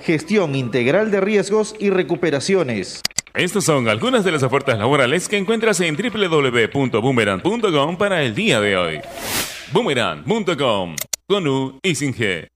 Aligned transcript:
gestión 0.00 0.54
integral 0.54 1.10
de 1.10 1.20
riesgos 1.20 1.74
y 1.80 1.90
recuperaciones. 1.90 3.00
Estas 3.34 3.64
son 3.64 3.88
algunas 3.88 4.24
de 4.24 4.30
las 4.30 4.44
ofertas 4.44 4.78
laborales 4.78 5.28
que 5.28 5.38
encuentras 5.38 5.80
en 5.80 5.96
www.boomerang.com 5.96 7.96
para 7.96 8.22
el 8.22 8.32
día 8.34 8.60
de 8.60 8.76
hoy. 8.76 9.00
Boomerang.com 9.72 10.94
con 11.28 11.48
U 11.48 11.78
y 11.82 11.96
sin 11.96 12.14
G. 12.14 12.46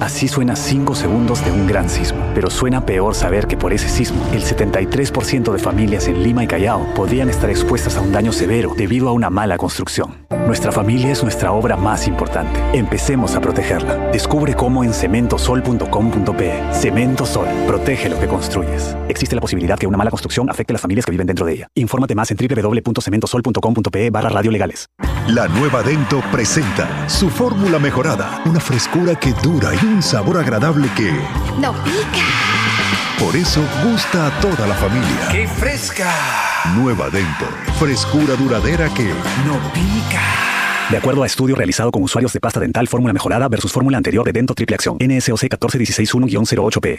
Así 0.00 0.28
suena 0.28 0.56
5 0.56 0.94
segundos 0.94 1.44
de 1.44 1.50
un 1.50 1.66
gran 1.66 1.88
sismo, 1.88 2.18
pero 2.34 2.50
suena 2.50 2.84
peor 2.84 3.14
saber 3.14 3.46
que 3.46 3.56
por 3.56 3.72
ese 3.72 3.88
sismo, 3.88 4.22
el 4.32 4.42
73% 4.42 5.52
de 5.52 5.58
familias 5.58 6.06
en 6.08 6.22
Lima 6.22 6.44
y 6.44 6.46
Callao 6.46 6.86
podrían 6.94 7.30
estar 7.30 7.48
expuestas 7.48 7.96
a 7.96 8.00
un 8.00 8.12
daño 8.12 8.32
severo 8.32 8.74
debido 8.76 9.08
a 9.08 9.12
una 9.12 9.30
mala 9.30 9.56
construcción. 9.56 10.26
Nuestra 10.46 10.70
familia 10.70 11.10
es 11.10 11.22
nuestra 11.22 11.50
obra 11.52 11.76
más 11.76 12.06
importante. 12.06 12.60
Empecemos 12.72 13.34
a 13.34 13.40
protegerla. 13.40 14.10
Descubre 14.12 14.54
cómo 14.54 14.84
en 14.84 14.92
cementosol.com.pe. 14.92 16.62
Cemento 16.72 17.26
Sol, 17.26 17.48
protege 17.66 18.08
lo 18.08 18.20
que 18.20 18.28
construyes. 18.28 18.96
Existe 19.08 19.34
la 19.34 19.40
posibilidad 19.40 19.78
que 19.78 19.86
una 19.86 19.96
mala 19.96 20.10
construcción 20.10 20.48
afecte 20.50 20.72
a 20.72 20.74
las 20.74 20.82
familias 20.82 21.04
que 21.04 21.10
viven 21.10 21.26
dentro 21.26 21.46
de 21.46 21.54
ella. 21.54 21.68
Infórmate 21.74 22.14
más 22.14 22.30
en 22.30 22.36
www.cementosol.com.pe 22.36 24.10
barra 24.10 24.28
radio 24.28 24.50
legales. 24.50 24.88
La 25.28 25.48
nueva 25.48 25.82
Dento 25.82 26.22
presenta 26.30 27.08
su 27.08 27.28
fórmula 27.28 27.80
mejorada, 27.80 28.42
una 28.44 28.60
frescura 28.60 29.16
que 29.16 29.32
dura 29.42 29.74
y 29.74 29.85
un 29.86 30.02
sabor 30.02 30.36
agradable 30.38 30.88
que... 30.96 31.12
¡No 31.58 31.72
pica! 31.84 32.26
Por 33.18 33.34
eso 33.36 33.62
gusta 33.84 34.26
a 34.26 34.40
toda 34.40 34.66
la 34.66 34.74
familia. 34.74 35.28
¡Qué 35.30 35.46
fresca! 35.46 36.12
Nueva 36.76 37.08
Dento, 37.08 37.46
frescura 37.78 38.34
duradera 38.34 38.88
que... 38.92 39.04
¡No 39.46 39.58
pica! 39.72 40.22
De 40.90 40.96
acuerdo 40.96 41.22
a 41.22 41.26
estudio 41.26 41.54
realizado 41.56 41.90
con 41.90 42.02
usuarios 42.02 42.32
de 42.32 42.40
pasta 42.40 42.60
dental 42.60 42.88
fórmula 42.88 43.12
mejorada 43.12 43.48
versus 43.48 43.72
fórmula 43.72 43.96
anterior 43.96 44.24
de 44.24 44.32
Dento 44.32 44.54
Triple 44.54 44.74
Acción, 44.74 44.96
NSOC 45.00 45.42
14161-08P. 45.42 46.98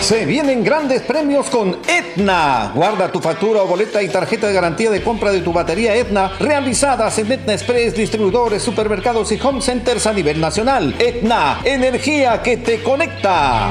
Se 0.00 0.24
vienen 0.24 0.64
grandes 0.64 1.02
premios 1.02 1.50
con 1.50 1.78
Etna. 1.86 2.72
Guarda 2.74 3.12
tu 3.12 3.20
factura 3.20 3.62
o 3.62 3.66
boleta 3.66 4.02
y 4.02 4.08
tarjeta 4.08 4.48
de 4.48 4.54
garantía 4.54 4.90
de 4.90 5.02
compra 5.02 5.30
de 5.30 5.42
tu 5.42 5.52
batería 5.52 5.94
Etna 5.94 6.32
realizadas 6.40 7.18
en 7.18 7.30
Etna 7.30 7.52
Express, 7.52 7.94
distribuidores, 7.94 8.62
supermercados 8.62 9.30
y 9.30 9.38
home 9.40 9.60
centers 9.60 10.06
a 10.06 10.12
nivel 10.12 10.40
nacional. 10.40 10.94
Etna, 10.98 11.60
energía 11.64 12.42
que 12.42 12.56
te 12.56 12.82
conecta. 12.82 13.70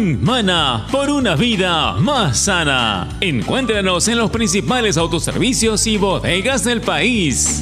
Mana 0.01 0.87
por 0.91 1.11
una 1.11 1.35
vida 1.35 1.93
más 1.93 2.39
sana. 2.39 3.07
Encuéntranos 3.21 4.07
en 4.07 4.17
los 4.17 4.31
principales 4.31 4.97
autoservicios 4.97 5.85
y 5.85 5.97
bodegas 5.97 6.63
del 6.63 6.81
país. 6.81 7.61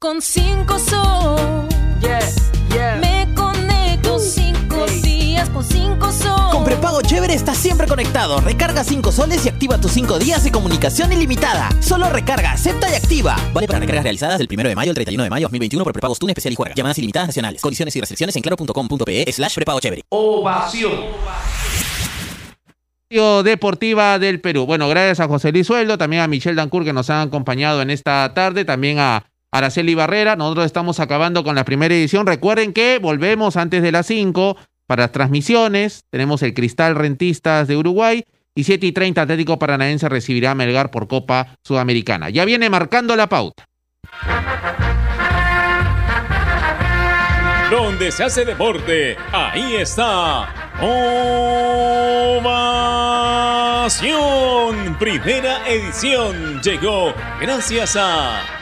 Con 0.00 0.20
cinco 0.20 0.78
sol. 0.80 1.32
Yeah, 5.52 6.18
yeah. 6.24 7.42
Me 7.76 7.86
conectado. 7.86 8.40
Recarga 8.40 8.84
5 8.84 9.12
soles 9.12 9.44
y 9.46 9.48
activa 9.48 9.78
tus 9.78 9.92
5 9.92 10.18
días 10.18 10.42
de 10.44 10.50
comunicación 10.50 11.12
ilimitada. 11.12 11.68
Solo 11.80 12.08
recarga, 12.08 12.52
acepta 12.52 12.90
y 12.90 12.94
activa. 12.94 13.36
Vale 13.52 13.66
para 13.66 13.78
recargas 13.78 14.04
realizadas 14.04 14.38
del 14.38 14.48
1 14.50 14.68
de 14.68 14.74
mayo 14.74 14.90
al 14.90 14.94
31 14.94 15.24
de 15.24 15.30
mayo 15.30 15.46
2021 15.46 15.84
por 15.84 15.92
prepagos 15.92 16.18
TUN 16.18 16.30
especial 16.30 16.52
y 16.52 16.56
juega. 16.56 16.74
Llamadas 16.74 16.98
ilimitadas 16.98 17.28
nacionales. 17.28 17.60
Condiciones 17.60 17.94
y 17.96 18.00
restricciones 18.00 18.36
en 18.36 18.42
claro.com.pe 18.42 19.32
slash 19.32 19.54
prepago 19.54 19.80
chévere. 19.80 20.02
Ovación. 20.08 20.92
Deportiva 23.44 24.18
del 24.18 24.40
Perú. 24.40 24.64
Bueno, 24.64 24.88
gracias 24.88 25.20
a 25.20 25.28
José 25.28 25.52
Luis 25.52 25.66
Sueldo, 25.66 25.98
también 25.98 26.22
a 26.22 26.28
Michelle 26.28 26.56
Dancourt 26.56 26.86
que 26.86 26.94
nos 26.94 27.10
han 27.10 27.28
acompañado 27.28 27.82
en 27.82 27.90
esta 27.90 28.32
tarde, 28.34 28.64
también 28.64 28.98
a 28.98 29.26
Araceli 29.50 29.94
Barrera. 29.94 30.34
Nosotros 30.34 30.64
estamos 30.64 30.98
acabando 30.98 31.44
con 31.44 31.54
la 31.54 31.64
primera 31.64 31.94
edición. 31.94 32.26
Recuerden 32.26 32.72
que 32.72 32.98
volvemos 32.98 33.58
antes 33.58 33.82
de 33.82 33.92
las 33.92 34.06
5 34.06 34.56
para 34.86 35.12
transmisiones. 35.12 36.04
Tenemos 36.10 36.42
el 36.42 36.54
Cristal 36.54 36.94
Rentistas 36.94 37.68
de 37.68 37.76
Uruguay 37.76 38.24
y 38.54 38.64
7 38.64 38.86
y 38.86 38.92
30 38.92 39.22
Atlético 39.22 39.58
Paranaense 39.58 40.08
recibirá 40.08 40.52
a 40.52 40.54
Melgar 40.54 40.90
por 40.90 41.08
Copa 41.08 41.56
Sudamericana. 41.62 42.30
Ya 42.30 42.44
viene 42.44 42.70
marcando 42.70 43.16
la 43.16 43.28
pauta. 43.28 43.64
Donde 47.70 48.12
se 48.12 48.24
hace 48.24 48.44
deporte, 48.44 49.16
ahí 49.32 49.76
está. 49.76 50.74
Ovación. 50.78 51.72
Primera 54.98 55.66
edición 55.66 56.60
llegó 56.60 57.14
gracias 57.40 57.96
a 57.98 58.61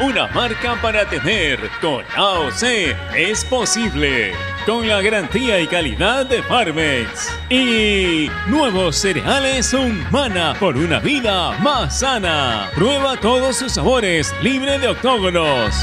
una 0.00 0.26
marca 0.28 0.76
para 0.80 1.08
tener. 1.08 1.58
Con 1.80 2.04
AOC 2.16 2.62
es 3.16 3.44
posible. 3.44 4.32
Con 4.66 4.88
la 4.88 5.02
garantía 5.02 5.60
y 5.60 5.66
calidad 5.66 6.26
de 6.26 6.42
Farmex. 6.42 7.30
Y 7.50 8.30
nuevos 8.46 8.96
cereales 8.96 9.72
Humana 9.74 10.54
por 10.58 10.76
una 10.76 10.98
vida 10.98 11.52
más 11.58 12.00
sana. 12.00 12.70
Prueba 12.74 13.16
todos 13.16 13.56
sus 13.56 13.72
sabores, 13.72 14.34
libre 14.42 14.78
de 14.78 14.88
octógonos. 14.88 15.74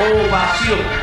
Ô, 0.00 0.28
vacilo. 0.28 0.97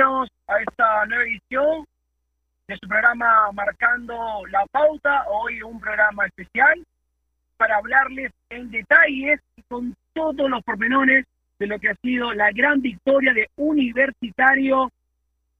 Ovación. 0.00 1.86
la 12.34 12.50
gran 12.52 12.80
victoria 12.80 13.32
de 13.32 13.48
Universitario 13.56 14.90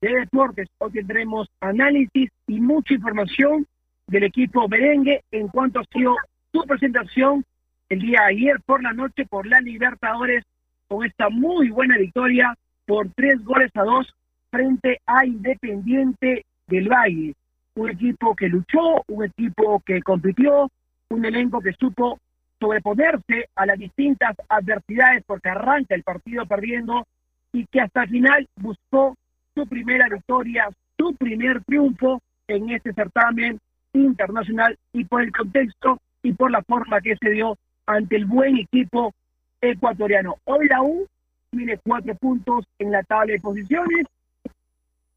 de 0.01 0.15
Deportes. 0.15 0.69
Hoy 0.79 0.93
tendremos 0.93 1.49
análisis 1.61 2.31
y 2.47 2.61
mucha 2.61 2.95
información 2.95 3.67
del 4.07 4.25
equipo 4.25 4.69
merengue 4.69 5.23
en 5.31 5.49
cuanto 5.49 5.81
ha 5.81 5.85
sido 5.85 6.17
su 6.53 6.63
presentación 6.63 7.45
el 7.89 8.01
día 8.01 8.25
ayer 8.25 8.61
por 8.65 8.83
la 8.83 8.93
noche 8.93 9.27
por 9.27 9.47
la 9.47 9.61
Libertadores 9.61 10.45
con 10.89 11.05
esta 11.05 11.29
muy 11.29 11.71
buena 11.71 11.97
victoria 11.99 12.55
por 12.87 13.09
tres 13.15 13.43
goles 13.45 13.71
a 13.75 13.83
dos 13.83 14.15
frente 14.53 15.01
a 15.07 15.25
Independiente 15.25 16.45
del 16.69 16.89
Valle. 16.89 17.35
Un 17.75 17.89
equipo 17.89 18.37
que 18.37 18.49
luchó, 18.49 19.03
un 19.09 19.25
equipo 19.25 19.81
que 19.81 20.03
compitió, 20.03 20.71
un 21.09 21.25
elenco 21.25 21.61
que 21.61 21.73
supo 21.73 22.21
sobreponerse 22.61 23.49
a 23.57 23.67
las 23.67 23.79
distintas 23.79 24.37
adversidades 24.49 25.25
porque 25.27 25.49
arranca 25.49 25.95
el 25.95 26.03
partido 26.03 26.45
perdiendo 26.47 27.07
y 27.53 27.67
que 27.67 27.81
hasta 27.81 28.05
el 28.05 28.11
final 28.11 28.49
buscó 28.57 29.17
su 29.55 29.67
primera 29.67 30.09
victoria, 30.09 30.69
su 30.99 31.15
primer 31.17 31.65
triunfo 31.65 32.21
en 32.47 32.71
este 32.71 32.93
certamen 32.93 33.59
internacional 33.95 34.79
y 34.93 35.05
por 35.05 35.23
el 35.23 35.33
contexto 35.33 35.99
y 36.23 36.33
por 36.35 36.51
la 36.51 36.63
forma 36.63 37.01
que 37.01 37.17
se 37.17 37.31
dio 37.31 37.57
ante 37.87 38.17
el 38.17 38.27
buen 38.27 38.59
equipo 38.59 39.13
ecuatoriano. 39.61 40.37
Hoy 40.45 40.69
la 40.69 40.83
U 40.83 41.07
tiene 41.51 41.79
cuatro 41.79 42.15
puntos 42.15 42.65
en 42.79 42.93
la 42.93 43.03
tabla 43.03 43.33
de 43.33 43.41
posiciones, 43.41 44.07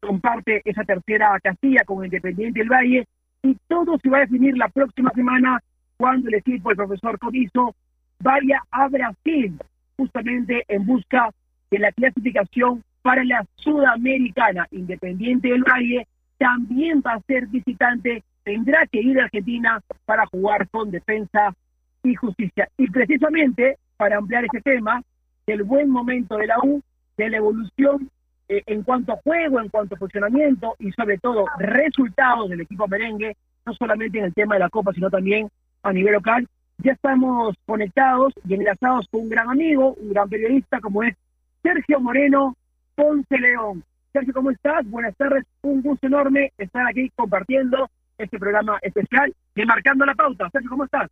comparte 0.06 0.62
esa 0.64 0.84
tercera 0.84 1.38
casilla 1.42 1.84
con 1.84 2.04
Independiente 2.04 2.60
del 2.60 2.68
Valle 2.68 3.06
y 3.42 3.56
todo 3.68 3.98
se 3.98 4.08
va 4.08 4.18
a 4.18 4.20
definir 4.20 4.56
la 4.56 4.68
próxima 4.68 5.10
semana 5.10 5.60
cuando 5.96 6.28
el 6.28 6.34
equipo 6.34 6.68
del 6.68 6.76
profesor 6.76 7.18
Comiso 7.18 7.74
vaya 8.20 8.62
a 8.70 8.88
Brasil 8.88 9.58
justamente 9.96 10.64
en 10.68 10.86
busca 10.86 11.30
de 11.70 11.78
la 11.78 11.92
clasificación 11.92 12.82
para 13.02 13.24
la 13.24 13.44
Sudamericana. 13.56 14.66
Independiente 14.70 15.48
del 15.48 15.64
Valle 15.64 16.06
también 16.38 17.02
va 17.04 17.14
a 17.14 17.20
ser 17.20 17.46
visitante, 17.46 18.22
tendrá 18.44 18.86
que 18.86 19.00
ir 19.00 19.18
a 19.20 19.24
Argentina 19.24 19.80
para 20.04 20.26
jugar 20.26 20.68
con 20.68 20.90
defensa 20.90 21.54
y 22.02 22.14
justicia. 22.14 22.68
Y 22.76 22.90
precisamente 22.90 23.78
para 23.96 24.18
ampliar 24.18 24.44
ese 24.44 24.60
tema, 24.60 25.02
del 25.46 25.62
buen 25.62 25.88
momento 25.88 26.36
de 26.36 26.48
la 26.48 26.58
U, 26.62 26.82
de 27.16 27.30
la 27.30 27.36
evolución 27.36 28.10
eh, 28.48 28.62
en 28.66 28.82
cuanto 28.82 29.12
a 29.12 29.20
juego, 29.22 29.60
en 29.60 29.68
cuanto 29.68 29.94
a 29.94 29.98
funcionamiento 29.98 30.76
y 30.78 30.92
sobre 30.92 31.18
todo 31.18 31.46
resultados 31.58 32.48
del 32.48 32.60
equipo 32.60 32.86
merengue, 32.86 33.36
no 33.64 33.74
solamente 33.74 34.18
en 34.18 34.26
el 34.26 34.34
tema 34.34 34.54
de 34.54 34.60
la 34.60 34.70
Copa, 34.70 34.92
sino 34.92 35.10
también 35.10 35.48
a 35.82 35.92
nivel 35.92 36.14
local. 36.14 36.46
Ya 36.78 36.92
estamos 36.92 37.56
conectados 37.64 38.34
y 38.46 38.54
enlazados 38.54 39.08
con 39.10 39.22
un 39.22 39.28
gran 39.28 39.48
amigo, 39.48 39.94
un 39.94 40.10
gran 40.10 40.28
periodista 40.28 40.80
como 40.80 41.02
es 41.02 41.16
Sergio 41.62 41.98
Moreno 42.00 42.54
Ponce 42.94 43.38
León. 43.38 43.82
Sergio, 44.12 44.32
¿cómo 44.32 44.50
estás? 44.50 44.88
Buenas 44.88 45.16
tardes, 45.16 45.44
un 45.62 45.82
gusto 45.82 46.06
enorme 46.06 46.52
estar 46.56 46.86
aquí 46.86 47.10
compartiendo 47.16 47.90
este 48.16 48.38
programa 48.38 48.78
especial 48.80 49.34
de 49.54 49.66
Marcando 49.66 50.06
la 50.06 50.14
Pauta. 50.14 50.48
Sergio, 50.50 50.70
¿cómo 50.70 50.84
estás? 50.84 51.10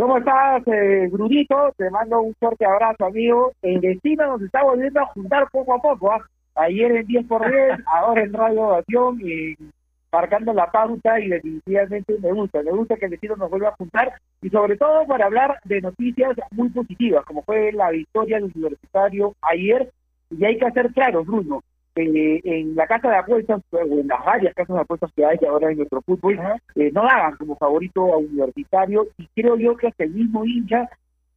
¿Cómo 0.00 0.16
estás, 0.16 0.66
eh, 0.68 1.10
Brunito? 1.12 1.74
Te 1.76 1.90
mando 1.90 2.22
un 2.22 2.34
fuerte 2.36 2.64
abrazo, 2.64 3.04
amigo. 3.04 3.52
En 3.60 3.82
Destino 3.82 4.28
nos 4.28 4.40
está 4.40 4.62
volviendo 4.62 4.98
a 4.98 5.06
juntar 5.08 5.46
poco 5.52 5.74
a 5.74 5.78
poco. 5.78 6.10
¿ah? 6.10 6.26
Ayer 6.54 6.90
en 6.92 7.06
10 7.06 7.26
por 7.26 7.46
10, 7.46 7.80
ahora 7.86 8.22
en 8.22 8.32
Radio 8.32 8.62
Ovación 8.62 9.20
y 9.20 9.56
marcando 10.10 10.54
la 10.54 10.70
pauta 10.70 11.20
y 11.20 11.28
definitivamente 11.28 12.16
me 12.18 12.32
gusta. 12.32 12.62
Me 12.62 12.70
gusta 12.70 12.96
que 12.96 13.04
el 13.04 13.10
Destino 13.10 13.36
nos 13.36 13.50
vuelva 13.50 13.68
a 13.68 13.76
juntar 13.76 14.14
y 14.40 14.48
sobre 14.48 14.78
todo 14.78 15.06
para 15.06 15.26
hablar 15.26 15.60
de 15.64 15.82
noticias 15.82 16.34
muy 16.52 16.70
positivas, 16.70 17.22
como 17.26 17.42
fue 17.42 17.70
la 17.70 17.90
victoria 17.90 18.36
del 18.36 18.50
universitario 18.54 19.34
ayer. 19.42 19.92
Y 20.30 20.42
hay 20.42 20.56
que 20.56 20.64
hacer 20.64 20.94
claro, 20.94 21.26
Bruno, 21.26 21.62
que 21.94 22.40
en 22.44 22.74
la 22.76 22.86
casa 22.86 23.10
de 23.10 23.16
apuestas, 23.16 23.60
o 23.70 23.78
en 23.78 24.08
las 24.08 24.24
varias 24.24 24.54
casas 24.54 24.76
de 24.76 24.82
apuestas 24.82 25.12
que 25.14 25.24
hay 25.24 25.38
ahora 25.48 25.70
en 25.70 25.78
nuestro 25.78 26.00
fútbol, 26.02 26.38
eh, 26.76 26.90
no 26.92 27.02
daban 27.02 27.36
como 27.36 27.56
favorito 27.56 28.12
a 28.12 28.18
universitario 28.18 29.08
y 29.18 29.26
creo 29.34 29.56
yo 29.56 29.76
que 29.76 29.88
hasta 29.88 30.04
el 30.04 30.10
mismo 30.10 30.44
hincha 30.44 30.88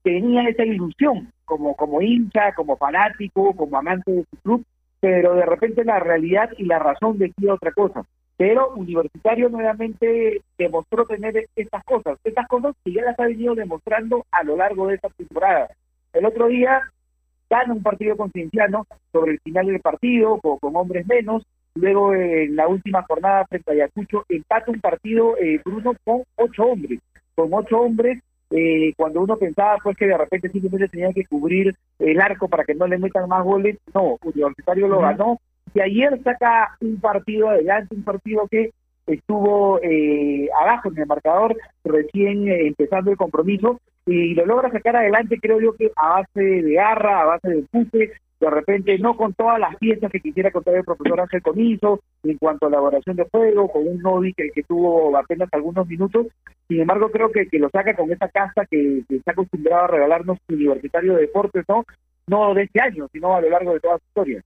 tenía 0.03 0.47
esa 0.49 0.63
ilusión 0.63 1.31
como, 1.45 1.75
como 1.75 2.01
hincha, 2.01 2.53
como 2.53 2.77
fanático, 2.77 3.55
como 3.55 3.77
amante 3.77 4.11
de 4.11 4.25
su 4.29 4.37
club, 4.37 4.65
pero 4.99 5.33
de 5.33 5.45
repente 5.45 5.83
la 5.83 5.99
realidad 5.99 6.49
y 6.57 6.65
la 6.65 6.79
razón 6.79 7.17
decía 7.17 7.53
otra 7.53 7.71
cosa. 7.71 8.03
Pero 8.35 8.73
Universitario 8.75 9.49
nuevamente 9.49 10.41
demostró 10.57 11.05
tener 11.05 11.45
estas 11.55 11.83
cosas, 11.83 12.17
estas 12.23 12.47
cosas 12.47 12.75
que 12.83 12.93
ya 12.93 13.03
las 13.03 13.19
ha 13.19 13.25
venido 13.25 13.53
demostrando 13.53 14.25
a 14.31 14.43
lo 14.43 14.57
largo 14.57 14.87
de 14.87 14.95
esta 14.95 15.09
temporada. 15.09 15.69
El 16.13 16.25
otro 16.25 16.47
día 16.47 16.81
gana 17.53 17.73
un 17.73 17.83
partido 17.83 18.17
con 18.17 18.31
Cienciano 18.31 18.87
sobre 19.11 19.33
el 19.33 19.39
final 19.39 19.67
del 19.67 19.79
partido, 19.79 20.39
con, 20.39 20.57
con 20.57 20.75
hombres 20.75 21.05
menos, 21.07 21.43
luego 21.75 22.13
en 22.15 22.55
la 22.55 22.67
última 22.67 23.03
jornada 23.03 23.45
frente 23.45 23.71
a 23.71 23.73
Ayacucho 23.73 24.25
empata 24.27 24.71
un 24.71 24.79
partido 24.79 25.37
eh, 25.37 25.61
Bruno 25.63 25.93
con 26.03 26.23
ocho 26.35 26.63
hombres, 26.63 26.99
con 27.35 27.53
ocho 27.53 27.79
hombres 27.79 28.21
eh, 28.49 28.93
cuando 28.95 29.21
uno 29.21 29.37
pensaba 29.37 29.77
pues 29.83 29.97
que 29.97 30.05
de 30.05 30.17
repente 30.17 30.49
simplemente 30.49 30.87
tenía 30.87 31.11
que 31.11 31.25
cubrir 31.25 31.73
el 31.97 32.21
arco 32.21 32.47
para 32.47 32.63
que 32.63 32.75
no 32.75 32.85
le 32.87 32.99
metan 32.99 33.27
más 33.27 33.43
goles, 33.43 33.77
no, 33.93 34.17
Universitario 34.23 34.87
lo 34.87 34.99
ganó. 34.99 35.39
Y 35.73 35.79
ayer 35.79 36.21
saca 36.23 36.75
un 36.81 36.99
partido 36.99 37.49
adelante, 37.49 37.95
un 37.95 38.03
partido 38.03 38.47
que 38.47 38.71
estuvo 39.07 39.79
eh, 39.81 40.49
abajo 40.61 40.89
en 40.89 40.99
el 40.99 41.07
marcador, 41.07 41.55
recién 41.83 42.47
eh, 42.47 42.67
empezando 42.67 43.09
el 43.09 43.17
compromiso, 43.17 43.79
y 44.05 44.33
lo 44.33 44.45
logra 44.45 44.71
sacar 44.71 44.95
adelante, 44.97 45.39
creo 45.39 45.59
yo 45.61 45.73
que 45.73 45.91
a 45.95 46.21
base 46.21 46.41
de 46.41 46.73
garra, 46.73 47.21
a 47.21 47.25
base 47.25 47.49
de 47.49 47.59
empuje, 47.59 48.13
de 48.39 48.49
repente 48.49 48.97
no 48.99 49.15
con 49.15 49.33
todas 49.33 49.57
las 49.59 49.77
piezas 49.77 50.11
que 50.11 50.19
quisiera 50.19 50.51
contar 50.51 50.75
el 50.75 50.83
profesor 50.83 51.21
Ángel 51.21 51.41
Comiso, 51.41 52.01
en 52.23 52.37
cuanto 52.37 52.65
a 52.65 52.69
elaboración 52.69 53.15
de 53.15 53.27
juego, 53.31 53.69
con 53.71 53.87
un 53.87 53.99
Novi 53.99 54.33
que, 54.33 54.49
que 54.51 54.63
tuvo 54.63 55.15
apenas 55.17 55.47
algunos 55.53 55.87
minutos, 55.87 56.27
sin 56.67 56.81
embargo 56.81 57.09
creo 57.09 57.31
que, 57.31 57.47
que 57.47 57.59
lo 57.59 57.69
saca 57.69 57.95
con 57.95 58.11
esa 58.11 58.27
casa 58.27 58.65
que, 58.69 59.03
está 59.07 59.31
acostumbrado 59.31 59.85
a 59.85 59.87
regalarnos 59.87 60.37
Universitario 60.49 61.13
de 61.15 61.21
Deportes, 61.21 61.63
¿no? 61.69 61.85
No 62.27 62.53
de 62.53 62.63
este 62.63 62.81
año, 62.81 63.07
sino 63.11 63.35
a 63.35 63.41
lo 63.41 63.49
largo 63.49 63.73
de 63.73 63.79
toda 63.79 63.97
su 63.97 64.03
historia. 64.07 64.41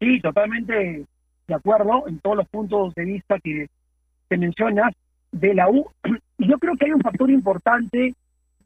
Sí, 0.00 0.20
totalmente 0.20 1.04
de 1.46 1.54
acuerdo 1.54 2.08
en 2.08 2.18
todos 2.18 2.36
los 2.36 2.48
puntos 2.48 2.94
de 2.94 3.04
vista 3.04 3.38
que 3.38 3.68
te 4.28 4.36
mencionas 4.36 4.92
de 5.30 5.54
la 5.54 5.68
U. 5.68 5.88
Y 6.42 6.48
yo 6.48 6.58
creo 6.58 6.76
que 6.76 6.86
hay 6.86 6.92
un 6.92 7.00
factor 7.00 7.30
importante 7.30 8.16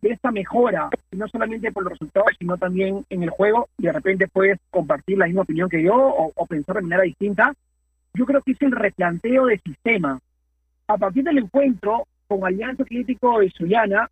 de 0.01 0.09
esta 0.09 0.31
mejora, 0.31 0.89
no 1.13 1.29
solamente 1.29 1.71
por 1.71 1.83
los 1.83 1.93
resultados, 1.93 2.31
sino 2.39 2.57
también 2.57 3.05
en 3.11 3.23
el 3.23 3.29
juego, 3.29 3.69
y 3.77 3.83
de 3.83 3.93
repente 3.93 4.29
puedes 4.29 4.59
compartir 4.71 5.19
la 5.19 5.27
misma 5.27 5.43
opinión 5.43 5.69
que 5.69 5.83
yo 5.83 5.95
o, 5.95 6.47
pensar 6.47 6.77
de 6.77 6.83
manera 6.83 7.03
distinta. 7.03 7.53
Yo 8.15 8.25
creo 8.25 8.41
que 8.41 8.53
es 8.53 8.63
el 8.63 8.73
replanteo 8.73 9.45
de 9.45 9.59
sistema. 9.59 10.19
A 10.89 10.97
partir 10.97 11.25
del 11.25 11.37
encuentro 11.37 12.07
con 12.27 12.47
Alianza 12.47 12.83
Atlético 12.83 13.41
de 13.41 13.51
Sullana, 13.51 14.09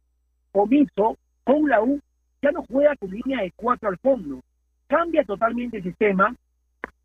Comiso, 0.52 1.16
con 1.42 1.66
la 1.66 1.80
U, 1.80 1.99
ya 2.42 2.52
no 2.52 2.66
juega 2.68 2.94
con 2.97 3.12
línea 3.12 3.40
de 3.40 3.52
cuatro 3.56 3.88
al 3.88 3.97
fondo. 3.97 4.40
Cambia 4.88 5.25
totalmente 5.25 5.78
el 5.78 5.85
sistema, 5.85 6.37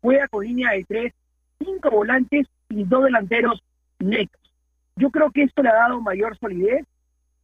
juega 0.02 0.28
con 0.28 0.44
línea 0.44 0.72
de 0.72 0.84
tres 0.84 1.14
cinco 1.58 1.90
volantes 1.90 2.46
y 2.68 2.84
dos 2.84 3.04
delanteros 3.04 3.62
netos. 3.98 4.49
Yo 5.00 5.08
creo 5.10 5.30
que 5.30 5.44
esto 5.44 5.62
le 5.62 5.70
ha 5.70 5.74
dado 5.74 5.98
mayor 6.02 6.36
solidez, 6.36 6.84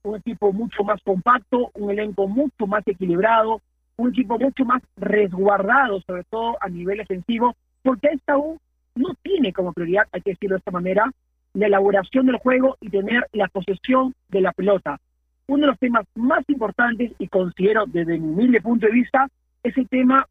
un 0.03 0.17
equipo 0.17 0.53
mucho 0.53 0.85
más 0.85 1.03
compacto, 1.03 1.71
un 1.73 1.91
elenco 1.91 2.29
mucho 2.29 2.67
más 2.67 2.87
equilibrado, 2.87 3.63
un 3.97 4.11
equipo 4.11 4.39
mucho 4.39 4.67
más 4.67 4.83
resguardado, 4.99 6.03
sobre 6.03 6.25
todo 6.25 6.59
a 6.61 6.69
nivel 6.69 6.99
defensivo, 6.99 7.57
porque 7.83 8.09
esta 8.09 8.37
U 8.37 8.59
no 8.95 9.15
tiene 9.23 9.55
como 9.55 9.73
prioridad, 9.73 10.05
hay 10.13 10.21
que 10.21 10.33
decirlo 10.33 10.57
de 10.57 10.59
esta 10.59 10.71
manera, 10.71 11.11
la 11.55 11.67
elaboración 11.67 12.27
del 12.27 12.37
juego 12.37 12.77
y 12.83 12.91
tener 12.91 13.27
la 13.33 13.49
posesión 13.49 14.13
de 14.29 14.43
la 14.43 14.53
pelota. 14.53 15.01
Uno 15.47 15.63
de 15.63 15.69
los 15.69 15.79
temas 15.79 16.05
más 16.15 16.45
importantes, 16.49 17.13
y 17.19 17.27
considero 17.27 17.87
desde 17.87 18.19
mi 18.19 18.29
humilde 18.29 18.61
punto 18.61 18.85
de 18.85 18.93
vista, 18.93 19.29
es 19.63 19.75
el 19.79 19.89
tema 19.89 20.27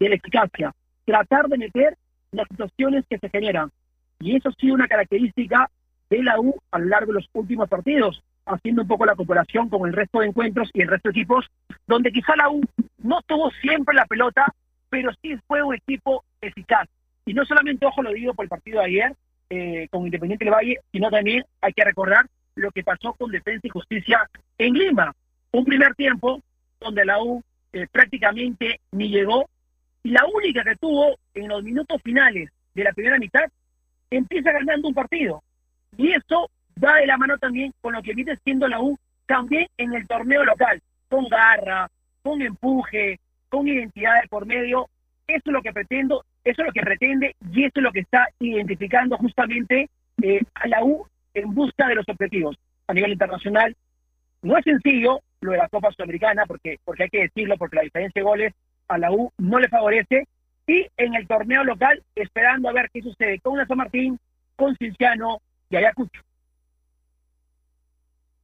de 0.00 0.08
la 0.08 0.16
eficacia. 0.16 0.74
Tratar 1.04 1.46
de 1.46 1.58
meter 1.58 1.96
las 2.32 2.48
situaciones 2.48 3.04
que 3.08 3.18
se 3.18 3.28
generan. 3.28 3.70
Y 4.18 4.34
eso 4.34 4.48
ha 4.48 4.52
sido 4.54 4.74
una 4.74 4.88
característica 4.88 5.70
de 6.18 6.24
la 6.24 6.40
U 6.40 6.54
a 6.70 6.78
lo 6.78 6.86
largo 6.86 7.12
de 7.12 7.20
los 7.20 7.28
últimos 7.32 7.68
partidos, 7.68 8.22
haciendo 8.46 8.82
un 8.82 8.88
poco 8.88 9.06
la 9.06 9.14
comparación 9.14 9.68
con 9.68 9.88
el 9.88 9.94
resto 9.94 10.20
de 10.20 10.26
encuentros 10.26 10.70
y 10.72 10.82
el 10.82 10.88
resto 10.88 11.08
de 11.08 11.18
equipos, 11.18 11.46
donde 11.86 12.12
quizá 12.12 12.36
la 12.36 12.50
U 12.50 12.60
no 12.98 13.20
tuvo 13.22 13.50
siempre 13.60 13.94
la 13.94 14.06
pelota, 14.06 14.46
pero 14.90 15.10
sí 15.22 15.36
fue 15.46 15.62
un 15.62 15.74
equipo 15.74 16.24
eficaz. 16.40 16.88
Y 17.26 17.34
no 17.34 17.44
solamente, 17.44 17.86
ojo, 17.86 18.02
lo 18.02 18.12
digo 18.12 18.34
por 18.34 18.44
el 18.44 18.48
partido 18.48 18.80
de 18.80 18.86
ayer 18.86 19.14
eh, 19.50 19.88
con 19.90 20.04
Independiente 20.04 20.44
del 20.44 20.54
Valle, 20.54 20.78
sino 20.92 21.10
también 21.10 21.44
hay 21.60 21.72
que 21.72 21.84
recordar 21.84 22.26
lo 22.54 22.70
que 22.70 22.84
pasó 22.84 23.12
con 23.14 23.30
Defensa 23.30 23.66
y 23.66 23.70
Justicia 23.70 24.28
en 24.58 24.74
Lima. 24.74 25.12
Un 25.52 25.64
primer 25.64 25.94
tiempo 25.94 26.40
donde 26.80 27.04
la 27.04 27.22
U 27.22 27.42
eh, 27.72 27.86
prácticamente 27.90 28.80
ni 28.92 29.08
llegó 29.08 29.48
y 30.02 30.10
la 30.10 30.24
única 30.26 30.62
que 30.62 30.76
tuvo 30.76 31.16
en 31.34 31.48
los 31.48 31.62
minutos 31.62 32.00
finales 32.02 32.50
de 32.74 32.84
la 32.84 32.92
primera 32.92 33.18
mitad 33.18 33.44
empieza 34.10 34.52
ganando 34.52 34.88
un 34.88 34.94
partido. 34.94 35.42
Y 35.96 36.12
eso 36.12 36.50
va 36.82 36.96
de 36.96 37.06
la 37.06 37.16
mano 37.16 37.38
también 37.38 37.72
con 37.80 37.92
lo 37.92 38.02
que 38.02 38.14
viene 38.14 38.36
siendo 38.44 38.68
la 38.68 38.80
U 38.80 38.98
también 39.26 39.66
en 39.78 39.94
el 39.94 40.06
torneo 40.06 40.44
local, 40.44 40.80
con 41.08 41.26
garra, 41.28 41.88
con 42.22 42.42
empuje, 42.42 43.18
con 43.48 43.66
identidad 43.68 44.20
de 44.22 44.28
por 44.28 44.46
medio. 44.46 44.88
Eso 45.26 45.42
es 45.46 45.52
lo 45.52 45.62
que 45.62 45.72
pretendo, 45.72 46.24
eso 46.44 46.62
es 46.62 46.66
lo 46.66 46.72
que 46.72 46.82
pretende 46.82 47.34
y 47.50 47.64
eso 47.64 47.72
es 47.76 47.82
lo 47.82 47.92
que 47.92 48.00
está 48.00 48.28
identificando 48.38 49.16
justamente 49.16 49.88
eh, 50.22 50.42
a 50.54 50.68
la 50.68 50.84
U 50.84 51.06
en 51.32 51.54
busca 51.54 51.88
de 51.88 51.94
los 51.94 52.08
objetivos 52.08 52.56
a 52.86 52.94
nivel 52.94 53.12
internacional. 53.12 53.74
No 54.42 54.58
es 54.58 54.64
sencillo 54.64 55.20
lo 55.40 55.52
de 55.52 55.58
la 55.58 55.68
Copa 55.68 55.90
Sudamericana, 55.92 56.44
porque, 56.46 56.78
porque 56.84 57.04
hay 57.04 57.08
que 57.08 57.22
decirlo, 57.22 57.56
porque 57.56 57.76
la 57.76 57.82
diferencia 57.82 58.20
de 58.20 58.24
goles 58.24 58.52
a 58.88 58.98
la 58.98 59.10
U 59.10 59.32
no 59.38 59.58
le 59.58 59.68
favorece. 59.68 60.26
Y 60.66 60.86
en 60.96 61.14
el 61.14 61.26
torneo 61.26 61.62
local, 61.64 62.02
esperando 62.14 62.68
a 62.68 62.72
ver 62.72 62.90
qué 62.92 63.02
sucede 63.02 63.38
con 63.40 63.58
la 63.58 63.66
San 63.66 63.76
Martín, 63.76 64.18
con 64.56 64.76
Cinciano 64.76 65.40
y 65.70 65.76
Ayacucho. 65.76 66.20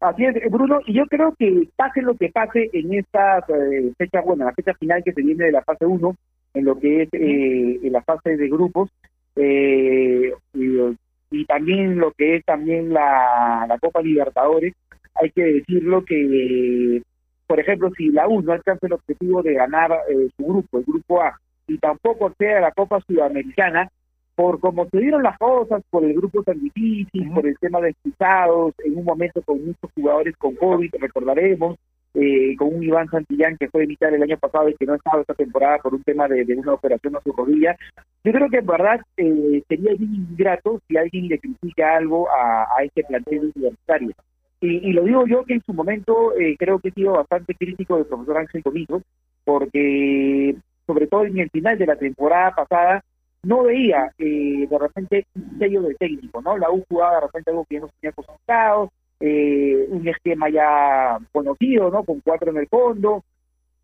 Así 0.00 0.24
es, 0.24 0.50
Bruno, 0.50 0.80
y 0.86 0.94
yo 0.94 1.04
creo 1.06 1.34
que 1.38 1.68
pase 1.76 2.00
lo 2.00 2.14
que 2.14 2.30
pase 2.30 2.70
en 2.72 2.94
esta 2.94 3.38
eh, 3.48 3.92
fecha, 3.98 4.22
bueno, 4.22 4.46
la 4.46 4.54
fecha 4.54 4.72
final 4.74 5.04
que 5.04 5.12
se 5.12 5.20
viene 5.20 5.44
de 5.44 5.52
la 5.52 5.62
fase 5.62 5.84
1, 5.84 6.16
en 6.54 6.64
lo 6.64 6.78
que 6.78 7.02
es 7.02 7.08
eh, 7.12 7.80
en 7.82 7.92
la 7.92 8.02
fase 8.02 8.36
de 8.36 8.48
grupos, 8.48 8.90
eh, 9.36 10.32
y, 10.54 10.76
y 11.30 11.44
también 11.44 11.98
lo 11.98 12.12
que 12.12 12.36
es 12.36 12.44
también 12.44 12.92
la, 12.94 13.66
la 13.68 13.78
Copa 13.78 14.00
Libertadores, 14.00 14.74
hay 15.14 15.30
que 15.30 15.42
decirlo 15.42 16.04
que, 16.04 17.02
por 17.46 17.60
ejemplo, 17.60 17.90
si 17.96 18.10
la 18.10 18.28
U 18.28 18.42
no 18.42 18.52
alcanza 18.52 18.86
el 18.86 18.94
objetivo 18.94 19.42
de 19.42 19.54
ganar 19.54 19.92
eh, 20.08 20.28
su 20.36 20.44
grupo, 20.44 20.78
el 20.78 20.84
grupo 20.84 21.22
A, 21.22 21.38
y 21.66 21.78
tampoco 21.78 22.26
accede 22.26 22.56
a 22.56 22.60
la 22.60 22.72
Copa 22.72 23.00
Sudamericana, 23.06 23.88
por 24.34 24.60
cómo 24.60 24.86
se 24.90 24.98
dieron 24.98 25.22
las 25.22 25.36
cosas, 25.38 25.82
por 25.90 26.04
el 26.04 26.14
grupo 26.14 26.42
tan 26.42 26.60
difícil, 26.60 27.30
por 27.32 27.46
el 27.46 27.58
tema 27.58 27.80
de 27.80 27.90
expulsados, 27.90 28.74
en 28.84 28.96
un 28.96 29.04
momento 29.04 29.42
con 29.42 29.64
muchos 29.64 29.90
jugadores 29.94 30.36
con 30.36 30.54
COVID, 30.54 30.94
recordaremos, 30.98 31.76
eh, 32.14 32.56
con 32.56 32.74
un 32.74 32.82
Iván 32.82 33.08
Santillán 33.08 33.56
que 33.56 33.68
fue 33.68 33.86
mitad 33.86 34.12
el 34.12 34.22
año 34.22 34.36
pasado 34.36 34.68
y 34.68 34.74
que 34.74 34.86
no 34.86 34.94
estaba 34.94 35.20
esta 35.20 35.34
temporada 35.34 35.78
por 35.78 35.94
un 35.94 36.02
tema 36.02 36.26
de, 36.26 36.44
de 36.44 36.54
una 36.54 36.74
operación 36.74 37.14
a 37.16 37.20
su 37.20 37.32
rodilla. 37.32 37.76
Yo 38.24 38.32
creo 38.32 38.48
que 38.48 38.58
en 38.58 38.66
verdad 38.66 39.00
eh, 39.16 39.62
sería 39.68 39.94
bien 39.94 40.14
ingrato 40.14 40.80
si 40.88 40.96
alguien 40.96 41.28
le 41.28 41.38
critica 41.38 41.96
algo 41.96 42.28
a, 42.28 42.66
a 42.76 42.82
este 42.82 43.04
plantel 43.04 43.52
universitario. 43.54 44.10
Y, 44.60 44.90
y, 44.90 44.92
lo 44.92 45.04
digo 45.04 45.26
yo 45.26 45.44
que 45.44 45.54
en 45.54 45.62
su 45.62 45.72
momento 45.72 46.34
eh, 46.36 46.56
creo 46.58 46.80
que 46.80 46.88
he 46.88 46.92
sido 46.92 47.12
bastante 47.12 47.54
crítico 47.54 47.96
del 47.96 48.06
profesor 48.06 48.38
Ángel 48.38 48.62
Comiso, 48.62 49.02
porque 49.44 50.54
sobre 50.86 51.06
todo 51.06 51.24
en 51.24 51.38
el 51.38 51.50
final 51.50 51.78
de 51.78 51.86
la 51.86 51.96
temporada 51.96 52.54
pasada 52.54 53.04
no 53.42 53.64
veía 53.64 54.12
eh, 54.18 54.66
de 54.68 54.78
repente 54.78 55.26
un 55.34 55.58
sello 55.58 55.82
de 55.82 55.94
técnico, 55.94 56.42
¿no? 56.42 56.58
La 56.58 56.70
U 56.70 56.84
jugaba 56.88 57.16
de 57.16 57.26
repente 57.26 57.50
algo 57.50 57.66
que 57.68 57.80
no 57.80 57.88
tenía 58.00 58.10
acostumbrados, 58.10 58.90
eh, 59.20 59.86
un 59.88 60.06
esquema 60.08 60.48
ya 60.48 61.18
conocido, 61.32 61.90
¿no? 61.90 62.04
Con 62.04 62.20
cuatro 62.20 62.50
en 62.50 62.58
el 62.58 62.68
fondo, 62.68 63.24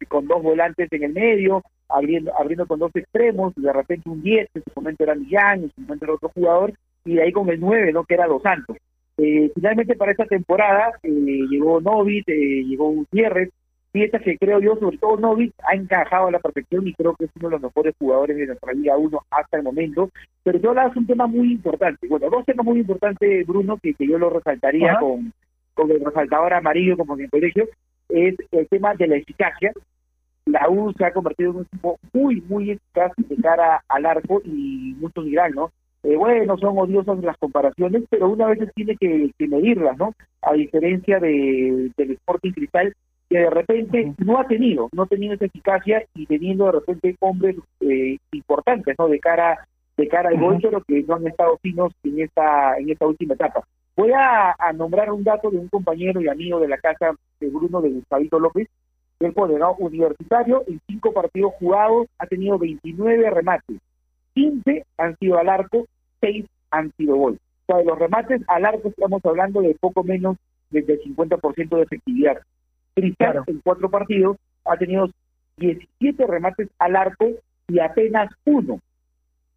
con 0.08 0.26
dos 0.26 0.42
volantes 0.42 0.92
en 0.92 1.02
el 1.04 1.12
medio, 1.12 1.62
abriendo, 1.88 2.36
abriendo 2.36 2.66
con 2.66 2.78
dos 2.78 2.90
extremos, 2.94 3.54
de 3.56 3.72
repente 3.72 4.08
un 4.08 4.22
10, 4.22 4.48
en 4.54 4.62
su 4.62 4.70
momento 4.76 5.04
era 5.04 5.14
Millán, 5.14 5.64
en 5.64 5.72
su 5.72 5.80
momento 5.80 6.04
era 6.04 6.14
otro 6.14 6.30
jugador, 6.34 6.72
y 7.04 7.14
de 7.14 7.22
ahí 7.22 7.32
con 7.32 7.48
el 7.48 7.60
9, 7.60 7.92
¿no? 7.92 8.04
Que 8.04 8.14
era 8.14 8.26
Dos 8.26 8.42
Santos. 8.42 8.76
Eh, 9.18 9.50
finalmente 9.54 9.96
para 9.96 10.12
esta 10.12 10.26
temporada 10.26 10.92
eh, 11.02 11.10
llegó 11.10 11.80
Novit, 11.80 12.28
eh, 12.28 12.64
llegó 12.64 12.90
Gutiérrez, 12.90 13.50
piezas 13.96 14.20
que 14.20 14.36
creo 14.36 14.60
yo, 14.60 14.76
sobre 14.76 14.98
todo 14.98 15.16
Novit, 15.16 15.54
ha 15.66 15.74
encajado 15.74 16.26
a 16.26 16.30
la 16.30 16.38
perfección 16.38 16.86
y 16.86 16.92
creo 16.92 17.16
que 17.16 17.24
es 17.24 17.30
uno 17.36 17.48
de 17.48 17.52
los 17.52 17.62
mejores 17.62 17.94
jugadores 17.98 18.36
de 18.36 18.46
nuestra 18.46 18.74
Liga 18.74 18.94
1 18.98 19.18
hasta 19.30 19.56
el 19.56 19.62
momento. 19.62 20.10
Pero 20.42 20.58
yo 20.58 20.68
hablaba 20.68 20.92
un 20.94 21.06
tema 21.06 21.26
muy 21.26 21.52
importante. 21.52 22.06
Bueno, 22.06 22.28
dos 22.28 22.44
temas 22.44 22.66
muy 22.66 22.80
importantes, 22.80 23.46
Bruno, 23.46 23.78
que, 23.82 23.94
que 23.94 24.06
yo 24.06 24.18
lo 24.18 24.28
resaltaría 24.28 24.98
con, 24.98 25.32
con 25.72 25.90
el 25.90 26.04
resaltador 26.04 26.52
amarillo 26.52 26.98
como 26.98 27.14
en 27.14 27.22
el 27.22 27.30
colegio, 27.30 27.68
es 28.10 28.34
el 28.52 28.68
tema 28.68 28.92
de 28.94 29.06
la 29.08 29.16
eficacia. 29.16 29.72
La 30.44 30.68
U 30.68 30.92
se 30.92 31.06
ha 31.06 31.14
convertido 31.14 31.52
en 31.52 31.56
un 31.56 31.62
equipo 31.62 31.98
muy, 32.12 32.42
muy 32.42 32.72
eficaz 32.72 33.12
de 33.16 33.36
cara 33.36 33.82
al 33.88 34.04
arco 34.04 34.42
y 34.44 34.94
muchos 35.00 35.24
dirán, 35.24 35.52
¿no? 35.52 35.70
Eh, 36.02 36.16
bueno, 36.16 36.58
son 36.58 36.76
odiosas 36.76 37.18
las 37.20 37.38
comparaciones, 37.38 38.04
pero 38.10 38.28
una 38.28 38.48
vez 38.48 38.58
tiene 38.74 38.94
que, 38.96 39.30
que 39.38 39.48
medirlas, 39.48 39.96
¿no? 39.96 40.12
A 40.42 40.52
diferencia 40.52 41.18
de, 41.18 41.90
del 41.96 42.10
Sporting 42.10 42.52
Cristal, 42.52 42.94
que 43.28 43.38
de 43.38 43.50
repente 43.50 44.14
no 44.24 44.38
ha 44.38 44.46
tenido, 44.46 44.88
no 44.92 45.02
ha 45.02 45.06
tenido 45.06 45.34
esa 45.34 45.46
eficacia 45.46 46.04
y 46.14 46.26
teniendo 46.26 46.66
de 46.66 46.72
repente 46.72 47.16
hombres 47.20 47.56
eh, 47.80 48.18
importantes, 48.32 48.94
¿no? 48.98 49.08
De 49.08 49.18
cara 49.18 49.66
de 49.96 50.08
cara 50.08 50.28
al 50.28 50.38
gol, 50.38 50.58
pero 50.60 50.82
que 50.82 51.02
no 51.04 51.14
han 51.14 51.26
estado 51.26 51.56
finos 51.62 51.92
en 52.04 52.20
esta 52.20 52.76
en 52.78 52.90
esta 52.90 53.06
última 53.06 53.34
etapa. 53.34 53.64
Voy 53.96 54.12
a, 54.12 54.54
a, 54.58 54.72
nombrar 54.74 55.10
un 55.10 55.24
dato 55.24 55.50
de 55.50 55.56
un 55.56 55.68
compañero 55.68 56.20
y 56.20 56.28
amigo 56.28 56.60
de 56.60 56.68
la 56.68 56.76
casa 56.76 57.12
de 57.40 57.48
Bruno 57.48 57.80
de 57.80 57.88
Gustavito 57.88 58.38
López, 58.38 58.68
pone, 59.34 59.58
¿no? 59.58 59.74
Universitario, 59.78 60.64
en 60.66 60.80
cinco 60.86 61.12
partidos 61.12 61.54
jugados, 61.58 62.06
ha 62.18 62.26
tenido 62.26 62.58
29 62.58 63.30
remates, 63.30 63.78
15 64.34 64.84
han 64.98 65.16
sido 65.18 65.38
al 65.38 65.48
arco, 65.48 65.86
6 66.20 66.44
han 66.70 66.92
sido 66.96 67.16
gol. 67.16 67.34
O 67.34 67.66
sea, 67.66 67.76
de 67.78 67.84
los 67.84 67.98
remates 67.98 68.42
al 68.48 68.64
arco 68.64 68.88
estamos 68.88 69.24
hablando 69.24 69.60
de 69.60 69.74
poco 69.80 70.04
menos 70.04 70.36
del 70.70 70.86
50% 70.86 71.76
de 71.76 71.82
efectividad. 71.82 72.38
Cristal 72.96 73.32
claro. 73.32 73.44
en 73.46 73.60
cuatro 73.60 73.90
partidos 73.90 74.36
ha 74.64 74.76
tenido 74.76 75.10
17 75.58 76.26
remates 76.26 76.68
al 76.78 76.96
arco 76.96 77.28
y 77.68 77.78
apenas 77.78 78.30
uno 78.44 78.80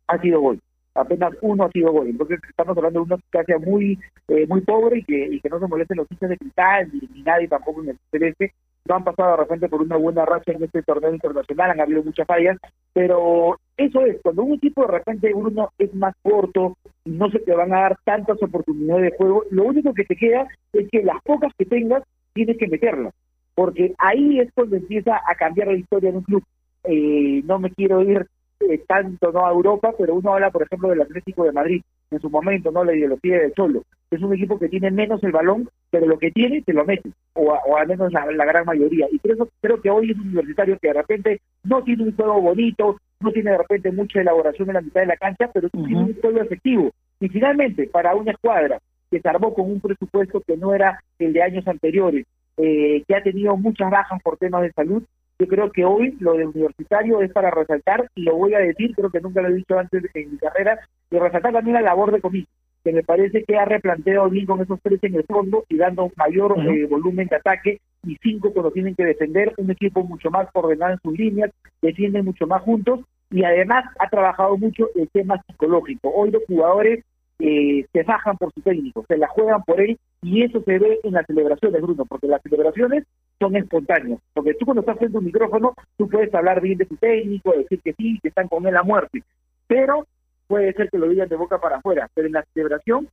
ha 0.07 0.19
sido 0.19 0.41
gol. 0.41 0.59
Apenas 0.93 1.33
uno 1.41 1.63
ha 1.63 1.71
sido 1.71 1.91
gol. 1.91 2.07
Entonces 2.07 2.39
estamos 2.49 2.77
hablando 2.77 2.99
de 2.99 3.05
una 3.05 3.15
eficacia 3.15 3.57
muy 3.57 3.97
eh, 4.27 4.45
muy 4.47 4.61
pobre 4.61 4.99
y 4.99 5.03
que, 5.03 5.27
y 5.31 5.39
que 5.39 5.49
no 5.49 5.59
se 5.59 5.67
molesten 5.67 5.97
los 5.97 6.11
hinchas 6.11 6.29
de 6.29 6.37
Cristal 6.37 6.89
ni, 6.93 7.07
ni 7.13 7.23
nadie 7.23 7.47
tampoco 7.47 7.81
en 7.81 7.89
el 7.89 7.97
celeste 8.11 8.53
no 8.89 8.95
han 8.95 9.03
pasado 9.03 9.31
de 9.31 9.37
repente 9.37 9.69
por 9.69 9.81
una 9.81 9.97
buena 9.97 10.25
racha 10.25 10.51
en 10.51 10.63
este 10.63 10.81
torneo 10.81 11.13
internacional, 11.13 11.71
han 11.71 11.81
habido 11.81 12.03
muchas 12.03 12.25
fallas, 12.25 12.57
pero 12.91 13.59
eso 13.77 14.05
es, 14.05 14.17
cuando 14.21 14.43
un 14.43 14.53
equipo 14.53 14.81
de 14.81 14.91
repente 14.91 15.33
uno 15.33 15.69
es 15.77 15.93
más 15.93 16.15
corto 16.23 16.75
no 17.05 17.29
se 17.29 17.39
te 17.39 17.53
van 17.53 17.73
a 17.73 17.81
dar 17.81 17.97
tantas 18.03 18.41
oportunidades 18.41 19.11
de 19.11 19.17
juego, 19.17 19.43
lo 19.51 19.63
único 19.63 19.93
que 19.93 20.05
te 20.05 20.15
queda 20.15 20.47
es 20.73 20.89
que 20.91 21.03
las 21.03 21.21
pocas 21.23 21.53
que 21.57 21.65
tengas 21.65 22.03
tienes 22.33 22.57
que 22.57 22.67
meterlas, 22.67 23.13
porque 23.59 23.93
ahí 23.97 24.39
es 24.39 24.49
cuando 24.53 24.77
empieza 24.77 25.19
a 25.27 25.35
cambiar 25.35 25.67
la 25.67 25.73
historia 25.73 26.11
de 26.11 26.17
un 26.17 26.23
club. 26.23 26.41
Eh, 26.85 27.41
no 27.43 27.59
me 27.59 27.69
quiero 27.71 28.01
ir 28.01 28.25
eh, 28.61 28.81
tanto 28.87 29.33
no 29.33 29.45
a 29.45 29.51
Europa, 29.51 29.93
pero 29.97 30.15
uno 30.15 30.33
habla, 30.33 30.49
por 30.49 30.63
ejemplo, 30.63 30.87
del 30.87 31.01
Atlético 31.01 31.43
de 31.43 31.51
Madrid, 31.51 31.81
en 32.09 32.21
su 32.21 32.29
momento, 32.29 32.71
no 32.71 32.85
la 32.85 32.95
ideología 32.95 33.37
del 33.37 33.51
Cholo. 33.51 33.83
Es 34.11 34.21
un 34.21 34.33
equipo 34.33 34.57
que 34.57 34.69
tiene 34.69 34.91
menos 34.91 35.21
el 35.25 35.33
balón, 35.33 35.67
pero 35.91 36.05
lo 36.05 36.17
que 36.17 36.31
tiene 36.31 36.61
te 36.61 36.71
lo 36.71 36.85
mete, 36.85 37.09
o, 37.33 37.51
o 37.51 37.75
al 37.75 37.85
menos 37.85 38.13
la, 38.13 38.31
la, 38.31 38.45
gran 38.45 38.63
mayoría. 38.63 39.07
Y 39.11 39.19
por 39.19 39.31
eso 39.31 39.49
creo 39.59 39.81
que 39.81 39.89
hoy 39.89 40.11
es 40.11 40.17
un 40.17 40.27
universitario 40.27 40.79
que 40.81 40.87
de 40.87 40.93
repente 40.93 41.41
no 41.65 41.83
tiene 41.83 42.03
un 42.03 42.15
juego 42.15 42.39
bonito, 42.39 42.95
no 43.19 43.31
tiene 43.33 43.51
de 43.51 43.57
repente 43.57 43.91
mucha 43.91 44.21
elaboración 44.21 44.69
en 44.69 44.75
la 44.75 44.81
mitad 44.81 45.01
de 45.01 45.07
la 45.07 45.17
cancha, 45.17 45.49
pero 45.53 45.67
uh 45.73 45.77
-huh. 45.77 45.85
tiene 45.85 46.01
un 46.01 46.21
juego 46.21 46.39
efectivo. 46.39 46.91
Y 47.19 47.27
finalmente, 47.27 47.89
para 47.91 48.15
una 48.15 48.31
escuadra 48.31 48.79
que 49.11 49.19
se 49.19 49.27
armó 49.27 49.53
con 49.53 49.69
un 49.69 49.81
presupuesto 49.81 50.39
que 50.47 50.55
no 50.55 50.73
era 50.73 51.03
el 51.19 51.33
de 51.33 51.43
años 51.43 51.67
anteriores, 51.67 52.25
eh, 52.59 53.03
que 53.07 53.15
ha 53.15 53.23
tenido 53.23 53.57
muchas 53.57 53.89
bajas 53.89 54.21
por 54.21 54.37
temas 54.37 54.61
de 54.61 54.71
salud, 54.73 55.01
yo 55.39 55.47
creo 55.47 55.71
que 55.71 55.85
hoy 55.85 56.17
lo 56.19 56.33
de 56.33 56.45
universitario 56.45 57.21
es 57.21 57.31
para 57.31 57.49
resaltar, 57.49 58.09
y 58.13 58.23
lo 58.23 58.35
voy 58.35 58.53
a 58.53 58.59
decir, 58.59 58.93
creo 58.93 59.09
que 59.09 59.21
nunca 59.21 59.41
lo 59.41 59.47
he 59.47 59.53
dicho 59.53 59.79
antes 59.79 60.03
en 60.13 60.31
mi 60.31 60.37
carrera, 60.37 60.77
y 61.09 61.17
resaltar 61.17 61.53
también 61.53 61.75
la 61.75 61.81
labor 61.81 62.11
de 62.11 62.19
Comito, 62.19 62.49
que 62.83 62.91
me 62.91 63.03
parece 63.03 63.45
que 63.45 63.57
ha 63.57 63.63
replanteado 63.63 64.29
bien 64.29 64.45
con 64.45 64.61
esos 64.61 64.79
tres 64.83 64.99
en 65.03 65.15
el 65.15 65.23
fondo 65.23 65.63
y 65.69 65.77
dando 65.77 66.11
mayor 66.17 66.51
uh 66.51 66.55
-huh. 66.57 66.75
eh, 66.75 66.87
volumen 66.87 67.27
de 67.27 67.37
ataque, 67.37 67.79
y 68.05 68.17
cinco 68.21 68.51
cuando 68.51 68.71
tienen 68.71 68.95
que 68.95 69.05
defender, 69.05 69.53
un 69.57 69.71
equipo 69.71 70.03
mucho 70.03 70.29
más 70.29 70.47
ordenado 70.53 70.93
en 70.93 70.99
sus 70.99 71.17
líneas, 71.17 71.51
defienden 71.81 72.25
mucho 72.25 72.45
más 72.45 72.61
juntos, 72.61 72.99
y 73.31 73.43
además 73.43 73.85
ha 73.99 74.09
trabajado 74.09 74.57
mucho 74.57 74.89
el 74.95 75.07
tema 75.09 75.41
psicológico. 75.47 76.09
Hoy 76.09 76.31
los 76.31 76.43
jugadores 76.47 77.05
eh, 77.39 77.85
se 77.91 78.03
bajan 78.03 78.37
por 78.37 78.53
su 78.53 78.61
técnico, 78.61 79.05
se 79.07 79.17
la 79.17 79.27
juegan 79.29 79.63
por 79.63 79.79
él, 79.79 79.97
y 80.21 80.43
eso 80.43 80.61
se 80.63 80.77
ve 80.77 80.99
en 81.03 81.13
las 81.13 81.25
celebraciones, 81.25 81.81
Bruno, 81.81 82.05
porque 82.05 82.27
las 82.27 82.41
celebraciones 82.41 83.05
son 83.39 83.55
espontáneas, 83.55 84.19
porque 84.33 84.53
tú 84.55 84.65
cuando 84.65 84.81
estás 84.81 84.97
frente 84.97 85.15
a 85.15 85.19
un 85.19 85.25
micrófono, 85.25 85.73
tú 85.97 86.09
puedes 86.09 86.33
hablar 86.33 86.61
bien 86.61 86.77
de 86.77 86.85
tu 86.85 86.97
técnico, 86.97 87.53
decir 87.53 87.79
que 87.81 87.93
sí, 87.93 88.19
que 88.21 88.27
están 88.27 88.49
con 88.49 88.67
él 88.67 88.75
a 88.75 88.83
muerte, 88.83 89.23
pero 89.67 90.05
puede 90.47 90.73
ser 90.73 90.89
que 90.89 90.97
lo 90.97 91.07
digan 91.07 91.29
de 91.29 91.37
boca 91.37 91.59
para 91.59 91.77
afuera, 91.77 92.09
pero 92.13 92.27
en 92.27 92.33
la 92.33 92.45
celebración 92.53 93.07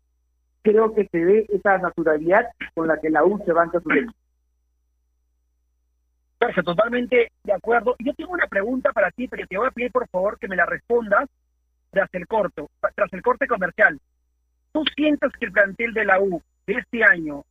creo 0.63 0.93
que 0.95 1.07
se 1.07 1.25
ve 1.25 1.47
esa 1.49 1.79
naturalidad 1.79 2.49
con 2.75 2.89
la 2.89 2.99
que 2.99 3.11
la 3.11 3.25
U 3.25 3.41
se 3.45 3.53
banca 3.53 3.79
su 3.79 3.89
técnico. 3.89 4.13
Sergio, 6.39 6.63
totalmente 6.65 7.31
de 7.45 7.53
acuerdo. 7.53 7.95
Yo 7.99 8.13
tengo 8.15 8.33
una 8.33 8.47
pregunta 8.47 8.93
para 8.93 9.11
ti, 9.11 9.29
pero 9.29 9.47
te 9.47 9.57
voy 9.57 9.69
a 9.69 9.71
pedir 9.71 9.93
por 9.93 10.09
favor 10.09 10.39
que 10.39 10.49
me 10.49 10.57
la 10.57 10.67
respondas 10.67 11.29
tras 11.91 12.13
el 12.13 12.27
corto, 12.27 12.69
tras 12.95 13.13
el 13.13 13.23
corte 13.23 13.47
comercial. 13.47 13.99
¿Tú 14.77 14.85
sientes 14.95 15.33
que 15.41 15.47
el 15.47 15.53
plantel 15.53 15.95
de 15.95 16.05
la 16.05 16.21
U 16.21 16.43
de 16.67 16.75
este 16.75 17.03
año 17.03 17.45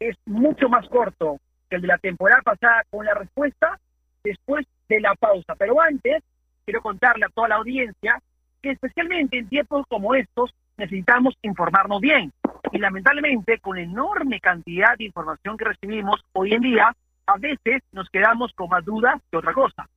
es 0.00 0.16
mucho 0.26 0.68
más 0.68 0.88
corto 0.88 1.38
que 1.70 1.76
el 1.76 1.82
de 1.82 1.86
la 1.86 1.98
temporada 1.98 2.42
pasada 2.42 2.82
con 2.90 3.06
la 3.06 3.14
respuesta 3.14 3.78
después 4.24 4.66
de 4.88 5.00
la 5.00 5.14
pausa? 5.14 5.54
Pero 5.54 5.80
antes, 5.80 6.20
quiero 6.64 6.82
contarle 6.82 7.26
a 7.26 7.28
toda 7.28 7.46
la 7.46 7.54
audiencia 7.54 8.20
que 8.60 8.72
especialmente 8.72 9.38
en 9.38 9.48
tiempos 9.48 9.86
como 9.86 10.16
estos 10.16 10.52
necesitamos 10.76 11.36
informarnos 11.42 12.00
bien. 12.00 12.32
Y 12.72 12.78
lamentablemente, 12.78 13.60
con 13.60 13.76
la 13.76 13.82
enorme 13.82 14.40
cantidad 14.40 14.98
de 14.98 15.04
información 15.04 15.56
que 15.56 15.66
recibimos 15.66 16.24
hoy 16.32 16.54
en 16.54 16.60
día, 16.60 16.92
a 17.26 17.38
veces 17.38 17.84
nos 17.92 18.10
quedamos 18.10 18.52
con 18.52 18.68
más 18.68 18.84
dudas 18.84 19.22
que 19.30 19.36
otra 19.36 19.52
cosa. 19.52 19.88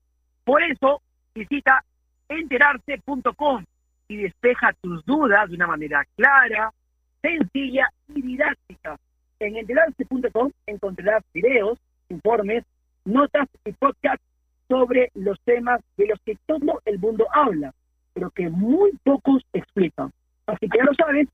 Por 0.44 0.62
eso, 0.62 1.02
visita 1.34 1.84
enterarse.com 2.30 3.64
y 4.08 4.18
despeja 4.18 4.74
tus 4.82 5.06
dudas 5.06 5.50
de 5.50 5.56
una 5.56 5.68
manera 5.68 6.06
clara, 6.16 6.72
sencilla 7.22 7.90
y 8.14 8.22
didáctica. 8.22 8.98
En 9.40 9.58
enterarse.com 9.58 10.52
encontrarás 10.66 11.24
videos, 11.34 11.78
informes, 12.10 12.64
notas 13.06 13.48
y 13.66 13.72
podcasts 13.74 14.26
sobre 14.68 15.12
los 15.14 15.40
temas 15.42 15.82
de 15.98 16.08
los 16.08 16.20
que 16.26 16.38
todo 16.46 16.82
el 16.86 17.00
mundo 17.00 17.28
habla, 17.32 17.74
pero 18.14 18.30
que 18.32 18.50
muy 18.50 18.92
pocos 19.04 19.44
explican. 19.54 20.12
Así 20.46 20.68
que 20.70 20.78
ya 20.78 20.84
lo 20.84 20.94
sabes, 20.94 21.28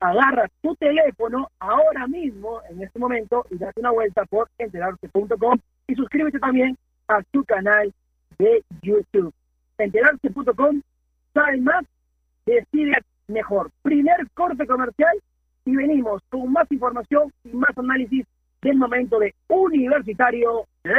agarra 0.00 0.48
tu 0.62 0.74
teléfono 0.76 1.48
ahora 1.58 2.06
mismo, 2.06 2.60
en 2.68 2.82
este 2.82 2.98
momento, 2.98 3.46
y 3.50 3.58
date 3.58 3.80
una 3.80 3.90
vuelta 3.90 4.24
por 4.26 4.48
enterarse.com 4.58 5.58
y 5.86 5.94
suscríbete 5.94 6.38
también 6.38 6.76
a 7.08 7.22
tu 7.30 7.44
canal 7.44 7.92
de 8.38 8.62
YouTube. 8.82 9.32
Enterarse.com, 9.78 10.80
sabe 11.32 11.56
más, 11.58 11.84
decide 12.46 12.98
mejor. 13.28 13.70
Primer 13.82 14.16
corte 14.34 14.66
comercial 14.66 15.16
y 15.64 15.76
venimos 15.76 16.22
con 16.28 16.52
más 16.52 16.70
información 16.70 17.32
y 17.44 17.56
más 17.56 17.76
análisis 17.76 18.26
del 18.62 18.76
momento 18.76 19.18
de 19.18 19.34
Universitario 19.48 20.66
de. 20.82 20.92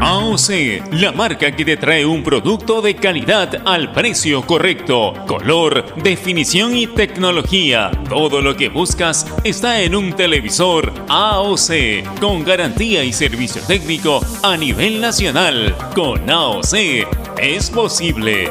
AOC, 0.00 0.92
la 0.92 1.12
marca 1.12 1.54
que 1.54 1.64
te 1.64 1.76
trae 1.76 2.06
un 2.06 2.22
producto 2.22 2.80
de 2.80 2.94
calidad 2.94 3.62
al 3.66 3.92
precio 3.92 4.42
correcto. 4.42 5.12
Color, 5.26 6.02
definición 6.02 6.76
y 6.76 6.86
tecnología. 6.86 7.90
Todo 8.08 8.40
lo 8.40 8.56
que 8.56 8.68
buscas 8.68 9.26
está 9.44 9.80
en 9.80 9.96
un 9.96 10.14
televisor 10.14 10.92
AOC, 11.08 12.20
con 12.20 12.44
garantía 12.44 13.02
y 13.02 13.12
servicio 13.12 13.60
técnico 13.66 14.20
a 14.42 14.56
nivel 14.56 15.00
nacional. 15.00 15.74
Con 15.94 16.30
AOC 16.30 16.74
es 17.38 17.70
posible. 17.70 18.50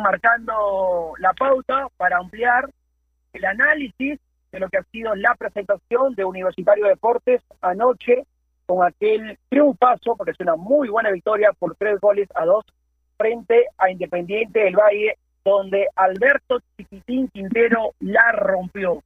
Marcando 0.00 1.12
la 1.18 1.32
pauta 1.32 1.88
para 1.96 2.18
ampliar 2.18 2.68
el 3.32 3.44
análisis 3.44 4.18
de 4.52 4.60
lo 4.60 4.68
que 4.68 4.78
ha 4.78 4.82
sido 4.84 5.14
la 5.14 5.34
presentación 5.34 6.14
de 6.14 6.24
Universitario 6.24 6.86
Deportes 6.86 7.42
anoche 7.60 8.24
con 8.66 8.86
aquel 8.86 9.38
triunfazo, 9.48 10.16
porque 10.16 10.32
es 10.32 10.40
una 10.40 10.56
muy 10.56 10.88
buena 10.88 11.10
victoria 11.10 11.52
por 11.58 11.74
tres 11.76 11.98
goles 12.00 12.28
a 12.34 12.44
dos 12.44 12.64
frente 13.16 13.66
a 13.78 13.90
Independiente 13.90 14.60
del 14.60 14.76
Valle, 14.76 15.16
donde 15.44 15.88
Alberto 15.96 16.60
Chiquitín 16.76 17.28
Quintero 17.28 17.94
la 18.00 18.32
rompió. 18.32 19.02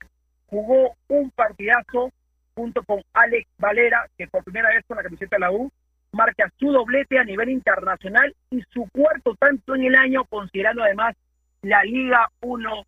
Jugó 0.48 0.94
un 1.08 1.30
partidazo 1.30 2.10
junto 2.54 2.82
con 2.84 3.02
Alex 3.12 3.48
Valera, 3.58 4.06
que 4.16 4.26
por 4.26 4.44
primera 4.44 4.68
vez 4.70 4.84
con 4.86 4.96
la 4.96 5.02
camiseta 5.02 5.36
de 5.36 5.40
la 5.40 5.50
U 5.50 5.70
marca 6.16 6.50
su 6.58 6.72
doblete 6.72 7.18
a 7.18 7.24
nivel 7.24 7.50
internacional 7.50 8.34
y 8.50 8.62
su 8.70 8.88
cuarto 8.90 9.36
tanto 9.38 9.76
en 9.76 9.84
el 9.84 9.94
año, 9.94 10.24
considerando 10.24 10.82
además 10.82 11.14
la 11.62 11.84
Liga 11.84 12.28
1 12.40 12.84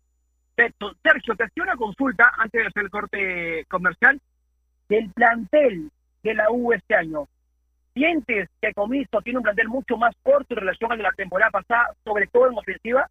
Beto. 0.57 0.93
Sergio, 1.01 1.35
te 1.35 1.45
hacía 1.45 1.63
una 1.63 1.77
consulta 1.77 2.33
antes 2.37 2.61
de 2.61 2.67
hacer 2.67 2.83
el 2.83 2.89
corte 2.89 3.65
comercial 3.69 4.19
del 4.89 5.09
plantel 5.11 5.89
de 6.23 6.33
la 6.33 6.51
U 6.51 6.73
este 6.73 6.95
año. 6.95 7.27
¿Sientes 7.93 8.49
que 8.61 8.73
Comiso 8.73 9.21
tiene 9.21 9.39
un 9.39 9.43
plantel 9.43 9.69
mucho 9.69 9.95
más 9.97 10.13
corto 10.21 10.53
en 10.53 10.59
relación 10.59 10.91
al 10.91 10.97
de 10.97 11.03
la 11.03 11.11
temporada 11.11 11.51
pasada, 11.51 11.93
sobre 12.03 12.27
todo 12.27 12.49
en 12.49 12.57
ofensiva? 12.57 13.09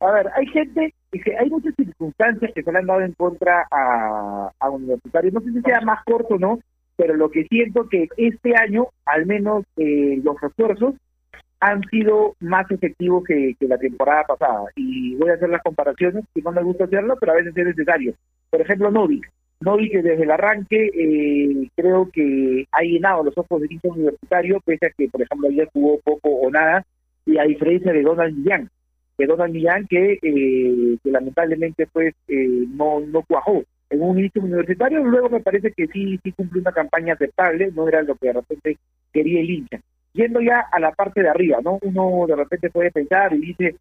A 0.00 0.10
ver, 0.12 0.30
hay 0.34 0.46
gente, 0.46 0.94
hay 1.38 1.50
muchas 1.50 1.74
circunstancias 1.74 2.52
que 2.54 2.62
se 2.62 2.72
le 2.72 2.78
han 2.78 2.86
dado 2.86 3.00
en 3.00 3.12
contra 3.14 3.66
a, 3.70 4.50
a 4.58 4.70
Universitario. 4.70 5.32
No 5.32 5.40
sé 5.40 5.52
si 5.52 5.60
sea 5.62 5.80
más 5.80 6.04
corto 6.04 6.38
no, 6.38 6.58
pero 6.96 7.14
lo 7.14 7.30
que 7.30 7.44
siento 7.44 7.88
que 7.88 8.08
este 8.16 8.54
año, 8.56 8.88
al 9.04 9.26
menos 9.26 9.64
eh, 9.76 10.20
los 10.22 10.40
refuerzos, 10.40 10.94
han 11.60 11.82
sido 11.90 12.34
más 12.40 12.70
efectivos 12.70 13.24
que, 13.24 13.54
la 13.60 13.78
temporada 13.78 14.24
pasada. 14.24 14.64
Y 14.76 15.14
voy 15.16 15.30
a 15.30 15.34
hacer 15.34 15.48
las 15.48 15.62
comparaciones, 15.62 16.24
que 16.34 16.42
no 16.42 16.52
me 16.52 16.62
gusta 16.62 16.84
hacerlo, 16.84 17.16
pero 17.18 17.32
a 17.32 17.36
veces 17.36 17.56
es 17.56 17.66
necesario. 17.66 18.14
Por 18.50 18.60
ejemplo, 18.60 18.90
Novik. 18.90 19.28
Novik 19.60 19.92
desde 19.94 20.22
el 20.22 20.30
arranque 20.30 20.90
eh, 20.94 21.68
creo 21.74 22.10
que 22.12 22.66
ha 22.72 22.82
llenado 22.82 23.24
los 23.24 23.38
ojos 23.38 23.60
del 23.60 23.72
hincha 23.72 23.88
universitario, 23.88 24.60
pese 24.64 24.86
a 24.86 24.90
que, 24.90 25.08
por 25.08 25.22
ejemplo, 25.22 25.48
ayer 25.48 25.68
jugó 25.72 25.98
poco 26.00 26.28
o 26.28 26.50
nada, 26.50 26.84
y 27.24 27.38
a 27.38 27.44
diferencia 27.44 27.92
de 27.92 28.02
Donald 28.02 28.36
Millán, 28.36 28.70
que 29.16 29.26
Donald 29.26 29.52
Millán 29.52 29.86
que, 29.86 30.18
eh, 30.22 30.98
que 31.02 31.10
lamentablemente 31.10 31.86
pues 31.86 32.14
eh, 32.28 32.66
no, 32.68 33.00
no 33.00 33.22
cuajó 33.22 33.64
en 33.90 34.02
un 34.02 34.18
inicio 34.18 34.42
universitario, 34.42 35.04
luego 35.04 35.30
me 35.30 35.40
parece 35.40 35.72
que 35.72 35.86
sí, 35.86 36.18
sí 36.22 36.32
cumplió 36.32 36.60
una 36.62 36.72
campaña 36.72 37.14
aceptable, 37.14 37.70
no 37.72 37.88
era 37.88 38.02
lo 38.02 38.16
que 38.16 38.28
de 38.28 38.32
repente 38.34 38.78
quería 39.12 39.40
el 39.40 39.50
hincha. 39.50 39.80
Yendo 40.12 40.40
ya 40.40 40.66
a 40.72 40.80
la 40.80 40.92
parte 40.92 41.22
de 41.22 41.28
arriba, 41.28 41.58
¿no? 41.62 41.78
Uno 41.82 42.26
de 42.26 42.36
repente 42.36 42.70
puede 42.70 42.90
pensar 42.90 43.32
y 43.34 43.38
dice, 43.38 43.76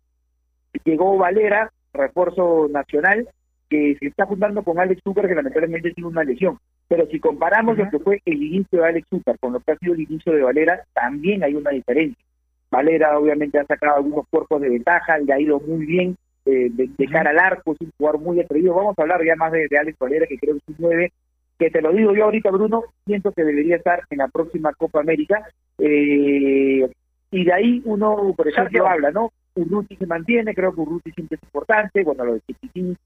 llegó 0.84 1.18
Valera, 1.18 1.72
refuerzo 1.94 2.68
nacional, 2.70 3.28
que 3.70 3.96
se 4.00 4.08
está 4.08 4.26
juntando 4.26 4.64
con 4.64 4.80
Alex 4.80 5.02
Zucker, 5.04 5.28
que 5.28 5.36
lamentablemente 5.36 5.92
tiene 5.92 6.10
una 6.10 6.24
lesión. 6.24 6.60
Pero 6.88 7.08
si 7.08 7.20
comparamos 7.20 7.78
lo 7.78 7.90
que 7.90 8.00
fue 8.00 8.22
el 8.26 8.44
inicio 8.44 8.82
de 8.82 8.88
Alex 8.88 9.08
Zucker 9.10 9.40
con 9.40 9.54
lo 9.54 9.60
que 9.60 9.72
ha 9.72 9.78
sido 9.78 9.94
el 9.94 10.02
inicio 10.02 10.34
de 10.34 10.44
Valera, 10.44 10.84
también 10.94 11.44
hay 11.44 11.56
una 11.56 11.72
diferencia. 11.72 12.24
Valera 12.70 13.18
obviamente 13.18 13.58
ha 13.58 13.66
sacado 13.66 13.98
algunos 13.98 14.28
cuerpos 14.30 14.62
de 14.62 14.70
ventaja, 14.70 15.18
le 15.18 15.34
ha 15.34 15.40
ido 15.40 15.60
muy 15.60 15.86
bien, 15.86 16.16
eh, 16.46 16.70
de, 16.72 16.90
de, 16.96 17.08
cara 17.08 17.32
al 17.32 17.40
arco, 17.40 17.74
es 17.74 17.82
un 17.82 17.92
jugador 17.98 18.22
muy 18.22 18.40
atrevido. 18.40 18.76
Vamos 18.76 18.98
a 18.98 19.02
hablar 19.02 19.24
ya 19.26 19.36
más 19.36 19.52
de, 19.52 19.68
de 19.68 19.78
Alex 19.78 19.98
Valera, 19.98 20.28
que 20.28 20.38
creo 20.38 20.54
que 20.54 20.60
es 20.60 20.70
un 20.70 20.76
9, 20.80 21.12
que 21.58 21.70
te 21.70 21.82
lo 21.82 21.92
digo 21.92 22.14
yo 22.14 22.26
ahorita, 22.26 22.52
Bruno, 22.52 22.84
siento 23.06 23.32
que 23.32 23.44
debería 23.44 23.78
estar 23.78 24.02
en 24.10 24.18
la 24.20 24.28
próxima 24.28 24.74
Copa 24.74 25.00
América. 25.00 25.48
Eh, 25.78 26.90
y 27.32 27.44
de 27.44 27.54
ahí 27.54 27.82
uno, 27.86 28.34
por 28.36 28.48
ejemplo, 28.48 28.88
habla, 28.88 29.12
¿no? 29.12 29.32
Urruti 29.56 29.96
se 29.96 30.06
mantiene, 30.06 30.54
creo 30.54 30.74
que 30.74 30.82
Urruti 30.82 31.12
siempre 31.12 31.38
es 31.38 31.44
importante, 31.44 32.04
bueno, 32.04 32.26
lo 32.26 32.34
de 32.34 32.42
Chiquitín, 32.42 32.98